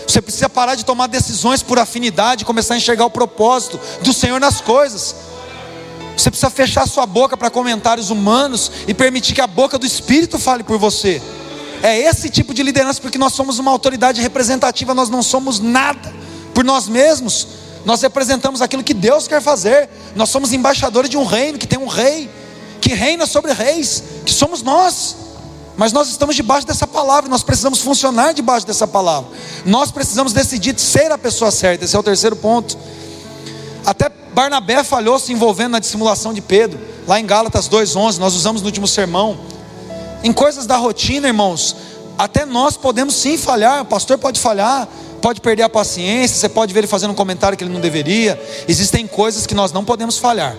Você 0.07 0.21
precisa 0.21 0.47
parar 0.47 0.75
de 0.75 0.85
tomar 0.85 1.07
decisões 1.07 1.63
por 1.63 1.79
afinidade 1.79 2.45
começar 2.45 2.75
a 2.75 2.77
enxergar 2.77 3.05
o 3.05 3.09
propósito 3.09 3.79
do 4.01 4.13
Senhor 4.13 4.39
nas 4.39 4.61
coisas. 4.61 5.15
Você 6.15 6.29
precisa 6.29 6.49
fechar 6.49 6.87
sua 6.87 7.05
boca 7.05 7.35
para 7.35 7.49
comentários 7.49 8.09
humanos 8.09 8.71
e 8.87 8.93
permitir 8.93 9.33
que 9.33 9.41
a 9.41 9.47
boca 9.47 9.77
do 9.77 9.85
Espírito 9.85 10.37
fale 10.37 10.63
por 10.63 10.77
você. 10.77 11.21
É 11.81 11.97
esse 11.97 12.29
tipo 12.29 12.53
de 12.53 12.63
liderança, 12.63 13.01
porque 13.01 13.17
nós 13.17 13.33
somos 13.33 13.59
uma 13.59 13.71
autoridade 13.71 14.21
representativa, 14.21 14.93
nós 14.93 15.09
não 15.09 15.21
somos 15.21 15.59
nada 15.59 16.13
por 16.53 16.63
nós 16.63 16.87
mesmos. 16.87 17.47
Nós 17.83 18.01
representamos 18.01 18.61
aquilo 18.61 18.83
que 18.83 18.93
Deus 18.93 19.27
quer 19.27 19.41
fazer. 19.41 19.89
Nós 20.15 20.29
somos 20.29 20.53
embaixadores 20.53 21.09
de 21.09 21.17
um 21.17 21.25
reino 21.25 21.57
que 21.57 21.67
tem 21.67 21.77
um 21.77 21.87
rei, 21.87 22.29
que 22.79 22.93
reina 22.93 23.25
sobre 23.25 23.51
reis, 23.51 24.03
que 24.25 24.31
somos 24.31 24.61
nós. 24.61 25.17
Mas 25.75 25.91
nós 25.91 26.07
estamos 26.07 26.35
debaixo 26.35 26.67
dessa 26.67 26.85
palavra, 26.85 27.29
nós 27.29 27.43
precisamos 27.43 27.81
funcionar 27.81 28.33
debaixo 28.33 28.65
dessa 28.65 28.87
palavra. 28.87 29.31
Nós 29.65 29.91
precisamos 29.91 30.31
decidir 30.31 30.79
ser 30.79 31.11
a 31.11 31.17
pessoa 31.17 31.51
certa. 31.51 31.83
Esse 31.83 31.95
é 31.95 31.99
o 31.99 32.03
terceiro 32.03 32.35
ponto. 32.35 32.77
Até 33.85 34.09
Barnabé 34.33 34.83
falhou 34.83 35.19
se 35.19 35.31
envolvendo 35.31 35.73
na 35.73 35.79
dissimulação 35.79 36.33
de 36.33 36.41
Pedro, 36.41 36.79
lá 37.07 37.19
em 37.19 37.25
Gálatas 37.25 37.67
2:11, 37.67 38.19
nós 38.19 38.33
usamos 38.33 38.61
no 38.61 38.67
último 38.67 38.87
sermão. 38.87 39.37
Em 40.23 40.33
coisas 40.33 40.65
da 40.65 40.75
rotina, 40.75 41.27
irmãos, 41.27 41.75
até 42.17 42.45
nós 42.45 42.75
podemos 42.75 43.13
sim 43.15 43.37
falhar, 43.37 43.81
o 43.81 43.85
pastor 43.85 44.17
pode 44.17 44.39
falhar, 44.39 44.87
pode 45.21 45.39
perder 45.39 45.63
a 45.63 45.69
paciência, 45.69 46.37
você 46.37 46.49
pode 46.49 46.73
ver 46.73 46.81
ele 46.81 46.87
fazendo 46.87 47.11
um 47.11 47.15
comentário 47.15 47.57
que 47.57 47.63
ele 47.63 47.73
não 47.73 47.81
deveria. 47.81 48.41
Existem 48.67 49.05
coisas 49.05 49.45
que 49.45 49.53
nós 49.53 49.71
não 49.71 49.85
podemos 49.85 50.17
falhar. 50.17 50.55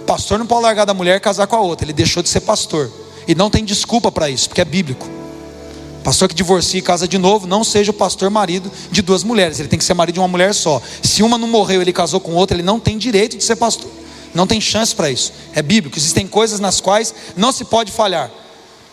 O 0.00 0.04
pastor 0.04 0.38
não 0.38 0.46
pode 0.46 0.62
largar 0.62 0.84
da 0.84 0.92
mulher 0.92 1.16
e 1.16 1.20
casar 1.20 1.46
com 1.46 1.56
a 1.56 1.60
outra, 1.60 1.86
ele 1.86 1.92
deixou 1.92 2.22
de 2.22 2.28
ser 2.28 2.40
pastor. 2.40 2.90
E 3.26 3.34
não 3.34 3.48
tem 3.48 3.64
desculpa 3.64 4.12
para 4.12 4.28
isso, 4.28 4.48
porque 4.48 4.60
é 4.60 4.64
bíblico. 4.64 5.08
Pastor 6.04 6.28
que 6.28 6.34
divorcia 6.34 6.78
e 6.78 6.82
casa 6.82 7.08
de 7.08 7.16
novo, 7.16 7.46
não 7.46 7.64
seja 7.64 7.90
o 7.90 7.94
pastor 7.94 8.28
marido 8.28 8.70
de 8.90 9.00
duas 9.00 9.24
mulheres, 9.24 9.58
ele 9.58 9.70
tem 9.70 9.78
que 9.78 9.84
ser 9.84 9.94
marido 9.94 10.14
de 10.14 10.20
uma 10.20 10.28
mulher 10.28 10.54
só. 10.54 10.80
Se 11.02 11.22
uma 11.22 11.38
não 11.38 11.48
morreu, 11.48 11.80
ele 11.80 11.94
casou 11.94 12.20
com 12.20 12.34
outra, 12.34 12.54
ele 12.54 12.62
não 12.62 12.78
tem 12.78 12.98
direito 12.98 13.38
de 13.38 13.42
ser 13.42 13.56
pastor. 13.56 13.90
Não 14.34 14.46
tem 14.46 14.60
chance 14.60 14.94
para 14.94 15.10
isso. 15.10 15.32
É 15.54 15.62
bíblico. 15.62 15.96
Existem 15.96 16.26
coisas 16.26 16.60
nas 16.60 16.80
quais 16.80 17.14
não 17.36 17.52
se 17.52 17.64
pode 17.64 17.90
falhar. 17.90 18.30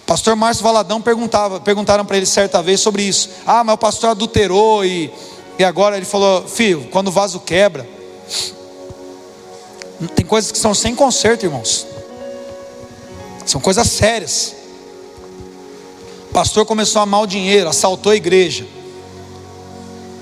Pastor 0.05 0.35
Márcio 0.35 0.63
Valadão 0.63 1.01
perguntava, 1.01 1.59
perguntaram 1.59 2.05
para 2.05 2.15
ele 2.15 2.25
certa 2.25 2.61
vez 2.61 2.79
sobre 2.79 3.03
isso. 3.03 3.29
Ah, 3.45 3.63
mas 3.63 3.75
o 3.75 3.77
pastor 3.77 4.11
adulterou 4.11 4.85
e, 4.85 5.11
e 5.59 5.63
agora 5.65 5.97
ele 5.97 6.05
falou, 6.05 6.47
filho, 6.47 6.87
quando 6.91 7.09
o 7.09 7.11
vaso 7.11 7.39
quebra, 7.39 7.87
tem 10.15 10.25
coisas 10.25 10.51
que 10.51 10.57
são 10.57 10.73
sem 10.73 10.95
conserto, 10.95 11.45
irmãos. 11.45 11.87
São 13.45 13.59
coisas 13.59 13.87
sérias. 13.87 14.60
O 16.31 16.33
pastor 16.33 16.65
começou 16.65 17.01
a 17.01 17.03
amar 17.03 17.23
o 17.23 17.27
dinheiro, 17.27 17.67
assaltou 17.67 18.13
a 18.13 18.15
igreja. 18.15 18.65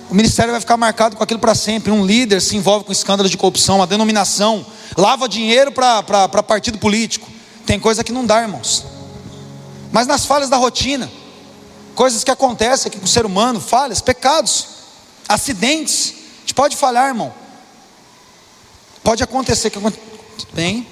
O 0.09 0.15
ministério 0.15 0.51
vai 0.51 0.59
ficar 0.59 0.75
marcado 0.75 1.15
com 1.15 1.23
aquilo 1.23 1.39
para 1.39 1.53
sempre. 1.53 1.91
Um 1.91 2.03
líder 2.03 2.41
se 2.41 2.57
envolve 2.57 2.83
com 2.83 2.91
escândalos 2.91 3.29
de 3.29 3.37
corrupção, 3.37 3.75
uma 3.75 3.85
denominação, 3.85 4.65
lava 4.97 5.29
dinheiro 5.29 5.71
para 5.71 6.01
partido 6.41 6.79
político. 6.79 7.29
Tem 7.63 7.79
coisa 7.79 8.03
que 8.03 8.11
não 8.11 8.25
dá, 8.25 8.41
irmãos. 8.41 8.85
Mas 9.91 10.07
nas 10.07 10.25
falhas 10.25 10.49
da 10.49 10.57
rotina, 10.57 11.07
coisas 11.93 12.23
que 12.23 12.31
acontecem 12.31 12.89
aqui 12.89 12.97
com 12.97 13.05
o 13.05 13.07
ser 13.07 13.23
humano, 13.23 13.61
falhas, 13.61 14.01
pecados, 14.01 14.65
acidentes, 15.27 16.15
a 16.37 16.39
gente 16.39 16.55
pode 16.55 16.75
falhar, 16.75 17.09
irmão. 17.09 17.31
Pode 19.03 19.21
acontecer 19.21 19.69
que 19.69 19.77
bem, 20.53 20.87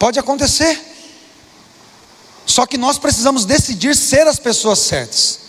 pode 0.00 0.18
acontecer. 0.18 0.85
Só 2.46 2.64
que 2.64 2.78
nós 2.78 2.96
precisamos 2.96 3.44
decidir 3.44 3.96
ser 3.96 4.26
as 4.28 4.38
pessoas 4.38 4.78
certas. 4.78 5.40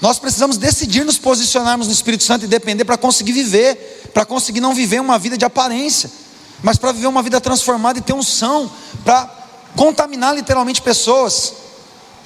Nós 0.00 0.18
precisamos 0.18 0.58
decidir 0.58 1.02
nos 1.02 1.16
posicionarmos 1.16 1.86
no 1.86 1.92
Espírito 1.92 2.22
Santo 2.24 2.44
e 2.44 2.48
depender 2.48 2.84
para 2.84 2.98
conseguir 2.98 3.32
viver, 3.32 4.10
para 4.12 4.26
conseguir 4.26 4.60
não 4.60 4.74
viver 4.74 5.00
uma 5.00 5.18
vida 5.18 5.38
de 5.38 5.44
aparência, 5.46 6.10
mas 6.62 6.76
para 6.76 6.92
viver 6.92 7.06
uma 7.06 7.22
vida 7.22 7.40
transformada 7.40 7.98
e 7.98 8.02
ter 8.02 8.12
unção, 8.12 8.70
para 9.02 9.30
contaminar 9.74 10.34
literalmente 10.34 10.82
pessoas. 10.82 11.54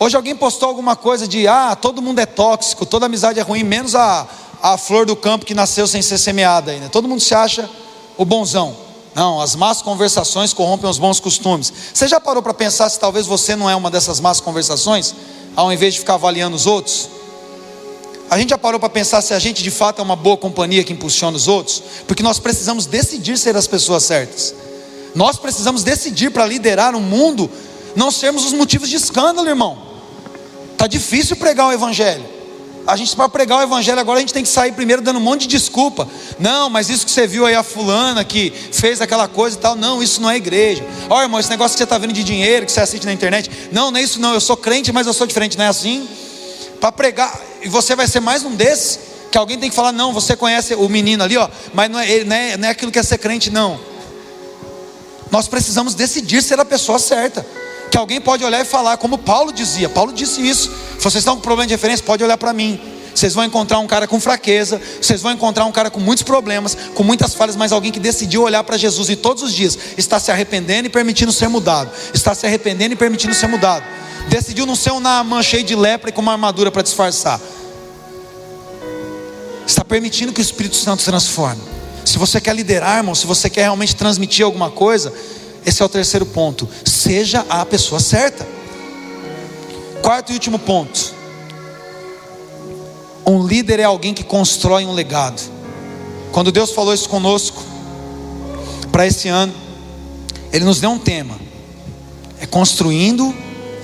Hoje 0.00 0.16
alguém 0.16 0.34
postou 0.34 0.68
alguma 0.68 0.96
coisa 0.96 1.28
de 1.28 1.46
ah, 1.46 1.76
todo 1.76 2.02
mundo 2.02 2.18
é 2.18 2.26
tóxico, 2.26 2.84
toda 2.84 3.06
amizade 3.06 3.38
é 3.38 3.42
ruim, 3.42 3.62
menos 3.62 3.94
a, 3.94 4.26
a 4.60 4.76
flor 4.76 5.06
do 5.06 5.14
campo 5.14 5.46
que 5.46 5.54
nasceu 5.54 5.86
sem 5.86 6.02
ser 6.02 6.18
semeada 6.18 6.72
ainda. 6.72 6.88
Todo 6.88 7.06
mundo 7.06 7.20
se 7.20 7.34
acha 7.34 7.70
o 8.16 8.24
bonzão. 8.24 8.87
Não, 9.14 9.40
as 9.40 9.56
más 9.56 9.82
conversações 9.82 10.52
corrompem 10.52 10.88
os 10.88 10.98
bons 10.98 11.18
costumes. 11.18 11.72
Você 11.92 12.06
já 12.06 12.20
parou 12.20 12.42
para 12.42 12.54
pensar 12.54 12.88
se 12.88 13.00
talvez 13.00 13.26
você 13.26 13.56
não 13.56 13.68
é 13.68 13.74
uma 13.74 13.90
dessas 13.90 14.20
más 14.20 14.40
conversações, 14.40 15.14
ao 15.56 15.72
invés 15.72 15.94
de 15.94 16.00
ficar 16.00 16.14
avaliando 16.14 16.56
os 16.56 16.66
outros? 16.66 17.08
A 18.30 18.38
gente 18.38 18.50
já 18.50 18.58
parou 18.58 18.78
para 18.78 18.90
pensar 18.90 19.22
se 19.22 19.32
a 19.32 19.38
gente 19.38 19.62
de 19.62 19.70
fato 19.70 20.00
é 20.00 20.02
uma 20.02 20.14
boa 20.14 20.36
companhia 20.36 20.84
que 20.84 20.92
impulsiona 20.92 21.36
os 21.36 21.48
outros? 21.48 21.82
Porque 22.06 22.22
nós 22.22 22.38
precisamos 22.38 22.84
decidir 22.84 23.38
ser 23.38 23.56
as 23.56 23.66
pessoas 23.66 24.02
certas. 24.02 24.54
Nós 25.14 25.36
precisamos 25.36 25.82
decidir 25.82 26.30
para 26.30 26.44
liderar 26.46 26.94
o 26.94 27.00
mundo, 27.00 27.50
não 27.96 28.10
sermos 28.10 28.44
os 28.44 28.52
motivos 28.52 28.88
de 28.88 28.96
escândalo, 28.96 29.48
irmão. 29.48 29.78
Tá 30.76 30.86
difícil 30.86 31.36
pregar 31.36 31.68
o 31.68 31.72
evangelho. 31.72 32.37
A 32.88 32.96
gente 32.96 33.14
para 33.14 33.28
pregar 33.28 33.58
o 33.58 33.62
evangelho 33.62 34.00
agora 34.00 34.16
a 34.16 34.20
gente 34.20 34.32
tem 34.32 34.42
que 34.42 34.48
sair 34.48 34.72
primeiro 34.72 35.02
dando 35.02 35.18
um 35.18 35.22
monte 35.22 35.42
de 35.42 35.48
desculpa. 35.48 36.08
Não, 36.38 36.70
mas 36.70 36.88
isso 36.88 37.04
que 37.04 37.12
você 37.12 37.26
viu 37.26 37.44
aí 37.44 37.54
a 37.54 37.62
fulana 37.62 38.24
que 38.24 38.50
fez 38.72 39.02
aquela 39.02 39.28
coisa 39.28 39.58
e 39.58 39.60
tal, 39.60 39.76
não, 39.76 40.02
isso 40.02 40.22
não 40.22 40.30
é 40.30 40.36
igreja. 40.36 40.82
Olha, 41.10 41.24
irmão, 41.24 41.38
esse 41.38 41.50
negócio 41.50 41.74
que 41.74 41.78
você 41.80 41.84
está 41.84 41.98
vendo 41.98 42.14
de 42.14 42.24
dinheiro, 42.24 42.64
que 42.64 42.72
você 42.72 42.80
assiste 42.80 43.04
na 43.04 43.12
internet, 43.12 43.50
não, 43.70 43.90
não 43.90 44.00
é 44.00 44.02
isso 44.02 44.18
não, 44.18 44.32
eu 44.32 44.40
sou 44.40 44.56
crente, 44.56 44.90
mas 44.90 45.06
eu 45.06 45.12
sou 45.12 45.26
diferente, 45.26 45.58
não 45.58 45.66
é 45.66 45.68
assim? 45.68 46.08
Para 46.80 46.90
pregar, 46.90 47.38
e 47.60 47.68
você 47.68 47.94
vai 47.94 48.08
ser 48.08 48.20
mais 48.20 48.42
um 48.42 48.54
desses, 48.54 48.98
que 49.30 49.36
alguém 49.36 49.58
tem 49.58 49.68
que 49.68 49.76
falar, 49.76 49.92
não, 49.92 50.10
você 50.14 50.34
conhece 50.34 50.74
o 50.74 50.88
menino 50.88 51.22
ali, 51.22 51.36
ó, 51.36 51.46
mas 51.74 51.90
não 51.90 51.98
é, 51.98 52.24
não 52.24 52.36
é, 52.36 52.56
não 52.56 52.68
é 52.68 52.70
aquilo 52.70 52.90
que 52.90 52.98
é 52.98 53.02
ser 53.02 53.18
crente, 53.18 53.50
não. 53.50 53.78
Nós 55.30 55.46
precisamos 55.46 55.92
decidir 55.92 56.42
ser 56.42 56.58
a 56.58 56.64
pessoa 56.64 56.98
certa 56.98 57.44
que 57.90 57.96
alguém 57.96 58.20
pode 58.20 58.44
olhar 58.44 58.60
e 58.60 58.64
falar, 58.64 58.96
como 58.96 59.18
Paulo 59.18 59.52
dizia. 59.52 59.88
Paulo 59.88 60.12
disse 60.12 60.46
isso. 60.46 60.70
Se 60.98 61.04
vocês 61.04 61.16
estão 61.16 61.36
com 61.36 61.42
problema 61.42 61.66
de 61.66 61.74
referência, 61.74 62.04
pode 62.04 62.22
olhar 62.22 62.36
para 62.36 62.52
mim. 62.52 62.80
Vocês 63.14 63.34
vão 63.34 63.44
encontrar 63.44 63.80
um 63.80 63.86
cara 63.86 64.06
com 64.06 64.20
fraqueza, 64.20 64.80
vocês 65.02 65.20
vão 65.20 65.32
encontrar 65.32 65.64
um 65.64 65.72
cara 65.72 65.90
com 65.90 65.98
muitos 65.98 66.22
problemas, 66.22 66.76
com 66.94 67.02
muitas 67.02 67.34
falhas, 67.34 67.56
mas 67.56 67.72
alguém 67.72 67.90
que 67.90 67.98
decidiu 67.98 68.42
olhar 68.42 68.62
para 68.62 68.76
Jesus 68.76 69.08
e 69.08 69.16
todos 69.16 69.42
os 69.42 69.52
dias 69.52 69.76
está 69.96 70.20
se 70.20 70.30
arrependendo 70.30 70.86
e 70.86 70.90
permitindo 70.90 71.32
ser 71.32 71.48
mudado. 71.48 71.90
Está 72.14 72.32
se 72.32 72.46
arrependendo 72.46 72.94
e 72.94 72.96
permitindo 72.96 73.34
ser 73.34 73.48
mudado. 73.48 73.84
Decidiu 74.28 74.66
não 74.66 74.76
ser 74.76 74.92
um 74.92 75.00
Naaman 75.00 75.42
cheio 75.42 75.64
de 75.64 75.74
lepra 75.74 76.10
e 76.10 76.12
com 76.12 76.20
uma 76.20 76.32
armadura 76.32 76.70
para 76.70 76.82
disfarçar. 76.82 77.40
Está 79.66 79.84
permitindo 79.84 80.32
que 80.32 80.40
o 80.40 80.42
Espírito 80.42 80.76
Santo 80.76 81.02
transforme. 81.02 81.62
Se 82.04 82.18
você 82.18 82.40
quer 82.40 82.54
liderar, 82.54 82.98
irmão, 82.98 83.14
se 83.14 83.26
você 83.26 83.50
quer 83.50 83.62
realmente 83.62 83.96
transmitir 83.96 84.44
alguma 84.44 84.70
coisa, 84.70 85.12
esse 85.68 85.82
é 85.82 85.84
o 85.84 85.88
terceiro 85.88 86.24
ponto. 86.24 86.66
Seja 86.82 87.44
a 87.46 87.66
pessoa 87.66 88.00
certa. 88.00 88.48
Quarto 90.00 90.30
e 90.30 90.32
último 90.32 90.58
ponto. 90.58 91.14
Um 93.26 93.46
líder 93.46 93.78
é 93.78 93.84
alguém 93.84 94.14
que 94.14 94.24
constrói 94.24 94.86
um 94.86 94.92
legado. 94.92 95.42
Quando 96.32 96.50
Deus 96.50 96.70
falou 96.70 96.94
isso 96.94 97.06
conosco, 97.06 97.62
para 98.90 99.06
esse 99.06 99.28
ano, 99.28 99.52
Ele 100.50 100.64
nos 100.64 100.80
deu 100.80 100.88
um 100.88 100.98
tema: 100.98 101.38
é 102.40 102.46
construindo 102.46 103.34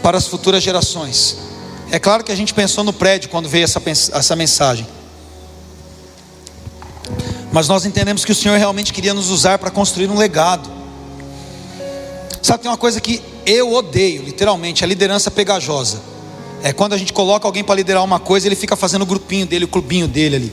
para 0.02 0.16
as 0.16 0.26
futuras 0.26 0.62
gerações. 0.62 1.36
É 1.90 1.98
claro 1.98 2.24
que 2.24 2.32
a 2.32 2.36
gente 2.36 2.54
pensou 2.54 2.82
no 2.82 2.94
prédio 2.94 3.28
quando 3.28 3.46
veio 3.46 3.64
essa, 3.64 3.82
essa 3.84 4.34
mensagem. 4.34 4.86
Mas 7.52 7.68
nós 7.68 7.84
entendemos 7.84 8.24
que 8.24 8.32
o 8.32 8.34
Senhor 8.34 8.56
realmente 8.56 8.90
queria 8.90 9.12
nos 9.12 9.28
usar 9.28 9.58
para 9.58 9.70
construir 9.70 10.08
um 10.08 10.16
legado. 10.16 10.73
Sabe, 12.54 12.62
tem 12.62 12.70
uma 12.70 12.78
coisa 12.78 13.00
que 13.00 13.20
eu 13.44 13.72
odeio, 13.72 14.22
literalmente, 14.22 14.84
a 14.84 14.86
liderança 14.86 15.28
pegajosa. 15.28 16.00
É 16.62 16.72
quando 16.72 16.92
a 16.92 16.96
gente 16.96 17.12
coloca 17.12 17.48
alguém 17.48 17.64
para 17.64 17.74
liderar 17.74 18.04
uma 18.04 18.20
coisa, 18.20 18.46
ele 18.46 18.54
fica 18.54 18.76
fazendo 18.76 19.02
o 19.02 19.06
grupinho 19.06 19.44
dele, 19.44 19.64
o 19.64 19.68
clubinho 19.68 20.06
dele 20.06 20.36
ali. 20.36 20.52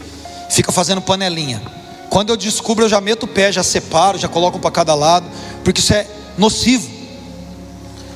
Fica 0.50 0.72
fazendo 0.72 1.00
panelinha. 1.00 1.62
Quando 2.10 2.32
eu 2.32 2.38
descubro, 2.38 2.86
eu 2.86 2.90
já 2.90 3.00
meto 3.00 3.24
o 3.24 3.28
pé, 3.28 3.52
já 3.52 3.62
separo, 3.62 4.18
já 4.18 4.28
coloco 4.28 4.58
um 4.58 4.60
para 4.60 4.72
cada 4.72 4.96
lado, 4.96 5.28
porque 5.64 5.80
isso 5.80 5.94
é 5.94 6.08
nocivo. 6.40 6.90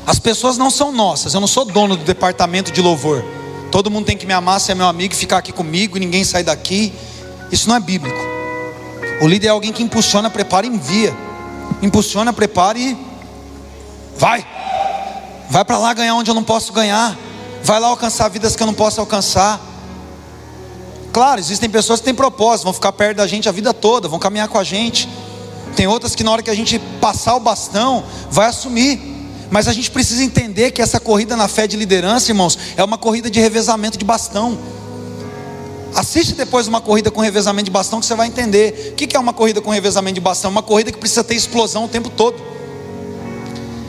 As 0.07 0.17
pessoas 0.17 0.57
não 0.57 0.71
são 0.71 0.91
nossas, 0.91 1.36
eu 1.36 1.39
não 1.39 1.47
sou 1.47 1.63
dono 1.63 1.95
do 1.95 2.03
departamento 2.03 2.71
de 2.71 2.81
louvor. 2.81 3.23
Todo 3.71 3.91
mundo 3.91 4.05
tem 4.05 4.17
que 4.17 4.25
me 4.25 4.33
amar, 4.33 4.59
ser 4.61 4.73
meu 4.73 4.88
amigo, 4.88 5.13
ficar 5.13 5.38
aqui 5.38 5.51
comigo 5.51 5.99
ninguém 5.99 6.23
sair 6.23 6.43
daqui. 6.43 6.91
Isso 7.51 7.69
não 7.69 7.75
é 7.75 7.79
bíblico. 7.79 8.17
O 9.21 9.27
líder 9.27 9.45
é 9.45 9.49
alguém 9.51 9.71
que 9.71 9.83
impulsiona, 9.83 10.27
prepara 10.27 10.65
e 10.65 10.69
envia. 10.69 11.15
Impulsiona, 11.83 12.33
prepara 12.33 12.79
e 12.79 12.97
Vai. 14.18 14.45
Vai 15.49 15.66
para 15.66 15.78
lá 15.78 15.93
ganhar 15.93 16.16
onde 16.16 16.30
eu 16.32 16.36
não 16.36 16.43
posso 16.43 16.74
ganhar. 16.74 17.18
Vai 17.63 17.80
lá 17.80 17.88
alcançar 17.88 18.30
vidas 18.30 18.55
que 18.55 18.63
eu 18.63 18.68
não 18.68 18.74
posso 18.74 18.99
alcançar. 18.99 19.59
Claro, 21.11 21.39
existem 21.39 21.70
pessoas 21.70 21.99
que 21.99 22.05
têm 22.05 22.13
propósito, 22.13 22.66
vão 22.66 22.74
ficar 22.74 22.91
perto 22.91 23.18
da 23.18 23.28
gente 23.28 23.47
a 23.47 23.51
vida 23.51 23.74
toda, 23.74 24.07
vão 24.07 24.20
caminhar 24.20 24.47
com 24.47 24.57
a 24.57 24.63
gente. 24.63 25.07
Tem 25.76 25.88
outras 25.88 26.16
que 26.16 26.24
na 26.24 26.32
hora 26.32 26.43
que 26.43 26.49
a 26.49 26.55
gente 26.55 26.78
passar 26.99 27.36
o 27.36 27.39
bastão, 27.39 28.03
vai 28.30 28.47
assumir. 28.47 29.13
Mas 29.49 29.68
a 29.68 29.74
gente 29.74 29.91
precisa 29.91 30.24
entender 30.24 30.72
que 30.72 30.82
essa 30.82 30.99
corrida 30.99 31.36
na 31.36 31.47
fé 31.47 31.68
de 31.68 31.78
liderança, 31.78 32.32
irmãos, 32.32 32.57
é 32.76 32.84
uma 32.84 32.97
corrida 32.97 33.30
de 33.30 33.39
revezamento 33.39 33.97
de 33.97 34.03
bastão. 34.03 34.57
Assiste 35.95 36.34
depois 36.34 36.68
uma 36.68 36.82
corrida 36.82 37.09
com 37.09 37.22
revezamento 37.22 37.66
de 37.66 37.72
bastão 37.72 37.99
que 37.99 38.05
você 38.05 38.16
vai 38.16 38.28
entender. 38.28 38.91
O 38.91 38.95
que 38.95 39.16
é 39.16 39.20
uma 39.20 39.32
corrida 39.32 39.61
com 39.61 39.70
revezamento 39.70 40.16
de 40.16 40.22
bastão? 40.22 40.51
Uma 40.51 40.63
corrida 40.63 40.91
que 40.91 40.97
precisa 40.97 41.24
ter 41.24 41.36
explosão 41.36 41.86
o 41.86 41.88
tempo 41.88 42.09
todo. 42.09 42.36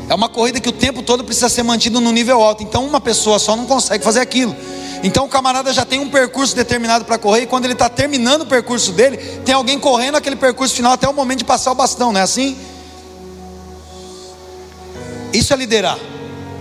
É 0.08 0.14
uma 0.14 0.28
corrida 0.28 0.60
que 0.60 0.68
o 0.68 0.72
tempo 0.72 1.02
todo 1.02 1.24
precisa 1.24 1.48
ser 1.48 1.62
mantido 1.62 2.00
no 2.00 2.12
nível 2.12 2.40
alto. 2.42 2.62
Então 2.62 2.84
uma 2.84 3.00
pessoa 3.00 3.38
só 3.38 3.56
não 3.56 3.66
consegue 3.66 4.04
fazer 4.04 4.20
aquilo. 4.20 4.54
Então 5.02 5.24
o 5.24 5.28
camarada 5.28 5.72
já 5.72 5.84
tem 5.84 5.98
um 6.00 6.08
percurso 6.08 6.54
determinado 6.54 7.04
para 7.04 7.18
correr 7.18 7.42
e 7.42 7.46
quando 7.46 7.64
ele 7.64 7.74
está 7.74 7.88
terminando 7.88 8.42
o 8.42 8.46
percurso 8.46 8.92
dele, 8.92 9.16
tem 9.44 9.54
alguém 9.54 9.78
correndo 9.78 10.16
aquele 10.16 10.36
percurso 10.36 10.74
final 10.74 10.92
até 10.92 11.08
o 11.08 11.12
momento 11.12 11.40
de 11.40 11.44
passar 11.44 11.72
o 11.72 11.74
bastão, 11.74 12.12
não 12.12 12.20
é 12.20 12.22
assim? 12.22 12.56
Isso 15.32 15.52
é 15.52 15.56
liderar. 15.56 15.98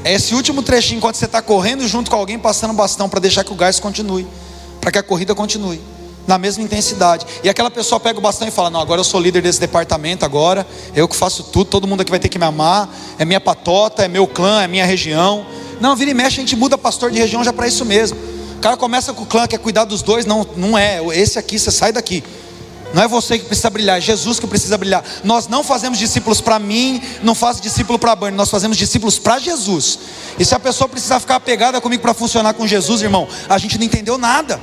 É 0.03 0.13
esse 0.13 0.35
último 0.35 0.61
trechinho 0.61 0.97
enquanto 0.97 1.15
você 1.15 1.25
está 1.25 1.41
correndo 1.41 1.87
junto 1.87 2.11
com 2.11 2.17
alguém 2.17 2.37
passando 2.37 2.71
o 2.71 2.73
bastão 2.73 3.07
para 3.07 3.19
deixar 3.19 3.43
que 3.43 3.51
o 3.51 3.55
gás 3.55 3.79
continue, 3.79 4.27
para 4.81 4.91
que 4.91 4.99
a 4.99 5.03
corrida 5.03 5.33
continue 5.33 5.81
na 6.27 6.37
mesma 6.37 6.63
intensidade. 6.63 7.25
E 7.43 7.49
aquela 7.49 7.69
pessoa 7.69 7.99
pega 7.99 8.19
o 8.19 8.21
bastão 8.21 8.47
e 8.47 8.51
fala: 8.51 8.69
Não, 8.69 8.79
agora 8.79 8.99
eu 8.99 9.03
sou 9.03 9.19
líder 9.19 9.41
desse 9.41 9.59
departamento, 9.59 10.25
agora 10.25 10.65
eu 10.95 11.07
que 11.07 11.15
faço 11.15 11.43
tudo, 11.43 11.65
todo 11.65 11.87
mundo 11.87 12.01
aqui 12.01 12.09
vai 12.09 12.19
ter 12.19 12.29
que 12.29 12.39
me 12.39 12.45
amar, 12.45 12.89
é 13.17 13.25
minha 13.25 13.41
patota, 13.41 14.03
é 14.03 14.07
meu 14.07 14.27
clã, 14.27 14.63
é 14.63 14.67
minha 14.67 14.85
região. 14.85 15.45
Não, 15.79 15.95
vira 15.95 16.11
e 16.11 16.13
mexe, 16.13 16.37
a 16.37 16.41
gente 16.41 16.55
muda 16.55 16.77
pastor 16.77 17.11
de 17.11 17.19
região 17.19 17.43
já 17.43 17.51
para 17.51 17.67
isso 17.67 17.85
mesmo. 17.85 18.17
O 18.57 18.59
cara 18.59 18.77
começa 18.77 19.13
com 19.13 19.23
o 19.23 19.25
clã, 19.25 19.47
quer 19.47 19.59
cuidar 19.59 19.83
dos 19.83 20.01
dois, 20.01 20.25
não, 20.25 20.47
não 20.55 20.77
é, 20.77 21.01
esse 21.15 21.37
aqui, 21.37 21.59
você 21.59 21.71
sai 21.71 21.91
daqui. 21.91 22.23
Não 22.93 23.03
é 23.03 23.07
você 23.09 23.37
que 23.37 23.45
precisa 23.45 23.69
brilhar, 23.69 23.97
é 23.97 24.01
Jesus 24.01 24.39
que 24.39 24.47
precisa 24.47 24.77
brilhar. 24.77 25.03
Nós 25.21 25.49
não 25.49 25.63
fazemos 25.63 25.99
discípulos 25.99 26.39
para 26.39 26.57
mim, 26.57 27.01
não 27.21 27.35
faço 27.35 27.61
discípulo 27.61 27.99
para 27.99 28.15
Bernie, 28.15 28.37
nós 28.37 28.49
fazemos 28.49 28.77
discípulos 28.77 29.19
para 29.19 29.37
Jesus. 29.37 29.99
E 30.39 30.45
se 30.45 30.55
a 30.55 30.59
pessoa 30.59 30.87
precisar 30.87 31.19
ficar 31.19 31.35
apegada 31.35 31.81
comigo 31.81 32.01
para 32.01 32.13
funcionar 32.13 32.53
com 32.53 32.65
Jesus, 32.65 33.01
irmão, 33.01 33.27
a 33.49 33.57
gente 33.57 33.77
não 33.77 33.85
entendeu 33.85 34.17
nada. 34.17 34.61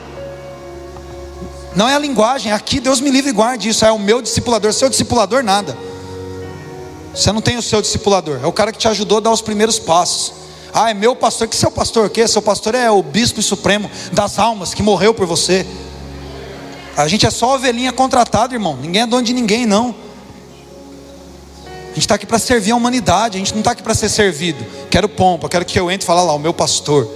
Não 1.75 1.89
é 1.89 1.95
a 1.95 1.99
linguagem, 1.99 2.53
aqui 2.53 2.81
Deus 2.81 3.01
me 3.01 3.11
livre 3.11 3.31
e 3.31 3.33
guarde 3.33 3.69
isso. 3.69 3.85
É 3.85 3.91
o 3.91 3.99
meu 3.99 4.21
discipulador, 4.21 4.73
seu 4.73 4.91
discipulador, 4.91 5.43
nada. 5.43 5.77
Você 7.15 7.33
não 7.33 7.41
tem 7.41 7.57
o 7.57 7.63
seu 7.63 7.81
discipulador, 7.81 8.41
é 8.43 8.47
o 8.47 8.53
cara 8.53 8.73
que 8.73 8.79
te 8.79 8.89
ajudou 8.89 9.19
a 9.19 9.21
dar 9.21 9.31
os 9.31 9.43
primeiros 9.43 9.79
passos. 9.79 10.33
Ah, 10.73 10.91
é 10.91 10.95
meu 10.95 11.15
pastor, 11.15 11.47
que 11.49 11.57
seu 11.57 11.71
pastor 11.71 12.07
o 12.07 12.11
quê? 12.11 12.27
Seu 12.27 12.41
pastor 12.41 12.75
é 12.75 12.91
o 12.91 13.03
bispo 13.03 13.43
supremo 13.43 13.91
das 14.13 14.39
almas 14.39 14.73
que 14.73 14.83
morreu 14.83 15.13
por 15.13 15.27
você. 15.27 15.67
A 16.97 17.07
gente 17.09 17.27
é 17.27 17.31
só 17.31 17.55
ovelhinha 17.55 17.93
contratada, 17.93 18.55
irmão. 18.55 18.77
Ninguém 18.77 19.03
é 19.03 19.07
dono 19.07 19.23
de 19.23 19.35
ninguém, 19.35 19.67
não. 19.67 19.95
A 21.67 21.89
gente 21.89 22.01
está 22.01 22.15
aqui 22.15 22.25
para 22.25 22.39
servir 22.39 22.71
a 22.71 22.77
humanidade, 22.77 23.37
a 23.37 23.39
gente 23.39 23.53
não 23.53 23.61
está 23.61 23.73
aqui 23.73 23.83
para 23.83 23.95
ser 23.95 24.09
servido. 24.09 24.65
Quero 24.91 25.09
pompa, 25.11 25.47
quero 25.49 25.65
que 25.65 25.79
eu 25.79 25.91
entre 25.91 26.05
e 26.05 26.07
fale 26.07 26.27
lá, 26.27 26.33
o 26.33 26.39
meu 26.39 26.55
pastor. 26.55 27.07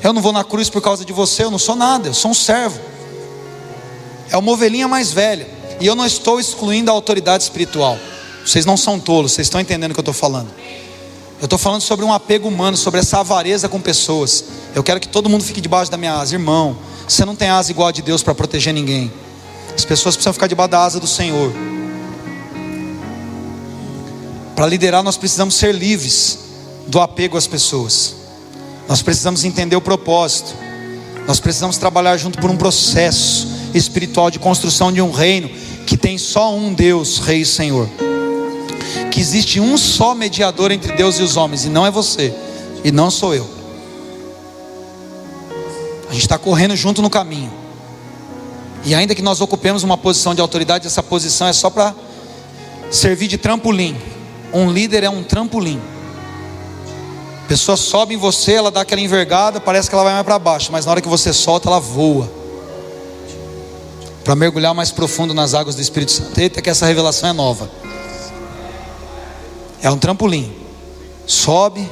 Eu 0.00 0.12
não 0.12 0.22
vou 0.22 0.32
na 0.32 0.44
cruz 0.44 0.70
por 0.70 0.80
causa 0.80 1.04
de 1.04 1.12
você, 1.12 1.42
eu 1.42 1.50
não 1.50 1.58
sou 1.58 1.74
nada, 1.74 2.08
eu 2.08 2.14
sou 2.14 2.30
um 2.30 2.34
servo 2.34 2.78
é 4.30 4.36
uma 4.36 4.52
ovelhinha 4.52 4.88
mais 4.88 5.12
velha. 5.12 5.46
E 5.80 5.86
eu 5.86 5.94
não 5.94 6.06
estou 6.06 6.38
excluindo 6.38 6.90
a 6.90 6.94
autoridade 6.94 7.42
espiritual. 7.42 7.98
Vocês 8.44 8.64
não 8.64 8.76
são 8.76 8.98
tolos, 8.98 9.32
vocês 9.32 9.46
estão 9.46 9.60
entendendo 9.60 9.90
o 9.90 9.94
que 9.94 10.00
eu 10.00 10.02
estou 10.02 10.14
falando. 10.14 10.48
Eu 11.40 11.44
estou 11.44 11.58
falando 11.58 11.80
sobre 11.80 12.04
um 12.04 12.12
apego 12.12 12.48
humano, 12.48 12.76
sobre 12.76 13.00
essa 13.00 13.20
avareza 13.20 13.68
com 13.68 13.80
pessoas. 13.80 14.44
Eu 14.74 14.82
quero 14.82 15.00
que 15.00 15.08
todo 15.08 15.28
mundo 15.28 15.42
fique 15.42 15.60
debaixo 15.60 15.90
da 15.90 15.96
minha 15.96 16.14
asa. 16.14 16.34
Irmão, 16.34 16.76
você 17.08 17.24
não 17.24 17.34
tem 17.34 17.48
asa 17.48 17.70
igual 17.70 17.88
a 17.88 17.92
de 17.92 18.02
Deus 18.02 18.22
para 18.22 18.34
proteger 18.34 18.74
ninguém. 18.74 19.10
As 19.74 19.84
pessoas 19.84 20.14
precisam 20.14 20.34
ficar 20.34 20.46
debaixo 20.46 20.70
da 20.70 20.84
asa 20.84 21.00
do 21.00 21.06
Senhor. 21.06 21.50
Para 24.54 24.66
liderar, 24.66 25.02
nós 25.02 25.16
precisamos 25.16 25.54
ser 25.54 25.74
livres 25.74 26.38
do 26.86 27.00
apego 27.00 27.38
às 27.38 27.46
pessoas. 27.46 28.16
Nós 28.86 29.00
precisamos 29.00 29.44
entender 29.44 29.76
o 29.76 29.80
propósito. 29.80 30.54
Nós 31.26 31.40
precisamos 31.40 31.78
trabalhar 31.78 32.18
junto 32.18 32.38
por 32.38 32.50
um 32.50 32.56
processo 32.56 33.49
espiritual 33.74 34.30
de 34.30 34.38
construção 34.38 34.92
de 34.92 35.00
um 35.00 35.10
reino 35.10 35.50
que 35.86 35.96
tem 35.96 36.18
só 36.18 36.54
um 36.54 36.72
Deus, 36.72 37.18
Rei 37.18 37.40
e 37.42 37.46
Senhor. 37.46 37.88
Que 39.10 39.20
existe 39.20 39.60
um 39.60 39.76
só 39.76 40.14
mediador 40.14 40.70
entre 40.70 40.92
Deus 40.92 41.18
e 41.18 41.22
os 41.22 41.36
homens, 41.36 41.64
e 41.64 41.68
não 41.68 41.84
é 41.84 41.90
você, 41.90 42.32
e 42.84 42.92
não 42.92 43.10
sou 43.10 43.34
eu. 43.34 43.48
A 46.08 46.12
gente 46.12 46.22
está 46.22 46.38
correndo 46.38 46.74
junto 46.76 47.02
no 47.02 47.10
caminho. 47.10 47.52
E 48.84 48.94
ainda 48.94 49.14
que 49.14 49.22
nós 49.22 49.40
ocupemos 49.40 49.82
uma 49.82 49.96
posição 49.96 50.34
de 50.34 50.40
autoridade, 50.40 50.86
essa 50.86 51.02
posição 51.02 51.46
é 51.46 51.52
só 51.52 51.70
para 51.70 51.94
servir 52.90 53.28
de 53.28 53.36
trampolim. 53.36 53.96
Um 54.52 54.70
líder 54.70 55.04
é 55.04 55.10
um 55.10 55.22
trampolim. 55.22 55.80
A 57.44 57.48
pessoa 57.48 57.76
sobe 57.76 58.14
em 58.14 58.16
você, 58.16 58.54
ela 58.54 58.70
dá 58.70 58.80
aquela 58.80 59.00
envergada, 59.00 59.60
parece 59.60 59.88
que 59.88 59.94
ela 59.94 60.04
vai 60.04 60.12
mais 60.12 60.24
para 60.24 60.38
baixo, 60.38 60.70
mas 60.72 60.86
na 60.86 60.92
hora 60.92 61.00
que 61.00 61.08
você 61.08 61.32
solta, 61.32 61.68
ela 61.68 61.80
voa. 61.80 62.39
Para 64.24 64.34
mergulhar 64.34 64.74
mais 64.74 64.90
profundo 64.90 65.32
nas 65.32 65.54
águas 65.54 65.74
do 65.74 65.82
Espírito 65.82 66.12
Santo. 66.12 66.38
Eita, 66.38 66.60
que 66.60 66.70
essa 66.70 66.86
revelação 66.86 67.28
é 67.28 67.32
nova. 67.32 67.70
É 69.82 69.90
um 69.90 69.98
trampolim. 69.98 70.54
Sobe, 71.26 71.88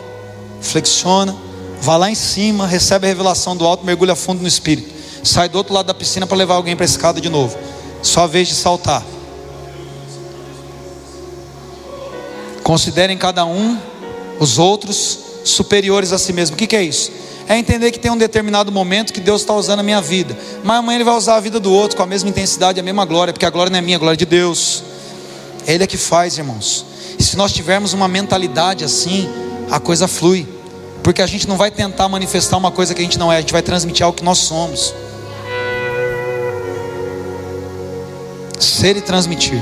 flexiona, 0.60 1.36
vai 1.80 1.98
lá 1.98 2.10
em 2.10 2.14
cima, 2.14 2.66
recebe 2.66 3.06
a 3.06 3.08
revelação 3.08 3.56
do 3.56 3.64
alto, 3.64 3.84
mergulha 3.84 4.14
fundo 4.14 4.42
no 4.42 4.48
Espírito. 4.48 4.94
Sai 5.24 5.48
do 5.48 5.58
outro 5.58 5.74
lado 5.74 5.86
da 5.86 5.94
piscina 5.94 6.26
para 6.26 6.36
levar 6.36 6.54
alguém 6.54 6.76
para 6.76 6.84
a 6.84 6.86
escada 6.86 7.20
de 7.20 7.28
novo. 7.28 7.56
Só 8.02 8.24
a 8.24 8.26
vez 8.26 8.48
de 8.48 8.54
saltar. 8.54 9.04
Considerem 12.62 13.16
cada 13.16 13.44
um 13.44 13.78
os 14.38 14.58
outros 14.58 15.18
superiores 15.44 16.12
a 16.12 16.18
si 16.18 16.32
mesmo. 16.32 16.54
O 16.54 16.58
que, 16.58 16.66
que 16.66 16.76
é 16.76 16.82
isso? 16.82 17.10
É 17.48 17.56
entender 17.56 17.90
que 17.90 17.98
tem 17.98 18.10
um 18.10 18.16
determinado 18.18 18.70
momento 18.70 19.10
que 19.10 19.20
Deus 19.20 19.40
está 19.40 19.54
usando 19.54 19.80
a 19.80 19.82
minha 19.82 20.02
vida, 20.02 20.36
mas 20.62 20.76
amanhã 20.76 20.98
Ele 20.98 21.04
vai 21.04 21.14
usar 21.14 21.36
a 21.36 21.40
vida 21.40 21.58
do 21.58 21.72
outro 21.72 21.96
com 21.96 22.02
a 22.02 22.06
mesma 22.06 22.28
intensidade, 22.28 22.78
a 22.78 22.82
mesma 22.82 23.06
glória, 23.06 23.32
porque 23.32 23.46
a 23.46 23.50
glória 23.50 23.70
não 23.70 23.78
é 23.78 23.80
minha, 23.80 23.96
a 23.96 23.98
glória 23.98 24.16
é 24.16 24.18
de 24.18 24.26
Deus. 24.26 24.82
Ele 25.66 25.82
é 25.82 25.86
que 25.86 25.96
faz, 25.96 26.36
irmãos. 26.36 26.84
E 27.18 27.22
se 27.22 27.38
nós 27.38 27.50
tivermos 27.54 27.94
uma 27.94 28.06
mentalidade 28.06 28.84
assim, 28.84 29.26
a 29.70 29.80
coisa 29.80 30.06
flui, 30.06 30.46
porque 31.02 31.22
a 31.22 31.26
gente 31.26 31.48
não 31.48 31.56
vai 31.56 31.70
tentar 31.70 32.06
manifestar 32.06 32.58
uma 32.58 32.70
coisa 32.70 32.94
que 32.94 33.00
a 33.00 33.04
gente 33.04 33.18
não 33.18 33.32
é, 33.32 33.38
a 33.38 33.40
gente 33.40 33.52
vai 33.52 33.62
transmitir 33.62 34.04
algo 34.04 34.18
que 34.18 34.24
nós 34.24 34.36
somos. 34.36 34.92
Ser 38.60 38.94
e 38.98 39.00
transmitir. 39.00 39.58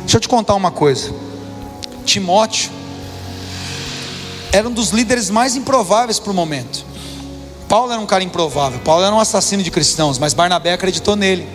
Deixa 0.00 0.16
eu 0.16 0.20
te 0.20 0.28
contar 0.28 0.54
uma 0.54 0.70
coisa. 0.70 1.12
Timóteo 2.06 2.79
era 4.52 4.68
um 4.68 4.72
dos 4.72 4.90
líderes 4.90 5.30
mais 5.30 5.56
improváveis 5.56 6.18
para 6.18 6.30
o 6.30 6.34
momento. 6.34 6.84
Paulo 7.68 7.92
era 7.92 8.00
um 8.00 8.06
cara 8.06 8.24
improvável. 8.24 8.80
Paulo 8.80 9.04
era 9.04 9.14
um 9.14 9.20
assassino 9.20 9.62
de 9.62 9.70
cristãos, 9.70 10.18
mas 10.18 10.34
Barnabé 10.34 10.72
acreditou 10.72 11.14
nele. 11.14 11.48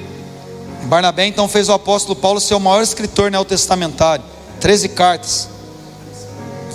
Barnabé 0.84 1.26
então 1.26 1.48
fez 1.48 1.68
o 1.68 1.74
apóstolo 1.74 2.16
Paulo 2.16 2.40
ser 2.40 2.54
o 2.54 2.60
maior 2.60 2.82
escritor 2.82 3.30
neotestamentário. 3.30 4.24
Treze 4.62 4.88
cartas. 4.88 5.50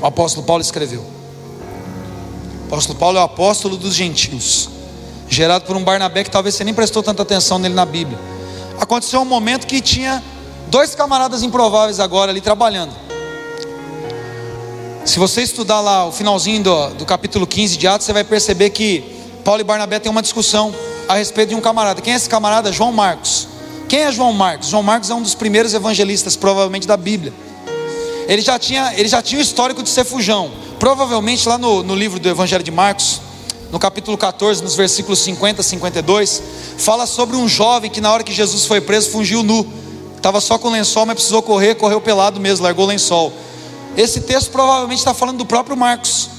O 0.02 0.06
apóstolo 0.06 0.44
Paulo 0.46 0.60
escreveu. 0.60 1.00
O 2.64 2.66
apóstolo 2.66 2.98
Paulo 2.98 3.18
é 3.18 3.20
o 3.20 3.24
apóstolo 3.24 3.76
dos 3.76 3.94
gentios. 3.94 4.68
Gerado 5.28 5.64
por 5.64 5.76
um 5.76 5.82
Barnabé 5.82 6.24
que 6.24 6.30
talvez 6.30 6.54
você 6.54 6.64
nem 6.64 6.74
prestou 6.74 7.02
tanta 7.02 7.22
atenção 7.22 7.58
nele 7.58 7.74
na 7.74 7.86
Bíblia. 7.86 8.18
Aconteceu 8.78 9.20
um 9.20 9.24
momento 9.24 9.66
que 9.66 9.80
tinha 9.80 10.22
dois 10.68 10.94
camaradas 10.94 11.42
improváveis 11.42 11.98
agora 11.98 12.30
ali 12.30 12.40
trabalhando. 12.40 13.09
Se 15.04 15.18
você 15.18 15.42
estudar 15.42 15.80
lá 15.80 16.06
o 16.06 16.12
finalzinho 16.12 16.62
do, 16.62 16.90
do 16.90 17.06
capítulo 17.06 17.46
15 17.46 17.76
de 17.78 17.86
Atos, 17.86 18.06
você 18.06 18.12
vai 18.12 18.22
perceber 18.22 18.70
que 18.70 19.02
Paulo 19.44 19.60
e 19.60 19.64
Barnabé 19.64 19.98
têm 19.98 20.10
uma 20.10 20.20
discussão 20.20 20.74
a 21.08 21.14
respeito 21.14 21.48
de 21.48 21.54
um 21.54 21.60
camarada. 21.60 22.02
Quem 22.02 22.12
é 22.12 22.16
esse 22.16 22.28
camarada? 22.28 22.70
João 22.70 22.92
Marcos. 22.92 23.48
Quem 23.88 24.00
é 24.00 24.12
João 24.12 24.32
Marcos? 24.32 24.68
João 24.68 24.82
Marcos 24.82 25.08
é 25.10 25.14
um 25.14 25.22
dos 25.22 25.34
primeiros 25.34 25.72
evangelistas, 25.72 26.36
provavelmente 26.36 26.86
da 26.86 26.96
Bíblia. 26.96 27.32
Ele 28.28 28.42
já 28.42 28.58
tinha, 28.58 28.92
ele 28.94 29.08
já 29.08 29.22
tinha 29.22 29.40
o 29.40 29.42
histórico 29.42 29.82
de 29.82 29.88
ser 29.88 30.04
fujão. 30.04 30.50
Provavelmente 30.78 31.48
lá 31.48 31.56
no, 31.56 31.82
no 31.82 31.94
livro 31.94 32.20
do 32.20 32.28
Evangelho 32.28 32.62
de 32.62 32.70
Marcos, 32.70 33.20
no 33.72 33.78
capítulo 33.78 34.18
14, 34.18 34.62
nos 34.62 34.76
versículos 34.76 35.18
50 35.20 35.62
a 35.62 35.64
52, 35.64 36.42
fala 36.76 37.06
sobre 37.06 37.36
um 37.36 37.48
jovem 37.48 37.90
que 37.90 38.00
na 38.00 38.12
hora 38.12 38.22
que 38.22 38.32
Jesus 38.32 38.66
foi 38.66 38.80
preso 38.80 39.10
fugiu 39.10 39.42
nu. 39.42 39.66
Estava 40.16 40.40
só 40.40 40.58
com 40.58 40.68
lençol, 40.68 41.06
mas 41.06 41.14
precisou 41.14 41.42
correr, 41.42 41.74
correu 41.74 42.00
pelado 42.00 42.38
mesmo, 42.38 42.64
largou 42.64 42.84
o 42.84 42.88
lençol. 42.88 43.32
Esse 43.96 44.20
texto 44.20 44.50
provavelmente 44.50 44.98
está 44.98 45.12
falando 45.12 45.38
do 45.38 45.46
próprio 45.46 45.76
Marcos, 45.76 46.30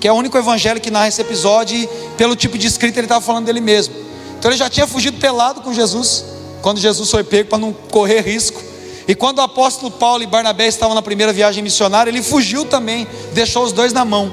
que 0.00 0.06
é 0.06 0.12
o 0.12 0.14
único 0.14 0.36
evangelho 0.36 0.80
que 0.80 0.90
narra 0.90 1.08
esse 1.08 1.20
episódio, 1.20 1.76
e 1.76 1.88
pelo 2.16 2.36
tipo 2.36 2.56
de 2.56 2.66
escrita 2.66 2.98
ele 2.98 3.06
estava 3.06 3.20
falando 3.20 3.46
dele 3.46 3.60
mesmo. 3.60 3.94
Então 4.38 4.50
ele 4.50 4.58
já 4.58 4.70
tinha 4.70 4.86
fugido 4.86 5.18
pelado 5.18 5.60
com 5.60 5.72
Jesus, 5.72 6.24
quando 6.62 6.78
Jesus 6.78 7.10
foi 7.10 7.24
pego 7.24 7.48
para 7.48 7.58
não 7.58 7.72
correr 7.72 8.20
risco. 8.20 8.62
E 9.08 9.14
quando 9.14 9.38
o 9.38 9.42
apóstolo 9.42 9.90
Paulo 9.90 10.22
e 10.22 10.26
Barnabé 10.26 10.66
estavam 10.68 10.94
na 10.94 11.00
primeira 11.00 11.32
viagem 11.32 11.62
missionária, 11.62 12.10
ele 12.10 12.22
fugiu 12.22 12.66
também, 12.66 13.08
deixou 13.32 13.64
os 13.64 13.72
dois 13.72 13.92
na 13.92 14.04
mão. 14.04 14.30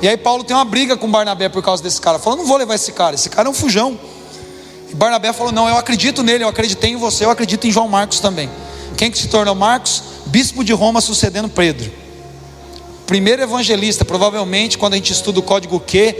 E 0.00 0.08
aí 0.08 0.16
Paulo 0.16 0.44
tem 0.44 0.54
uma 0.56 0.64
briga 0.64 0.96
com 0.96 1.10
Barnabé 1.10 1.48
por 1.48 1.62
causa 1.62 1.82
desse 1.82 2.00
cara, 2.00 2.18
falou: 2.18 2.38
não 2.38 2.46
vou 2.46 2.56
levar 2.56 2.76
esse 2.76 2.92
cara, 2.92 3.16
esse 3.16 3.28
cara 3.28 3.48
é 3.48 3.50
um 3.50 3.54
fujão. 3.54 3.98
E 4.88 4.94
Barnabé 4.94 5.32
falou: 5.32 5.52
não, 5.52 5.68
eu 5.68 5.76
acredito 5.76 6.22
nele, 6.22 6.44
eu 6.44 6.48
acreditei 6.48 6.90
em 6.90 6.96
você, 6.96 7.24
eu 7.24 7.30
acredito 7.30 7.66
em 7.66 7.72
João 7.72 7.88
Marcos 7.88 8.20
também. 8.20 8.48
Quem 8.96 9.10
que 9.10 9.18
se 9.18 9.28
tornou 9.28 9.54
Marcos? 9.54 10.02
Bispo 10.28 10.62
de 10.62 10.72
Roma 10.72 11.00
sucedendo 11.00 11.48
Pedro. 11.48 11.90
Primeiro 13.06 13.42
evangelista, 13.42 14.04
provavelmente, 14.04 14.76
quando 14.76 14.92
a 14.92 14.96
gente 14.96 15.12
estuda 15.12 15.40
o 15.40 15.42
código 15.42 15.80
Q, 15.80 16.14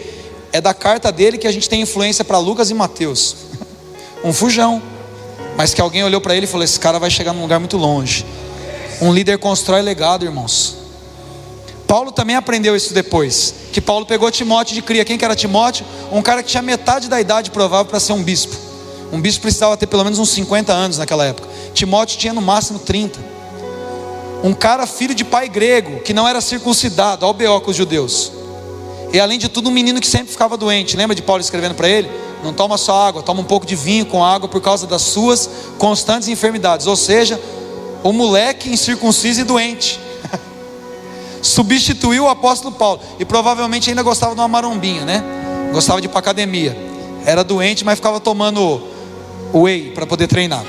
é 0.52 0.60
da 0.60 0.72
carta 0.72 1.12
dele 1.12 1.36
que 1.36 1.46
a 1.46 1.52
gente 1.52 1.68
tem 1.68 1.82
influência 1.82 2.24
para 2.24 2.38
Lucas 2.38 2.70
e 2.70 2.74
Mateus. 2.74 3.36
Um 4.24 4.32
fujão, 4.32 4.82
mas 5.56 5.72
que 5.72 5.80
alguém 5.80 6.02
olhou 6.02 6.20
para 6.20 6.34
ele 6.34 6.44
e 6.44 6.48
falou: 6.48 6.64
Esse 6.64 6.80
cara 6.80 6.98
vai 6.98 7.08
chegar 7.08 7.32
num 7.32 7.40
lugar 7.42 7.60
muito 7.60 7.76
longe. 7.76 8.26
Um 9.00 9.12
líder 9.12 9.38
constrói 9.38 9.80
legado, 9.80 10.24
irmãos. 10.24 10.76
Paulo 11.86 12.10
também 12.10 12.34
aprendeu 12.34 12.74
isso 12.74 12.92
depois. 12.92 13.54
Que 13.72 13.80
Paulo 13.80 14.04
pegou 14.04 14.28
Timóteo 14.28 14.74
de 14.74 14.82
cria. 14.82 15.04
Quem 15.04 15.16
que 15.16 15.24
era 15.24 15.36
Timóteo? 15.36 15.86
Um 16.10 16.20
cara 16.20 16.42
que 16.42 16.48
tinha 16.48 16.62
metade 16.62 17.08
da 17.08 17.20
idade 17.20 17.52
provável 17.52 17.86
para 17.86 18.00
ser 18.00 18.12
um 18.12 18.24
bispo. 18.24 18.56
Um 19.12 19.20
bispo 19.20 19.42
precisava 19.42 19.76
ter 19.76 19.86
pelo 19.86 20.02
menos 20.02 20.18
uns 20.18 20.30
50 20.30 20.72
anos 20.72 20.98
naquela 20.98 21.24
época. 21.24 21.48
Timóteo 21.74 22.18
tinha 22.18 22.32
no 22.32 22.42
máximo 22.42 22.80
30. 22.80 23.37
Um 24.42 24.52
cara 24.52 24.86
filho 24.86 25.14
de 25.14 25.24
pai 25.24 25.48
grego, 25.48 26.00
que 26.00 26.12
não 26.14 26.26
era 26.26 26.40
circuncidado, 26.40 27.26
ao 27.26 27.34
BO 27.34 27.60
com 27.60 27.70
os 27.70 27.76
judeus. 27.76 28.32
E 29.12 29.18
além 29.18 29.38
de 29.38 29.48
tudo, 29.48 29.68
um 29.68 29.72
menino 29.72 30.00
que 30.00 30.06
sempre 30.06 30.30
ficava 30.30 30.56
doente. 30.56 30.96
Lembra 30.96 31.14
de 31.14 31.22
Paulo 31.22 31.40
escrevendo 31.40 31.74
para 31.74 31.88
ele? 31.88 32.08
Não 32.44 32.52
toma 32.52 32.78
só 32.78 33.08
água, 33.08 33.22
toma 33.22 33.40
um 33.40 33.44
pouco 33.44 33.66
de 33.66 33.74
vinho 33.74 34.06
com 34.06 34.24
água 34.24 34.48
por 34.48 34.60
causa 34.60 34.86
das 34.86 35.02
suas 35.02 35.50
constantes 35.76 36.28
enfermidades. 36.28 36.86
Ou 36.86 36.94
seja, 36.94 37.40
o 38.04 38.12
moleque 38.12 38.70
incircunciso 38.70 39.40
e 39.40 39.44
doente. 39.44 39.98
Substituiu 41.42 42.24
o 42.24 42.28
apóstolo 42.28 42.74
Paulo. 42.74 43.00
E 43.18 43.24
provavelmente 43.24 43.90
ainda 43.90 44.02
gostava 44.02 44.34
de 44.34 44.40
uma 44.40 44.48
marombinha, 44.48 45.04
né? 45.04 45.24
Gostava 45.72 46.00
de 46.00 46.06
ir 46.06 46.10
para 46.10 46.20
academia. 46.20 46.76
Era 47.24 47.42
doente, 47.42 47.84
mas 47.84 47.96
ficava 47.96 48.20
tomando 48.20 48.82
whey 49.52 49.90
para 49.90 50.06
poder 50.06 50.28
treinar. 50.28 50.64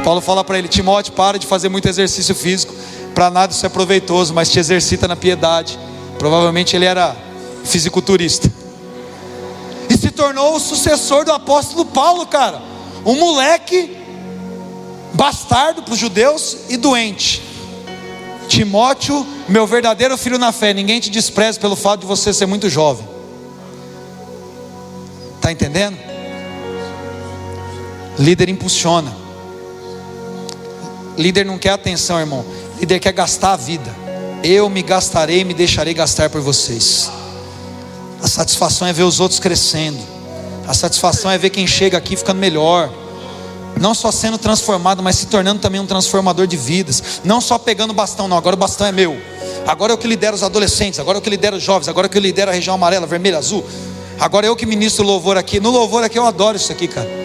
Paulo 0.00 0.20
fala 0.20 0.42
para 0.42 0.58
ele: 0.58 0.68
Timóteo, 0.68 1.12
para 1.12 1.38
de 1.38 1.46
fazer 1.46 1.68
muito 1.68 1.88
exercício 1.88 2.34
físico 2.34 2.74
para 3.20 3.28
nada 3.28 3.52
isso 3.52 3.66
é 3.66 3.68
proveitoso, 3.68 4.32
mas 4.32 4.48
te 4.48 4.58
exercita 4.58 5.06
na 5.06 5.14
piedade. 5.14 5.78
Provavelmente 6.18 6.74
ele 6.74 6.86
era 6.86 7.14
fisiculturista. 7.66 8.50
E 9.90 9.94
se 9.98 10.10
tornou 10.10 10.56
o 10.56 10.58
sucessor 10.58 11.26
do 11.26 11.30
apóstolo 11.30 11.84
Paulo, 11.84 12.26
cara. 12.26 12.62
Um 13.04 13.16
moleque 13.16 13.94
bastardo 15.12 15.82
para 15.82 15.92
os 15.92 15.98
judeus 15.98 16.56
e 16.70 16.78
doente. 16.78 17.42
Timóteo, 18.48 19.26
meu 19.46 19.66
verdadeiro 19.66 20.16
filho 20.16 20.38
na 20.38 20.50
fé, 20.50 20.72
ninguém 20.72 20.98
te 20.98 21.10
despreza 21.10 21.60
pelo 21.60 21.76
fato 21.76 22.00
de 22.00 22.06
você 22.06 22.32
ser 22.32 22.46
muito 22.46 22.70
jovem. 22.70 23.06
Está 25.36 25.52
entendendo? 25.52 25.98
Líder 28.18 28.48
impulsiona. 28.48 29.14
Líder 31.18 31.44
não 31.44 31.58
quer 31.58 31.72
atenção, 31.72 32.18
irmão. 32.18 32.46
Líder 32.80 32.98
quer 32.98 33.12
gastar 33.12 33.52
a 33.52 33.56
vida. 33.56 33.94
Eu 34.42 34.68
me 34.70 34.82
gastarei 34.82 35.40
e 35.40 35.44
me 35.44 35.52
deixarei 35.52 35.92
gastar 35.92 36.30
por 36.30 36.40
vocês. 36.40 37.10
A 38.22 38.26
satisfação 38.26 38.88
é 38.88 38.92
ver 38.92 39.02
os 39.02 39.20
outros 39.20 39.38
crescendo. 39.38 39.98
A 40.66 40.72
satisfação 40.72 41.30
é 41.30 41.36
ver 41.36 41.50
quem 41.50 41.66
chega 41.66 41.98
aqui 41.98 42.16
ficando 42.16 42.38
melhor. 42.38 42.90
Não 43.78 43.94
só 43.94 44.10
sendo 44.10 44.38
transformado, 44.38 45.02
mas 45.02 45.16
se 45.16 45.26
tornando 45.26 45.60
também 45.60 45.80
um 45.80 45.86
transformador 45.86 46.46
de 46.46 46.56
vidas. 46.56 47.20
Não 47.22 47.40
só 47.40 47.58
pegando 47.58 47.90
o 47.90 47.94
bastão, 47.94 48.26
não. 48.26 48.36
Agora 48.36 48.56
o 48.56 48.58
bastão 48.58 48.86
é 48.86 48.92
meu. 48.92 49.16
Agora 49.66 49.92
eu 49.92 49.98
que 49.98 50.08
lidero 50.08 50.34
os 50.34 50.42
adolescentes. 50.42 50.98
Agora 50.98 51.18
eu 51.18 51.22
que 51.22 51.30
lidero 51.30 51.56
os 51.56 51.62
jovens. 51.62 51.86
Agora 51.86 52.06
eu 52.06 52.10
que 52.10 52.18
lidero 52.18 52.50
a 52.50 52.54
região 52.54 52.74
amarela, 52.74 53.06
vermelha, 53.06 53.36
azul. 53.36 53.64
Agora 54.18 54.46
eu 54.46 54.56
que 54.56 54.64
ministro 54.64 55.04
louvor 55.04 55.36
aqui. 55.36 55.60
No 55.60 55.70
louvor 55.70 56.02
aqui 56.02 56.18
eu 56.18 56.24
adoro 56.24 56.56
isso 56.56 56.72
aqui, 56.72 56.88
cara. 56.88 57.19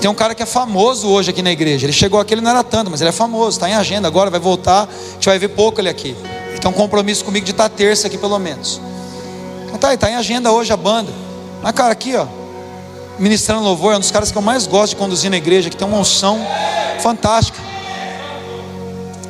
Tem 0.00 0.10
um 0.10 0.14
cara 0.14 0.34
que 0.34 0.42
é 0.42 0.46
famoso 0.46 1.08
hoje 1.08 1.30
aqui 1.30 1.42
na 1.42 1.50
igreja. 1.50 1.86
Ele 1.86 1.92
chegou 1.92 2.20
aqui, 2.20 2.34
ele 2.34 2.40
não 2.40 2.50
era 2.50 2.62
tanto, 2.62 2.90
mas 2.90 3.00
ele 3.00 3.10
é 3.10 3.12
famoso, 3.12 3.56
está 3.56 3.68
em 3.68 3.74
agenda 3.74 4.06
agora, 4.06 4.30
vai 4.30 4.40
voltar. 4.40 4.82
A 4.84 5.12
gente 5.14 5.26
vai 5.26 5.38
ver 5.38 5.48
pouco 5.48 5.80
ele 5.80 5.88
aqui. 5.88 6.14
Ele 6.50 6.58
tem 6.58 6.70
um 6.70 6.74
compromisso 6.74 7.24
comigo 7.24 7.44
de 7.44 7.52
estar 7.52 7.68
terça 7.68 8.06
aqui 8.06 8.18
pelo 8.18 8.38
menos. 8.38 8.80
Então 9.64 9.78
tá, 9.78 9.94
está 9.94 10.10
em 10.10 10.14
agenda 10.14 10.52
hoje 10.52 10.72
a 10.72 10.76
banda. 10.76 11.12
Mas 11.62 11.72
cara, 11.72 11.92
aqui 11.92 12.14
ó, 12.14 12.26
ministrando 13.18 13.62
louvor, 13.62 13.94
é 13.94 13.96
um 13.96 14.00
dos 14.00 14.10
caras 14.10 14.30
que 14.30 14.36
eu 14.36 14.42
mais 14.42 14.66
gosto 14.66 14.90
de 14.90 14.96
conduzir 14.96 15.30
na 15.30 15.38
igreja, 15.38 15.70
que 15.70 15.76
tem 15.76 15.86
uma 15.86 15.98
unção 15.98 16.46
fantástica. 17.00 17.58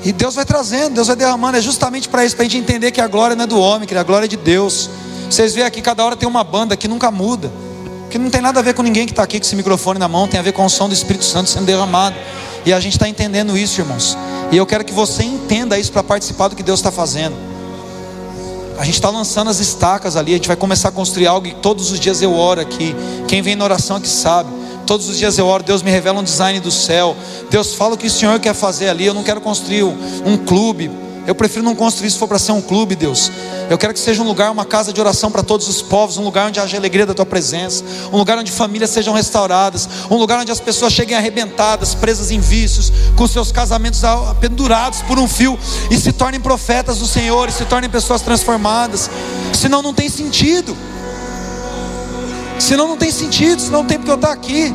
E 0.04 0.12
Deus 0.12 0.34
vai 0.34 0.44
trazendo, 0.44 0.94
Deus 0.94 1.06
vai 1.06 1.16
derramando, 1.16 1.58
é 1.58 1.60
justamente 1.60 2.08
para 2.08 2.24
isso, 2.24 2.36
para 2.36 2.44
a 2.44 2.48
gente 2.48 2.58
entender 2.58 2.90
que 2.90 3.00
a 3.00 3.06
glória 3.08 3.34
não 3.34 3.44
é 3.44 3.46
do 3.46 3.58
homem, 3.58 3.88
que 3.88 3.94
a 3.94 4.02
glória 4.02 4.26
é 4.26 4.28
de 4.28 4.36
Deus. 4.36 4.90
Vocês 5.30 5.54
veem 5.54 5.66
aqui, 5.66 5.80
cada 5.80 6.04
hora 6.04 6.14
tem 6.14 6.28
uma 6.28 6.44
banda 6.44 6.76
que 6.76 6.86
nunca 6.86 7.10
muda 7.10 7.50
que 8.18 8.24
não 8.24 8.30
tem 8.30 8.40
nada 8.40 8.60
a 8.60 8.62
ver 8.62 8.74
com 8.74 8.82
ninguém 8.82 9.06
que 9.06 9.12
está 9.12 9.22
aqui 9.22 9.38
com 9.38 9.46
esse 9.46 9.56
microfone 9.56 9.98
na 9.98 10.08
mão, 10.08 10.26
tem 10.26 10.40
a 10.40 10.42
ver 10.42 10.52
com 10.52 10.64
o 10.64 10.70
som 10.70 10.88
do 10.88 10.94
Espírito 10.94 11.24
Santo 11.24 11.50
sendo 11.50 11.66
derramado. 11.66 12.16
E 12.64 12.72
a 12.72 12.80
gente 12.80 12.94
está 12.94 13.08
entendendo 13.08 13.56
isso, 13.56 13.80
irmãos. 13.80 14.16
E 14.50 14.56
eu 14.56 14.66
quero 14.66 14.84
que 14.84 14.92
você 14.92 15.22
entenda 15.22 15.78
isso 15.78 15.92
para 15.92 16.02
participar 16.02 16.48
do 16.48 16.56
que 16.56 16.62
Deus 16.62 16.80
está 16.80 16.90
fazendo. 16.90 17.36
A 18.78 18.84
gente 18.84 18.94
está 18.94 19.08
lançando 19.08 19.48
as 19.48 19.58
estacas 19.60 20.16
ali, 20.16 20.32
a 20.32 20.36
gente 20.36 20.48
vai 20.48 20.56
começar 20.56 20.88
a 20.88 20.92
construir 20.92 21.26
algo 21.26 21.46
e 21.46 21.54
todos 21.54 21.90
os 21.90 22.00
dias 22.00 22.20
eu 22.20 22.34
oro 22.34 22.60
aqui. 22.60 22.94
Quem 23.28 23.40
vem 23.40 23.54
na 23.54 23.64
oração 23.64 23.96
aqui 23.96 24.08
sabe. 24.08 24.50
Todos 24.86 25.08
os 25.08 25.16
dias 25.16 25.36
eu 25.38 25.46
oro, 25.46 25.62
Deus 25.62 25.82
me 25.82 25.90
revela 25.90 26.20
um 26.20 26.24
design 26.24 26.60
do 26.60 26.70
céu. 26.70 27.16
Deus 27.50 27.74
fala 27.74 27.94
o 27.94 27.96
que 27.96 28.06
o 28.06 28.10
Senhor 28.10 28.38
quer 28.38 28.54
fazer 28.54 28.88
ali. 28.88 29.06
Eu 29.06 29.14
não 29.14 29.22
quero 29.22 29.40
construir 29.40 29.82
um, 29.82 29.96
um 30.24 30.36
clube. 30.36 30.90
Eu 31.26 31.34
prefiro 31.34 31.64
não 31.64 31.74
construir 31.74 32.10
se 32.10 32.18
for 32.18 32.28
para 32.28 32.38
ser 32.38 32.52
um 32.52 32.60
clube, 32.62 32.94
Deus. 32.94 33.32
Eu 33.68 33.76
quero 33.76 33.92
que 33.92 33.98
seja 33.98 34.22
um 34.22 34.26
lugar, 34.26 34.50
uma 34.50 34.64
casa 34.64 34.92
de 34.92 35.00
oração 35.00 35.30
para 35.30 35.42
todos 35.42 35.68
os 35.68 35.82
povos, 35.82 36.16
um 36.16 36.22
lugar 36.22 36.46
onde 36.46 36.60
haja 36.60 36.76
alegria 36.76 37.04
da 37.04 37.14
tua 37.14 37.26
presença, 37.26 37.82
um 38.12 38.16
lugar 38.16 38.38
onde 38.38 38.52
famílias 38.52 38.90
sejam 38.90 39.12
restauradas, 39.12 39.88
um 40.08 40.16
lugar 40.16 40.38
onde 40.38 40.52
as 40.52 40.60
pessoas 40.60 40.92
cheguem 40.92 41.16
arrebentadas, 41.16 41.94
presas 41.94 42.30
em 42.30 42.38
vícios, 42.38 42.92
com 43.16 43.26
seus 43.26 43.50
casamentos 43.50 44.00
pendurados 44.40 45.02
por 45.02 45.18
um 45.18 45.26
fio 45.26 45.58
e 45.90 45.98
se 45.98 46.12
tornem 46.12 46.40
profetas 46.40 46.98
do 46.98 47.06
Senhor, 47.06 47.48
e 47.48 47.52
se 47.52 47.64
tornem 47.64 47.90
pessoas 47.90 48.22
transformadas. 48.22 49.10
Senão 49.52 49.82
não 49.82 49.92
tem 49.92 50.08
sentido. 50.08 50.76
Senão 52.58 52.86
não 52.86 52.96
tem 52.96 53.10
sentido, 53.10 53.60
senão 53.60 53.80
não 53.80 53.86
tem 53.86 53.98
porque 53.98 54.10
eu 54.10 54.16
estar 54.16 54.32
aqui. 54.32 54.72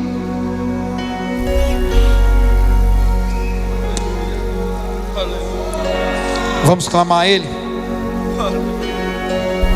Vamos 6.64 6.88
clamar 6.88 7.22
a 7.22 7.28
Ele. 7.28 7.48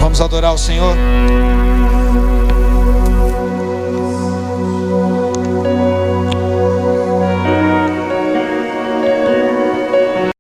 Vamos 0.01 0.21
adorar 0.21 0.53
o 0.53 0.59
Senhor. 0.59 0.97